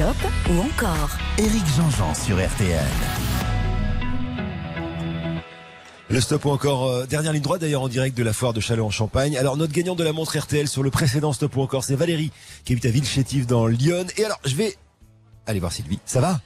Stop 0.05 0.17
ou 0.51 0.61
encore 0.61 1.17
Éric 1.39 1.65
Jean-Jean 1.79 2.13
sur 2.13 2.37
RTL. 2.37 2.85
Le 6.11 6.21
stop 6.21 6.45
ou 6.45 6.51
encore 6.51 6.91
euh, 6.91 7.07
dernière 7.07 7.33
ligne 7.33 7.41
droite 7.41 7.63
d'ailleurs 7.63 7.81
en 7.81 7.89
direct 7.89 8.15
de 8.15 8.23
la 8.23 8.35
foire 8.35 8.53
de 8.53 8.61
Châlons 8.61 8.89
en 8.89 8.91
Champagne. 8.91 9.39
Alors 9.39 9.57
notre 9.57 9.73
gagnant 9.73 9.95
de 9.95 10.05
la 10.05 10.13
montre 10.13 10.39
RTL 10.39 10.69
sur 10.69 10.83
le 10.83 10.91
précédent 10.91 11.33
stop 11.33 11.57
ou 11.57 11.63
encore 11.63 11.85
c'est 11.85 11.95
Valérie 11.95 12.33
qui 12.67 12.75
habite 12.75 12.85
à 12.85 12.91
Villechétive 12.91 13.47
dans 13.47 13.67
Lyon. 13.67 14.05
Et 14.19 14.27
alors 14.27 14.39
je 14.45 14.55
vais 14.57 14.77
aller 15.47 15.59
voir 15.59 15.73
Sylvie. 15.73 16.01
Ça 16.05 16.21
va? 16.21 16.39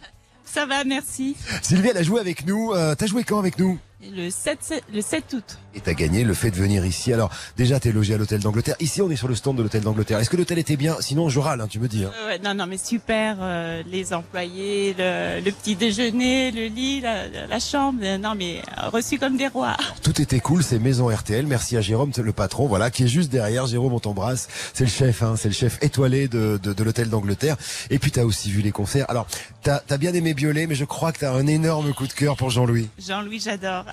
Ça 0.44 0.64
va, 0.64 0.84
merci. 0.84 1.34
Sylvie 1.61 1.88
elle 1.88 1.96
a 1.96 2.04
joué 2.04 2.20
avec 2.20 2.46
nous. 2.46 2.74
Euh, 2.74 2.94
T'as 2.94 3.06
joué 3.06 3.24
quand 3.24 3.40
avec 3.40 3.59
nous? 3.59 3.76
Le 4.01 4.30
7, 4.30 4.59
sept- 4.62 4.84
le 4.94 5.01
7 5.03 5.32
août. 5.34 5.59
Et 5.74 5.80
t'as 5.80 5.92
gagné 5.92 6.22
le 6.22 6.32
fait 6.32 6.53
de 6.53 6.57
venir 6.57 6.84
ici. 6.86 7.12
Alors 7.12 7.30
déjà 7.57 7.80
t'es 7.80 7.90
logé 7.90 8.14
à 8.14 8.16
l'hôtel 8.16 8.40
d'Angleterre. 8.40 8.76
Ici 8.78 9.03
on 9.03 9.11
est 9.11 9.16
sur 9.16 9.26
le 9.26 9.34
stand 9.34 9.57
de 9.57 9.62
l'hôtel 9.64 9.82
d'Angleterre. 9.82 10.20
Est-ce 10.20 10.30
que 10.30 10.36
l'hôtel 10.36 10.59
était 10.61 10.76
bien? 10.76 10.96
Sinon 11.01 11.28
je 11.28 11.40
râle, 11.40 11.61
hein, 11.61 11.66
tu 11.68 11.80
me 11.80 11.88
dis. 11.88 12.05
hein. 12.05 12.12
Euh, 12.16 12.28
ouais, 12.28 12.38
non, 12.38 12.55
non, 12.55 12.66
mais 12.68 12.78
super. 12.78 13.38
euh, 13.40 13.82
les 13.90 14.12
employés, 14.12 14.94
le, 14.96 15.40
le 15.44 15.51
petit 15.51 15.74
déjeuner, 15.74 16.53
le 16.53 16.66
lit, 16.66 17.01
la, 17.01 17.26
la 17.49 17.59
chambre. 17.59 17.99
euh, 18.05 18.18
Non, 18.18 18.34
mais 18.36 18.62
euh, 18.80 18.88
reçus 18.90 19.18
comme 19.18 19.36
des 19.36 19.49
rois. 19.49 19.76
Tout 20.05 20.22
était 20.22 20.38
cool, 20.40 20.62
c'est 20.62 20.78
Maison 20.78 21.09
RTL. 21.09 21.44
Merci 21.46 21.76
à 21.76 21.80
Jérôme, 21.80 22.12
le 22.16 22.32
patron, 22.32 22.68
voilà, 22.68 22.90
qui 22.92 23.03
est 23.03 23.09
juste 23.09 23.30
derrière. 23.32 23.66
Jérôme, 23.66 23.92
on 23.94 24.01
t'embrasse. 24.01 24.46
C'est 24.74 24.84
le 24.84 24.90
chef, 24.90 25.24
hein, 25.24 25.34
c'est 25.36 25.49
le 25.49 25.55
chef 25.55 25.82
étoilé 25.82 26.28
de, 26.28 26.61
de, 26.62 26.72
de 26.72 26.84
l'hôtel 26.84 27.09
d'Angleterre. 27.11 27.57
Et 27.90 27.99
puis 27.99 28.12
t'as 28.12 28.22
aussi 28.22 28.49
vu 28.53 28.62
les 28.62 28.70
concerts. 28.72 29.07
Alors, 29.11 29.26
t'as 29.64 29.80
as 29.90 29.96
bien 29.99 30.14
aimé 30.14 30.34
Biolay, 30.34 30.68
mais 30.68 30.76
je 30.76 30.84
crois 30.84 31.11
que 31.11 31.18
t'as 31.18 31.32
un 31.34 31.49
énorme 31.49 31.92
coup 31.94 32.07
de 32.07 32.12
cœur 32.12 32.36
pour 32.36 32.51
Jean-Louis. 32.51 32.88
Jean-Louis, 33.05 33.40
j'adore. 33.44 33.84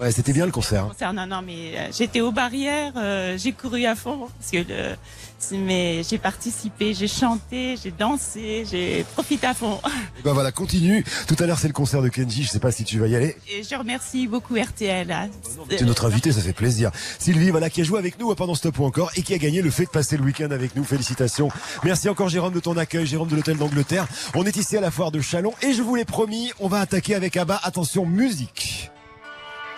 Ouais, 0.00 0.12
c'était 0.12 0.32
bien 0.32 0.46
le 0.46 0.52
concert. 0.52 0.84
hein. 0.84 0.88
Concert, 0.90 1.12
Non, 1.12 1.26
non, 1.26 1.42
mais 1.42 1.72
euh, 1.76 1.88
j'étais 1.96 2.20
aux 2.20 2.32
barrières, 2.32 2.92
euh, 2.96 3.36
j'ai 3.38 3.52
couru 3.52 3.84
à 3.86 3.94
fond. 3.94 4.28
Parce 4.38 4.50
que 4.50 4.58
le, 4.58 4.96
c'est- 5.38 5.56
mais 5.58 6.02
j'ai 6.08 6.18
participé, 6.18 6.94
j'ai 6.94 7.08
chanté, 7.08 7.76
j'ai 7.82 7.90
dansé, 7.90 8.64
j'ai 8.70 9.04
profité 9.14 9.46
à 9.46 9.54
fond. 9.54 9.78
Et 10.18 10.22
ben 10.22 10.32
voilà, 10.32 10.52
continue. 10.52 11.04
Tout 11.28 11.36
à 11.38 11.46
l'heure, 11.46 11.58
c'est 11.58 11.68
le 11.68 11.72
concert 11.74 12.02
de 12.02 12.08
Kenji. 12.08 12.44
Je 12.44 12.48
sais 12.48 12.58
pas 12.60 12.72
si 12.72 12.84
tu 12.84 12.98
vas 12.98 13.06
y 13.08 13.16
aller. 13.16 13.36
Et 13.52 13.62
je 13.62 13.74
remercie 13.74 14.26
beaucoup 14.26 14.54
RTL. 14.56 15.10
hein. 15.12 15.28
Tu 15.68 15.76
es 15.76 15.82
notre 15.82 16.06
invité, 16.06 16.32
ça 16.32 16.40
fait 16.40 16.52
plaisir. 16.52 16.90
Sylvie, 17.18 17.50
voilà, 17.50 17.68
qui 17.70 17.80
a 17.80 17.84
joué 17.84 17.98
avec 17.98 18.18
nous 18.18 18.34
pendant 18.34 18.54
ce 18.54 18.68
ou 18.78 18.84
encore 18.84 19.10
et 19.16 19.22
qui 19.22 19.34
a 19.34 19.38
gagné 19.38 19.62
le 19.62 19.70
fait 19.70 19.84
de 19.84 19.90
passer 19.90 20.16
le 20.16 20.22
week-end 20.22 20.50
avec 20.50 20.76
nous. 20.76 20.84
Félicitations. 20.84 21.48
Merci 21.82 22.08
encore 22.08 22.28
Jérôme 22.28 22.52
de 22.54 22.60
ton 22.60 22.76
accueil, 22.76 23.06
Jérôme 23.06 23.28
de 23.28 23.36
l'hôtel 23.36 23.56
d'Angleterre. 23.56 24.06
On 24.34 24.44
est 24.46 24.56
ici 24.56 24.76
à 24.76 24.80
la 24.80 24.90
foire 24.90 25.10
de 25.10 25.20
Chalon 25.20 25.52
et 25.62 25.72
je 25.72 25.82
vous 25.82 25.94
l'ai 25.96 26.04
promis, 26.04 26.52
on 26.60 26.68
va 26.68 26.80
attaquer 26.80 27.14
avec 27.14 27.36
Abba. 27.36 27.58
Attention, 27.62 28.06
musique. 28.06 28.90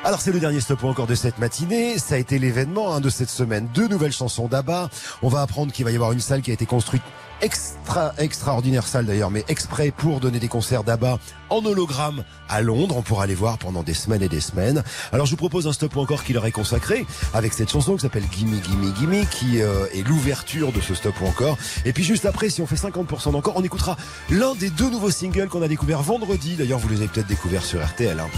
Alors 0.04 0.20
c'est 0.20 0.32
le 0.32 0.40
dernier 0.40 0.60
stop 0.60 0.82
encore 0.82 1.06
de 1.06 1.14
cette 1.14 1.38
matinée. 1.38 1.96
Ça 1.96 2.16
a 2.16 2.18
été 2.18 2.40
l'événement 2.40 2.92
hein, 2.92 3.00
de 3.00 3.08
cette 3.08 3.30
semaine. 3.30 3.68
Deux 3.72 3.86
nouvelles 3.86 4.12
chansons 4.12 4.48
d'Abba. 4.48 4.90
On 5.22 5.28
va 5.28 5.42
apprendre 5.42 5.72
qu'il 5.72 5.84
va 5.84 5.92
y 5.92 5.94
avoir 5.94 6.10
une 6.10 6.20
salle 6.20 6.42
qui 6.42 6.50
a 6.50 6.54
été 6.54 6.66
construite 6.66 7.02
extra 7.42 8.14
extraordinaire 8.18 8.86
salle 8.86 9.04
d'ailleurs, 9.04 9.30
mais 9.30 9.44
exprès 9.48 9.90
pour 9.90 10.20
donner 10.20 10.38
des 10.38 10.48
concerts 10.48 10.84
d'ABBA 10.84 11.18
en 11.50 11.64
hologramme 11.64 12.24
à 12.48 12.62
Londres. 12.62 12.96
On 12.96 13.02
pourra 13.02 13.26
les 13.26 13.34
voir 13.34 13.58
pendant 13.58 13.82
des 13.82 13.94
semaines 13.94 14.22
et 14.22 14.28
des 14.28 14.40
semaines. 14.40 14.82
Alors 15.12 15.26
je 15.26 15.32
vous 15.32 15.36
propose 15.36 15.66
un 15.66 15.72
stop 15.72 15.96
encore 15.96 16.24
qui 16.24 16.32
leur 16.32 16.46
est 16.46 16.52
consacré 16.52 17.04
avec 17.34 17.52
cette 17.52 17.70
chanson 17.70 17.94
qui 17.96 18.00
s'appelle 18.00 18.24
Gimme 18.32 18.58
Gimme 18.62 18.94
Gimme 18.94 19.26
qui 19.26 19.60
euh, 19.60 19.86
est 19.92 20.06
l'ouverture 20.06 20.72
de 20.72 20.80
ce 20.80 20.94
stop 20.94 21.14
ou 21.20 21.26
encore. 21.26 21.58
Et 21.84 21.92
puis 21.92 22.04
juste 22.04 22.24
après, 22.24 22.48
si 22.48 22.62
on 22.62 22.66
fait 22.66 22.76
50% 22.76 23.32
d'encore, 23.32 23.54
on 23.56 23.64
écoutera 23.64 23.96
l'un 24.30 24.54
des 24.54 24.70
deux 24.70 24.88
nouveaux 24.88 25.10
singles 25.10 25.48
qu'on 25.48 25.62
a 25.62 25.68
découvert 25.68 26.02
vendredi. 26.02 26.56
D'ailleurs, 26.56 26.78
vous 26.78 26.88
les 26.88 26.98
avez 26.98 27.08
peut-être 27.08 27.26
découverts 27.26 27.64
sur 27.64 27.84
RTL. 27.84 28.18
Hein. 28.18 28.28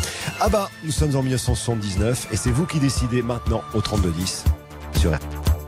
ABBA, 0.41 0.71
nous 0.85 0.93
sommes 0.93 1.15
en 1.15 1.23
1979 1.23 2.29
et 2.33 2.37
c'est 2.37 2.51
vous 2.51 2.67
qui 2.67 2.81
décidez 2.81 3.23
maintenant 3.23 3.63
au 3.75 3.81
3210 3.81 4.45
sur 4.99 5.15
RTL. 5.15 5.64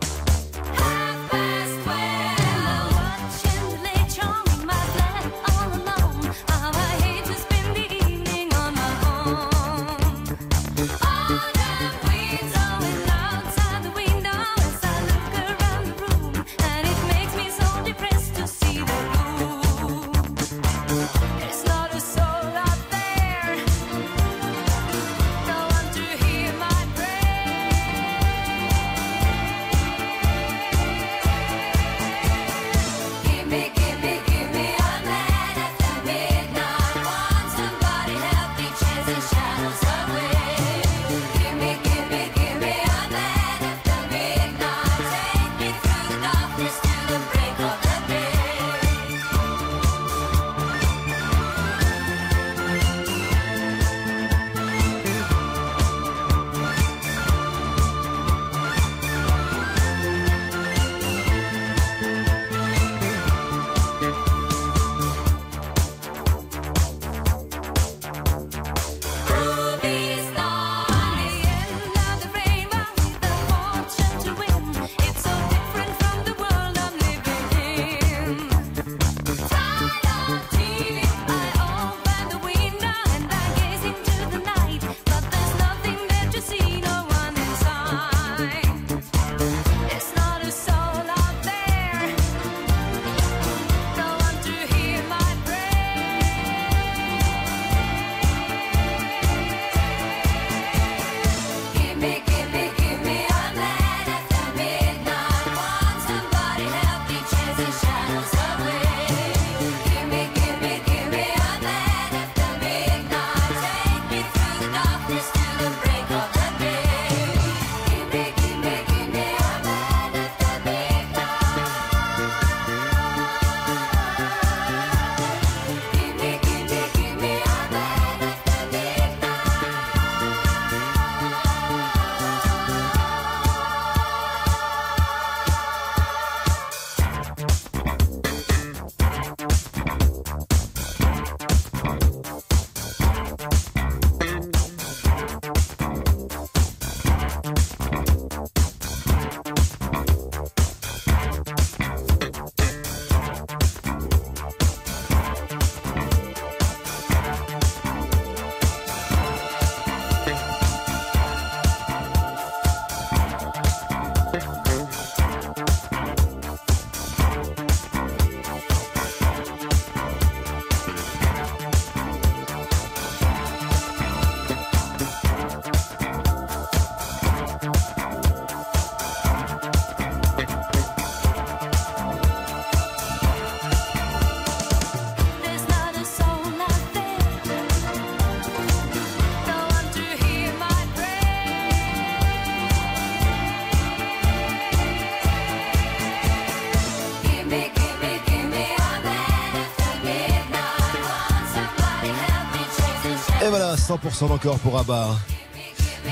100% 203.87 204.28
d'encore 204.28 204.59
pour 204.59 204.76
ABBA. 204.80 205.16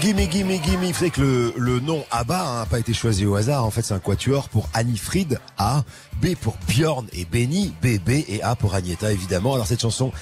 Gimme, 0.01 0.29
gimme, 0.29 0.61
gimme. 0.63 0.85
Vous 0.85 0.93
savez 0.93 1.11
que 1.11 1.53
le, 1.57 1.81
nom 1.81 2.05
ABBA 2.13 2.59
n'a 2.61 2.67
pas 2.67 2.79
été 2.79 2.93
choisi 2.93 3.27
au 3.27 3.35
hasard. 3.35 3.65
En 3.65 3.73
fait, 3.73 3.83
c'est 3.83 3.95
un 3.95 3.99
quatuor 3.99 4.49
pour 4.49 4.69
Annie-Fried, 4.75 5.41
A. 5.59 5.83
B 6.23 6.37
pour 6.41 6.57
Bjorn 6.69 7.07
et 7.13 7.25
Benny, 7.25 7.75
B, 7.83 7.99
B 7.99 8.11
et 8.29 8.41
A 8.45 8.55
pour 8.55 8.77
Agneta, 8.77 9.11
évidemment. 9.11 9.55
Alors, 9.55 9.67
cette 9.67 9.81
chanson, 9.81 10.13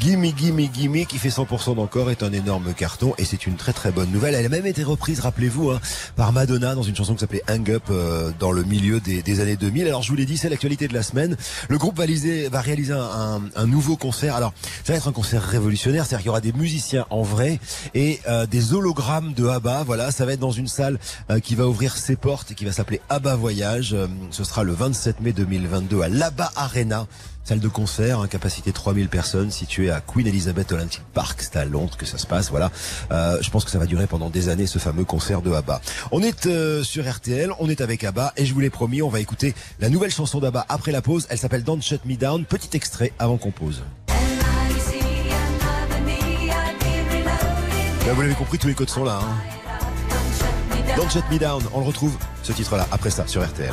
Gimme, 0.00 0.32
Gimme, 0.34 0.68
Gimme, 0.72 1.04
qui 1.04 1.18
fait 1.18 1.28
100% 1.28 1.76
d'encore, 1.76 2.10
est 2.10 2.22
un 2.22 2.32
énorme 2.32 2.72
carton 2.72 3.14
et 3.18 3.26
c'est 3.26 3.46
une 3.46 3.56
très 3.56 3.74
très 3.74 3.90
bonne 3.90 4.10
nouvelle. 4.10 4.34
Elle 4.34 4.46
a 4.46 4.48
même 4.48 4.66
été 4.66 4.82
reprise, 4.82 5.20
rappelez-vous, 5.20 5.70
hein, 5.70 5.80
par 6.16 6.32
Madonna 6.32 6.74
dans 6.74 6.82
une 6.82 6.96
chanson 6.96 7.12
qui 7.12 7.20
s'appelait 7.20 7.42
Hang 7.46 7.70
Up 7.70 7.82
euh, 7.90 8.30
dans 8.38 8.52
le 8.52 8.62
milieu 8.64 9.00
des, 9.00 9.40
années 9.40 9.56
2000. 9.56 9.86
Alors, 9.86 10.02
je 10.02 10.08
vous 10.08 10.16
l'ai 10.16 10.24
dit, 10.24 10.38
c'est 10.38 10.48
l'actualité 10.48 10.88
de 10.88 10.94
la 10.94 11.02
semaine. 11.02 11.36
Le 11.68 11.76
groupe 11.76 11.98
va, 11.98 12.06
va 12.50 12.60
réaliser 12.62 12.94
un, 12.94 13.66
nouveau 13.66 13.96
concert. 13.96 14.34
Alors, 14.34 14.54
ça 14.82 14.92
va 14.94 14.96
être 14.96 15.08
un 15.08 15.12
concert 15.12 15.42
révolutionnaire, 15.42 16.06
c'est-à-dire 16.06 16.22
qu'il 16.22 16.26
y 16.26 16.30
aura 16.30 16.40
des 16.40 16.52
musiciens 16.54 17.06
en 17.10 17.22
vrai 17.22 17.60
et 17.94 18.20
euh, 18.28 18.46
des 18.46 18.72
hologrammes 18.72 19.34
de 19.34 19.46
ABBA. 19.46 19.82
Voilà, 19.84 20.10
ça 20.10 20.24
va 20.24 20.32
être 20.32 20.40
dans 20.40 20.50
une 20.52 20.68
salle 20.68 20.98
euh, 21.30 21.38
qui 21.38 21.54
va 21.54 21.66
ouvrir 21.68 21.96
ses 21.98 22.16
portes 22.16 22.50
et 22.50 22.54
qui 22.54 22.64
va 22.64 22.72
s'appeler 22.72 23.02
ABBA 23.10 23.36
Voyage. 23.36 23.94
Ce 24.30 24.44
sera 24.44 24.64
le 24.64 24.72
27 24.72 25.20
mai 25.20 25.32
2022 25.32 26.00
à 26.00 26.08
l'ABBA 26.08 26.50
Arena. 26.56 27.06
Salle 27.44 27.58
de 27.58 27.68
concert, 27.68 28.20
hein, 28.20 28.28
capacité 28.28 28.70
3000 28.70 29.08
personnes, 29.08 29.50
située 29.50 29.90
à 29.90 30.00
Queen 30.00 30.28
Elizabeth 30.28 30.70
Olympic 30.70 31.02
Park, 31.12 31.42
c'est 31.42 31.56
à 31.56 31.64
Londres 31.64 31.96
que 31.96 32.06
ça 32.06 32.16
se 32.16 32.26
passe, 32.26 32.50
voilà. 32.50 32.70
Euh, 33.10 33.38
je 33.40 33.50
pense 33.50 33.64
que 33.64 33.70
ça 33.72 33.80
va 33.80 33.86
durer 33.86 34.06
pendant 34.06 34.30
des 34.30 34.48
années, 34.48 34.68
ce 34.68 34.78
fameux 34.78 35.04
concert 35.04 35.42
de 35.42 35.50
ABBA. 35.50 35.80
On 36.12 36.22
est 36.22 36.46
euh, 36.46 36.84
sur 36.84 37.04
RTL, 37.10 37.50
on 37.58 37.68
est 37.68 37.80
avec 37.80 38.04
ABBA, 38.04 38.32
et 38.36 38.46
je 38.46 38.54
vous 38.54 38.60
l'ai 38.60 38.70
promis, 38.70 39.02
on 39.02 39.08
va 39.08 39.18
écouter 39.18 39.56
la 39.80 39.88
nouvelle 39.88 40.12
chanson 40.12 40.38
d'ABBA 40.38 40.64
après 40.68 40.92
la 40.92 41.02
pause, 41.02 41.26
elle 41.30 41.38
s'appelle 41.38 41.64
Don't 41.64 41.82
Shut 41.82 42.04
Me 42.04 42.14
Down, 42.14 42.44
petit 42.44 42.76
extrait 42.76 43.12
avant 43.18 43.38
qu'on 43.38 43.50
pose. 43.50 43.82
Ben, 48.06 48.12
vous 48.14 48.22
l'avez 48.22 48.34
compris, 48.34 48.58
tous 48.58 48.68
les 48.68 48.74
codes 48.74 48.90
sont 48.90 49.04
là. 49.04 49.20
Hein. 49.20 49.36
Don't 50.96 51.10
Shut 51.10 51.24
Me 51.28 51.38
Down, 51.38 51.60
on 51.74 51.80
le 51.80 51.86
retrouve, 51.86 52.16
ce 52.44 52.52
titre-là, 52.52 52.86
après 52.92 53.10
ça, 53.10 53.26
sur 53.26 53.44
RTL. 53.44 53.72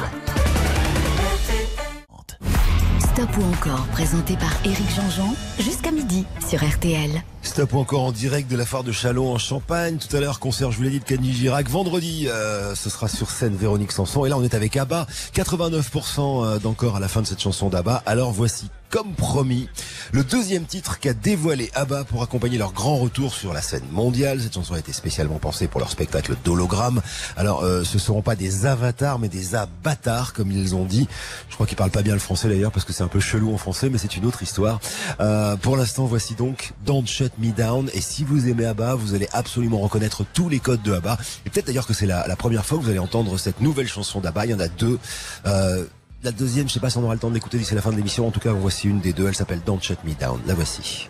Stop 3.13 3.29
ou 3.37 3.43
encore, 3.43 3.85
présenté 3.87 4.35
par 4.35 4.51
Éric 4.63 4.87
Jean-Jean, 4.95 5.33
jusqu'à 5.59 5.91
midi 5.91 6.25
sur 6.47 6.63
RTL. 6.63 7.09
Stop 7.41 7.73
ou 7.73 7.79
encore 7.79 8.03
en 8.03 8.11
direct 8.11 8.49
de 8.49 8.55
la 8.55 8.65
foire 8.65 8.83
de 8.83 8.91
Chalon 8.91 9.33
en 9.33 9.37
Champagne. 9.37 9.97
Tout 9.97 10.15
à 10.15 10.19
l'heure, 10.19 10.39
concert, 10.39 10.71
je 10.71 10.77
vous 10.77 10.83
l'ai 10.83 10.91
dit, 10.91 10.99
de 10.99 11.03
Kenny 11.03 11.33
Girac. 11.33 11.67
Vendredi, 11.69 12.27
euh, 12.27 12.75
ce 12.75 12.89
sera 12.89 13.07
sur 13.07 13.31
scène 13.31 13.55
Véronique 13.55 13.91
Sanson. 13.91 14.25
Et 14.25 14.29
là, 14.29 14.37
on 14.37 14.43
est 14.43 14.53
avec 14.53 14.77
ABBA. 14.77 15.07
89% 15.33 16.45
euh, 16.45 16.59
d'encore 16.59 16.97
à 16.97 16.99
la 16.99 17.07
fin 17.07 17.21
de 17.21 17.27
cette 17.27 17.41
chanson 17.41 17.69
d'ABBA. 17.69 18.03
Alors 18.05 18.31
voici, 18.31 18.69
comme 18.89 19.13
promis, 19.13 19.69
le 20.11 20.23
deuxième 20.23 20.65
titre 20.65 20.99
qu'a 20.99 21.13
dévoilé 21.13 21.69
ABBA 21.75 22.05
pour 22.05 22.23
accompagner 22.23 22.57
leur 22.57 22.73
grand 22.73 22.97
retour 22.97 23.33
sur 23.33 23.53
la 23.53 23.61
scène 23.61 23.83
mondiale. 23.91 24.41
Cette 24.41 24.55
chanson 24.55 24.73
a 24.73 24.79
été 24.79 24.93
spécialement 24.93 25.37
pensée 25.37 25.67
pour 25.67 25.79
leur 25.79 25.91
spectacle 25.91 26.35
d'hologramme. 26.43 27.01
Alors, 27.37 27.63
euh, 27.63 27.83
ce 27.83 27.99
seront 27.99 28.21
pas 28.21 28.35
des 28.35 28.65
avatars, 28.65 29.19
mais 29.19 29.29
des 29.29 29.55
avatars, 29.55 30.33
comme 30.33 30.51
ils 30.51 30.75
ont 30.75 30.85
dit. 30.85 31.07
Je 31.49 31.55
crois 31.55 31.67
qu'ils 31.67 31.77
parlent 31.77 31.91
pas 31.91 32.01
bien 32.01 32.13
le 32.13 32.19
français 32.19 32.49
d'ailleurs, 32.49 32.71
parce 32.71 32.85
que 32.85 32.93
c'est 32.93 33.03
un 33.03 33.07
peu 33.07 33.19
chelou 33.19 33.53
en 33.53 33.57
français, 33.57 33.89
mais 33.89 33.97
c'est 33.97 34.17
une 34.17 34.25
autre 34.25 34.41
histoire. 34.41 34.79
Euh, 35.19 35.55
pour 35.55 35.77
l'instant, 35.77 36.05
voici 36.05 36.33
donc 36.33 36.73
Don't 36.85 37.05
Shut 37.05 37.33
Me 37.37 37.51
Down. 37.51 37.89
Et 37.93 38.01
si 38.01 38.23
vous 38.23 38.47
aimez 38.47 38.65
ABBA, 38.65 38.95
vous 38.95 39.13
allez 39.13 39.27
absolument 39.33 39.79
reconnaître 39.79 40.23
tous 40.33 40.49
les 40.49 40.59
codes 40.59 40.81
de 40.81 40.93
ABBA. 40.93 41.17
Et 41.45 41.49
peut-être 41.49 41.67
d'ailleurs 41.67 41.87
que 41.87 41.93
c'est 41.93 42.07
la, 42.07 42.27
la 42.27 42.35
première 42.35 42.65
fois 42.65 42.79
que 42.79 42.83
vous 42.83 42.89
allez 42.89 42.99
entendre 42.99 43.37
cette 43.37 43.61
nouvelle 43.61 43.87
chanson 43.87 44.19
d'ABBA. 44.19 44.45
Il 44.45 44.51
y 44.51 44.53
en 44.55 44.59
a 44.59 44.67
deux. 44.67 44.97
Euh, 45.45 45.85
la 46.23 46.31
deuxième, 46.31 46.67
je 46.67 46.73
sais 46.73 46.79
pas 46.79 46.89
si 46.89 46.97
on 46.97 47.03
aura 47.03 47.13
le 47.13 47.19
temps 47.19 47.29
de 47.29 47.33
l'écouter 47.33 47.57
d'ici 47.57 47.75
la 47.75 47.81
fin 47.81 47.91
de 47.91 47.95
l'émission. 47.95 48.27
En 48.27 48.31
tout 48.31 48.39
cas, 48.39 48.51
voici 48.51 48.87
une 48.87 48.99
des 48.99 49.13
deux. 49.13 49.27
Elle 49.27 49.35
s'appelle 49.35 49.61
Don't 49.65 49.81
Shut 49.81 49.99
Me 50.03 50.13
Down. 50.13 50.39
La 50.45 50.53
voici. 50.53 51.09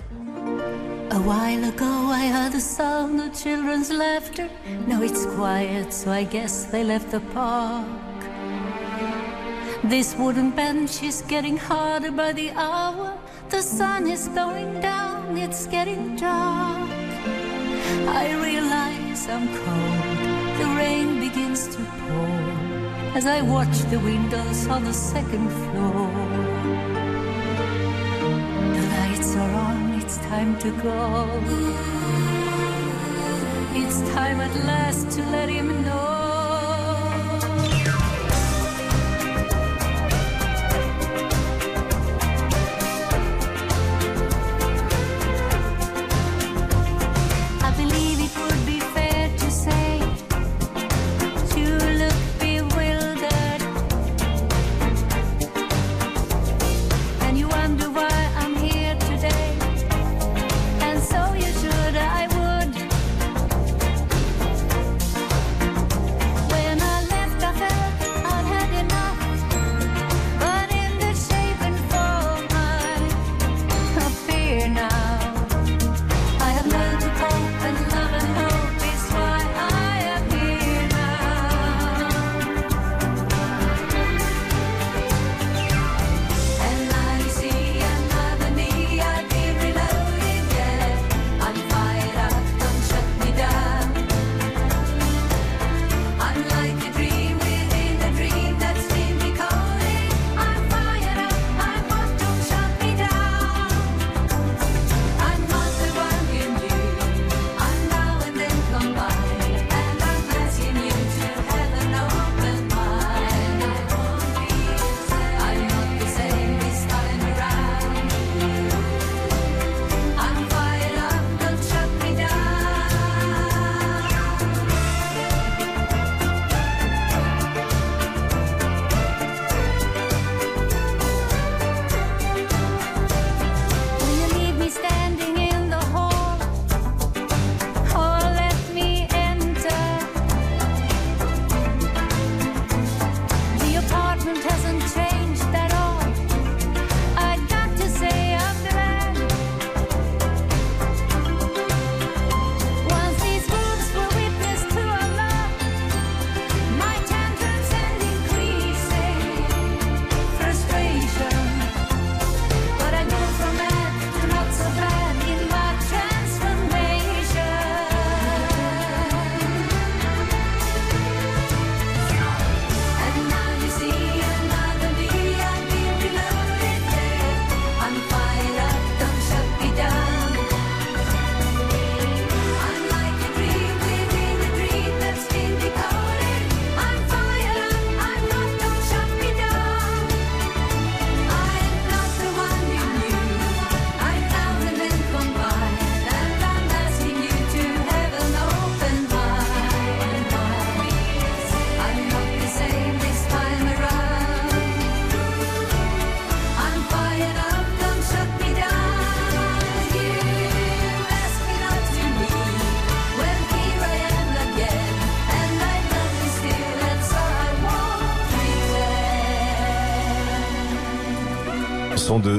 A 1.12 1.18
while 1.18 1.64
ago 1.64 2.12
I 2.12 2.28
heard 2.32 2.54
the 2.54 2.62
sound 2.62 3.20
of 3.20 3.34
children's 3.34 3.92
laughter. 3.92 4.48
Now 4.88 5.02
it's 5.02 5.26
quiet, 5.26 5.92
so 5.92 6.12
I 6.12 6.24
guess 6.24 6.68
they 6.70 6.84
left 6.84 7.10
the 7.10 7.22
park. 7.34 7.86
This 9.84 10.16
wooden 10.20 10.52
bench 10.52 11.02
is 11.02 11.24
getting 11.28 11.58
harder 11.58 12.12
by 12.12 12.34
the 12.34 12.52
hour. 12.56 13.14
The 13.50 13.62
sun 13.62 14.08
is 14.08 14.28
going 14.36 14.82
down, 14.82 15.36
it's 15.36 15.66
getting 15.66 16.16
dark. 16.16 16.88
I 18.08 18.36
realize 18.40 19.28
I'm 19.28 19.48
cold, 19.48 20.60
the 20.60 20.68
rain 20.78 21.20
begins 21.20 21.68
to 21.70 21.78
pour 22.08 22.59
as 23.16 23.26
I 23.26 23.42
watch 23.42 23.78
the 23.90 24.00
windows 24.00 24.68
on 24.68 24.84
the 24.84 24.94
second 24.94 25.50
floor. 25.50 26.12
The 28.76 28.84
lights 28.98 29.36
are 29.36 29.54
on, 29.68 30.00
it's 30.00 30.18
time 30.18 30.58
to 30.60 30.72
go. 30.84 31.28
It's 33.82 34.02
time 34.14 34.40
at 34.42 34.56
last 34.66 35.12
to 35.12 35.22
let 35.32 35.50
him 35.50 35.84
know. 35.84 36.39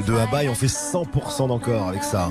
De, 0.07 0.15
ABBA 0.17 0.45
et 0.45 0.49
on 0.49 0.55
fait 0.55 0.67
100% 0.67 1.49
d'encore 1.49 1.89
avec 1.89 2.03
ça. 2.03 2.31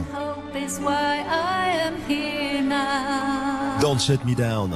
Don't 3.81 3.99
shut 3.99 4.23
me 4.25 4.35
down. 4.35 4.71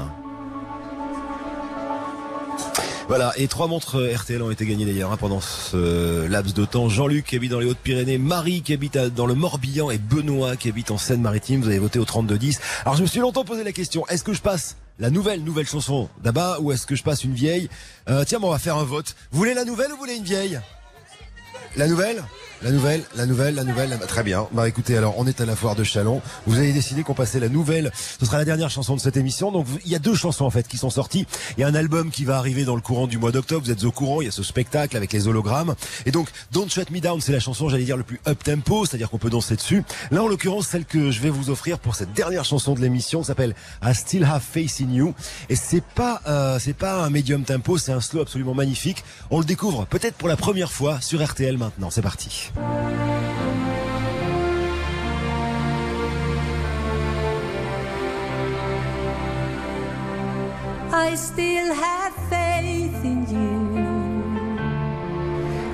Voilà, 3.10 3.34
et 3.36 3.48
trois 3.48 3.68
montres 3.68 3.98
RTL 4.16 4.42
ont 4.42 4.50
été 4.50 4.66
gagnées 4.66 4.86
d'ailleurs 4.86 5.12
hein, 5.12 5.18
pendant 5.18 5.42
ce 5.42 6.26
laps 6.28 6.54
de 6.54 6.66
temps. 6.66 6.88
Jean-Luc 6.88 7.26
qui 7.26 7.36
habite 7.36 7.52
dans 7.52 7.60
les 7.60 7.66
Hautes-Pyrénées, 7.66 8.18
Marie 8.18 8.62
qui 8.62 8.74
habite 8.74 8.98
dans 8.98 9.26
le 9.26 9.36
Morbihan 9.36 9.92
et 9.92 9.98
Benoît 9.98 10.56
qui 10.56 10.70
habite 10.70 10.90
en 10.90 10.98
Seine-Maritime. 10.98 11.62
Vous 11.62 11.68
avez 11.68 11.80
voté 11.80 12.00
au 12.00 12.06
32-10. 12.06 12.60
Alors 12.86 12.96
je 12.96 13.02
me 13.02 13.08
suis 13.08 13.20
longtemps 13.20 13.44
posé 13.44 13.64
la 13.64 13.74
question, 13.74 14.08
est-ce 14.08 14.24
que 14.24 14.34
je 14.34 14.42
passe 14.42 14.78
la 15.00 15.10
nouvelle, 15.10 15.44
nouvelle 15.44 15.68
chanson 15.68 16.08
d'Abba 16.24 16.60
ou 16.62 16.72
est-ce 16.72 16.88
que 16.88 16.96
je 16.96 17.04
passe 17.04 17.24
une 17.24 17.34
vieille? 17.34 17.70
Euh, 18.10 18.24
Tiens, 18.26 18.40
bon, 18.40 18.48
on 18.48 18.52
va 18.52 18.60
faire 18.60 18.78
un 18.78 18.84
vote. 18.84 19.16
Vous 19.32 19.38
voulez 19.40 19.54
la 19.54 19.66
nouvelle 19.66 19.92
ou 19.92 19.96
vous 19.96 20.02
voulez 20.02 20.16
une 20.16 20.24
vieille? 20.24 20.60
La 21.76 21.88
nouvelle? 21.88 22.24
La 22.62 22.72
nouvelle, 22.72 23.04
la 23.18 23.26
nouvelle, 23.26 23.56
la 23.56 23.64
nouvelle, 23.66 23.90
la- 23.90 23.98
très 23.98 24.24
bien. 24.24 24.48
Bah 24.54 24.70
écoutez, 24.70 24.96
alors 24.96 25.16
on 25.18 25.28
est 25.28 25.42
à 25.42 25.46
la 25.46 25.54
foire 25.54 25.76
de 25.76 25.84
Chalon. 25.84 26.22
Vous 26.48 26.58
avez 26.60 26.72
décidé 26.72 27.04
qu'on 27.04 27.14
passait 27.14 27.42
la 27.42 27.50
nouvelle. 27.50 27.92
Ce 28.22 28.26
sera 28.26 28.38
la 28.38 28.46
dernière 28.46 28.70
chanson 28.70 28.96
de 28.96 29.02
cette 29.02 29.18
émission. 29.18 29.52
Donc 29.52 29.68
il 29.84 29.92
y 29.92 29.96
a 29.96 30.00
deux 30.00 30.16
chansons 30.16 30.46
en 30.46 30.50
fait 30.50 30.66
qui 30.66 30.78
sont 30.78 30.90
sorties. 30.90 31.26
Il 31.58 31.62
y 31.62 31.64
a 31.66 31.68
un 31.68 31.76
album 31.76 32.10
qui 32.10 32.24
va 32.24 32.38
arriver 32.38 32.64
dans 32.64 32.76
le 32.76 32.82
courant 32.82 33.06
du 33.06 33.18
mois 33.18 33.34
d'octobre. 33.34 33.66
Vous 33.66 33.72
êtes 33.72 33.84
au 33.84 33.92
courant. 33.92 34.22
Il 34.22 34.26
y 34.26 34.28
a 34.30 34.32
ce 34.32 34.44
spectacle 34.44 34.96
avec 34.96 35.12
les 35.12 35.28
hologrammes. 35.28 35.76
Et 36.06 36.12
donc 36.12 36.30
Don't 36.54 36.70
Shut 36.70 36.90
Me 36.90 37.02
Down, 37.02 37.20
c'est 37.20 37.34
la 37.34 37.42
chanson, 37.42 37.68
j'allais 37.68 37.84
dire 37.84 37.98
le 37.98 38.04
plus 38.04 38.22
up 38.30 38.42
tempo, 38.42 38.86
c'est-à-dire 38.86 39.10
qu'on 39.10 39.18
peut 39.18 39.30
danser 39.32 39.58
dessus. 39.58 39.84
Là 40.12 40.24
en 40.24 40.28
l'occurrence, 40.30 40.68
celle 40.68 40.86
que 40.86 41.12
je 41.12 41.20
vais 41.20 41.32
vous 41.32 41.50
offrir 41.50 41.80
pour 41.80 41.96
cette 41.96 42.14
dernière 42.14 42.46
chanson 42.46 42.76
de 42.76 42.80
l'émission 42.80 43.24
s'appelle 43.24 43.56
I 43.84 43.94
Still 43.94 44.24
Have 44.24 44.42
Faith 44.42 44.78
in 44.82 44.94
You. 44.94 45.14
Et 45.50 45.58
c'est 45.58 45.84
pas, 45.84 46.22
euh, 46.28 46.60
c'est 46.62 46.72
pas 46.78 47.04
un 47.04 47.10
médium 47.10 47.44
tempo, 47.44 47.78
c'est 47.78 47.92
un 47.92 48.00
slow 48.00 48.22
absolument 48.22 48.54
magnifique. 48.54 49.04
On 49.32 49.40
le 49.40 49.46
découvre 49.46 49.86
peut-être 49.86 50.16
pour 50.16 50.30
la 50.30 50.38
première 50.38 50.72
fois 50.72 51.02
sur 51.02 51.22
RTL 51.22 51.58
maintenant. 51.64 51.90
C'est 51.90 52.02
parti. 52.02 52.52
I 60.92 61.16
still 61.16 61.74
have 61.74 62.14
faith 62.30 63.04
in 63.04 63.26
you. 63.30 63.54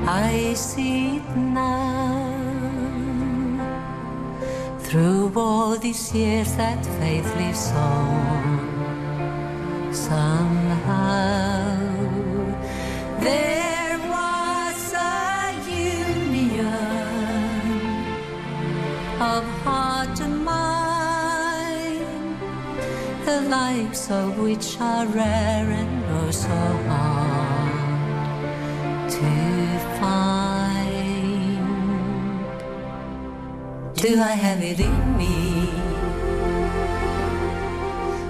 I 0.08 0.54
see 0.56 1.18
it 1.18 1.36
now. 1.36 2.30
Through 4.80 5.32
all 5.36 5.78
these 5.78 6.14
years, 6.14 6.52
that 6.56 6.84
faith 7.00 7.30
lives 7.38 7.72
on. 7.76 8.60
Somehow, 9.94 11.78
there 13.20 13.69
of 19.22 19.44
heart 19.64 20.22
and 20.22 20.46
mind 20.46 21.20
the 23.26 23.42
likes 23.50 24.10
of 24.10 24.40
which 24.40 24.80
are 24.80 25.06
rare 25.08 25.70
and 25.70 26.06
oh 26.08 26.32
so 26.32 26.48
hard 26.88 27.80
to 29.12 29.80
find. 30.00 31.60
Do 33.96 34.22
I 34.22 34.36
have 34.46 34.64
it 34.64 34.80
in 34.80 35.18
me? 35.18 35.70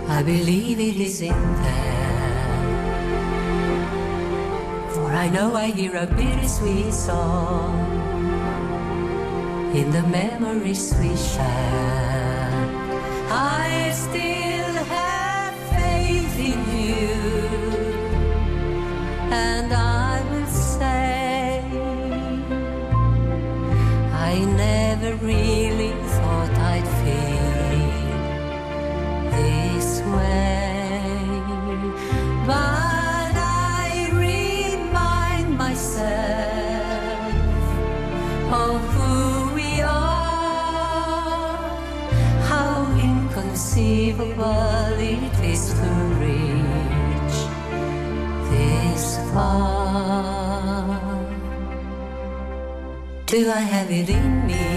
I 0.07 0.23
believe 0.23 0.79
it 0.79 0.95
is 0.95 1.21
in 1.21 1.41
there. 1.63 2.59
For 4.93 5.05
I 5.05 5.29
know 5.29 5.55
I 5.55 5.67
hear 5.67 5.95
a 5.95 6.07
bittersweet 6.07 6.91
song 6.91 7.98
in 9.73 9.91
the 9.91 10.03
memories 10.03 10.93
we 10.99 11.15
share. 11.15 12.49
I 13.31 13.91
still 13.93 14.73
have 14.95 15.53
faith 15.69 16.39
in 16.39 16.59
you, 16.85 17.13
and 19.31 19.71
I 19.71 20.21
will 20.31 20.47
say, 20.47 21.61
I 24.11 24.39
never 24.65 25.15
really 25.15 25.78
inconceivable 43.79 44.99
it 44.99 45.39
is 45.43 45.73
to 45.73 45.89
reach 46.19 47.37
this 48.51 49.17
far. 49.31 50.99
Do 53.25 53.49
I 53.49 53.59
have 53.59 53.91
it 53.91 54.09
in 54.09 54.47
me? 54.47 54.67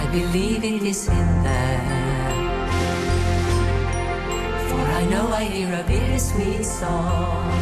I 0.00 0.06
believe 0.12 0.64
it 0.64 0.82
is 0.82 1.08
in 1.08 1.42
there. 1.42 2.34
For 4.68 4.84
I 5.00 5.04
know 5.10 5.28
I 5.32 5.44
hear 5.44 5.72
a 5.72 5.82
bittersweet 5.86 6.64
song 6.64 7.52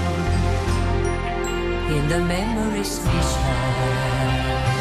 in 1.89 2.09
the 2.09 2.21
memories 2.21 3.01
we 3.05 3.21
share. 3.33 4.74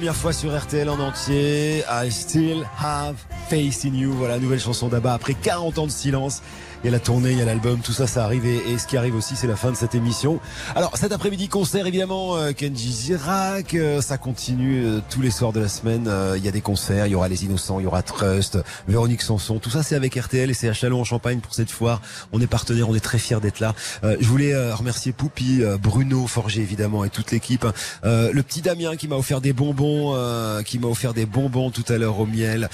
Première 0.00 0.16
fois 0.16 0.32
sur 0.32 0.58
RTL 0.58 0.88
en 0.88 0.98
entier 0.98 1.82
I 1.90 2.10
Still 2.10 2.66
Have 2.82 3.16
Faith 3.50 3.84
in 3.84 3.94
You. 3.94 4.14
Voilà, 4.14 4.38
nouvelle 4.38 4.58
chanson 4.58 4.88
d'Abba 4.88 5.12
après 5.12 5.34
40 5.34 5.78
ans 5.78 5.86
de 5.86 5.90
silence. 5.90 6.40
Il 6.82 6.86
y 6.86 6.88
a 6.88 6.92
la 6.92 6.98
tournée, 6.98 7.32
il 7.32 7.38
y 7.38 7.42
a 7.42 7.44
l'album, 7.44 7.80
tout 7.80 7.92
ça, 7.92 8.06
ça 8.06 8.24
arrive. 8.24 8.46
Et, 8.46 8.78
ce 8.78 8.86
qui 8.86 8.96
arrive 8.96 9.14
aussi, 9.14 9.36
c'est 9.36 9.46
la 9.46 9.56
fin 9.56 9.70
de 9.70 9.76
cette 9.76 9.94
émission. 9.94 10.40
Alors, 10.74 10.96
cet 10.96 11.12
après-midi, 11.12 11.48
concert, 11.48 11.86
évidemment, 11.86 12.36
euh, 12.36 12.52
Kenji 12.52 12.90
Girac. 12.90 13.74
euh, 13.74 14.00
ça 14.00 14.16
continue 14.16 14.86
euh, 14.86 15.00
tous 15.10 15.20
les 15.20 15.30
soirs 15.30 15.52
de 15.52 15.60
la 15.60 15.68
semaine. 15.68 16.10
Il 16.36 16.42
y 16.42 16.48
a 16.48 16.50
des 16.50 16.62
concerts, 16.62 17.06
il 17.06 17.10
y 17.12 17.14
aura 17.14 17.28
Les 17.28 17.44
Innocents, 17.44 17.80
il 17.80 17.82
y 17.82 17.86
aura 17.86 18.02
Trust, 18.02 18.58
Véronique 18.88 19.20
Sanson. 19.20 19.58
Tout 19.58 19.68
ça, 19.68 19.82
c'est 19.82 19.94
avec 19.94 20.14
RTL 20.14 20.48
et 20.48 20.54
c'est 20.54 20.70
à 20.70 20.72
Chalon 20.72 21.02
en 21.02 21.04
Champagne 21.04 21.40
pour 21.40 21.52
cette 21.52 21.70
foire. 21.70 22.00
On 22.32 22.40
est 22.40 22.46
partenaire, 22.46 22.88
on 22.88 22.94
est 22.94 23.00
très 23.00 23.18
fiers 23.18 23.40
d'être 23.40 23.60
là. 23.60 23.74
Je 24.02 24.26
voulais 24.26 24.54
remercier 24.72 25.12
Poupi, 25.12 25.60
Bruno 25.82 26.26
Forger, 26.26 26.62
évidemment, 26.62 27.04
et 27.04 27.10
toute 27.10 27.30
l'équipe. 27.30 27.66
Le 28.04 28.40
petit 28.40 28.62
Damien 28.62 28.96
qui 28.96 29.06
m'a 29.06 29.16
offert 29.16 29.42
des 29.42 29.52
bonbons, 29.52 30.16
qui 30.64 30.78
m'a 30.78 30.88
offert 30.88 31.12
des 31.12 31.26
bonbons 31.26 31.70
tout 31.70 31.84
à 31.88 31.98
l'heure 31.98 32.18
au 32.18 32.26
miel. 32.26 32.70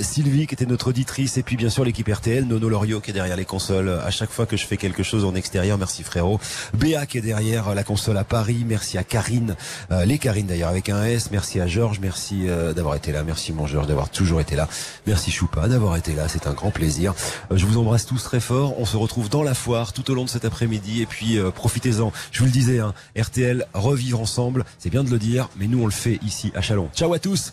Sylvie 0.00 0.46
qui 0.46 0.54
était 0.54 0.66
notre 0.66 0.88
auditrice 0.88 1.36
et 1.36 1.42
puis 1.42 1.56
bien 1.56 1.68
sûr 1.68 1.84
l'équipe 1.84 2.08
RTL, 2.08 2.44
Nono 2.46 2.68
Lorio 2.68 3.00
qui 3.00 3.10
est 3.10 3.17
derrière 3.18 3.36
les 3.36 3.44
consoles 3.44 3.88
à 3.88 4.12
chaque 4.12 4.30
fois 4.30 4.46
que 4.46 4.56
je 4.56 4.64
fais 4.64 4.76
quelque 4.76 5.02
chose 5.02 5.24
en 5.24 5.34
extérieur. 5.34 5.76
Merci 5.76 6.04
frérot. 6.04 6.38
Béa 6.74 7.04
qui 7.04 7.18
est 7.18 7.20
derrière 7.20 7.74
la 7.74 7.82
console 7.82 8.16
à 8.16 8.22
Paris. 8.22 8.64
Merci 8.64 8.96
à 8.96 9.02
Karine, 9.02 9.56
euh, 9.90 10.04
les 10.04 10.18
Karine 10.18 10.46
d'ailleurs 10.46 10.68
avec 10.68 10.88
un 10.88 11.04
S. 11.04 11.30
Merci 11.32 11.60
à 11.60 11.66
Georges. 11.66 11.98
Merci 12.00 12.48
euh, 12.48 12.72
d'avoir 12.72 12.94
été 12.94 13.10
là. 13.10 13.24
Merci 13.24 13.52
mon 13.52 13.66
Georges 13.66 13.88
d'avoir 13.88 14.08
toujours 14.08 14.40
été 14.40 14.54
là. 14.54 14.68
Merci 15.08 15.32
Choupa 15.32 15.66
d'avoir 15.66 15.96
été 15.96 16.12
là. 16.12 16.28
C'est 16.28 16.46
un 16.46 16.52
grand 16.52 16.70
plaisir. 16.70 17.12
Euh, 17.50 17.56
je 17.56 17.66
vous 17.66 17.76
embrasse 17.76 18.06
tous 18.06 18.22
très 18.22 18.38
fort. 18.38 18.78
On 18.78 18.84
se 18.84 18.96
retrouve 18.96 19.28
dans 19.28 19.42
la 19.42 19.54
foire 19.54 19.92
tout 19.92 20.08
au 20.12 20.14
long 20.14 20.24
de 20.24 20.30
cet 20.30 20.44
après-midi 20.44 21.02
et 21.02 21.06
puis 21.06 21.40
profitez-en. 21.56 22.12
Je 22.30 22.38
vous 22.38 22.44
le 22.44 22.52
disais, 22.52 22.78
hein, 22.78 22.94
RTL 23.18 23.66
revivre 23.74 24.20
ensemble. 24.20 24.64
C'est 24.78 24.90
bien 24.90 25.02
de 25.02 25.10
le 25.10 25.18
dire, 25.18 25.48
mais 25.56 25.66
nous 25.66 25.82
on 25.82 25.86
le 25.86 25.92
fait 25.92 26.20
ici 26.24 26.52
à 26.54 26.62
Chalon. 26.62 26.88
Ciao 26.94 27.12
à 27.12 27.18
tous. 27.18 27.52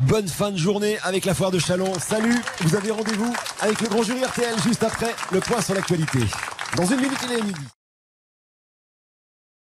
Bonne 0.00 0.28
fin 0.28 0.50
de 0.50 0.58
journée 0.58 0.98
avec 1.04 1.24
la 1.24 1.32
foire 1.32 1.50
de 1.50 1.58
Chalon. 1.58 1.94
Salut. 1.98 2.36
Vous 2.60 2.76
avez 2.76 2.90
rendez-vous 2.90 3.32
avec 3.62 3.80
le 3.80 3.88
grand 3.88 4.02
jury 4.02 4.22
RTL 4.22 4.54
juste 4.62 4.84
le 5.32 5.40
point 5.40 5.60
sur 5.60 5.74
l'actualité. 5.74 6.20
Dans 6.76 6.86
une 6.86 7.00
minute 7.00 7.18
il 7.24 7.32
est. 7.32 7.75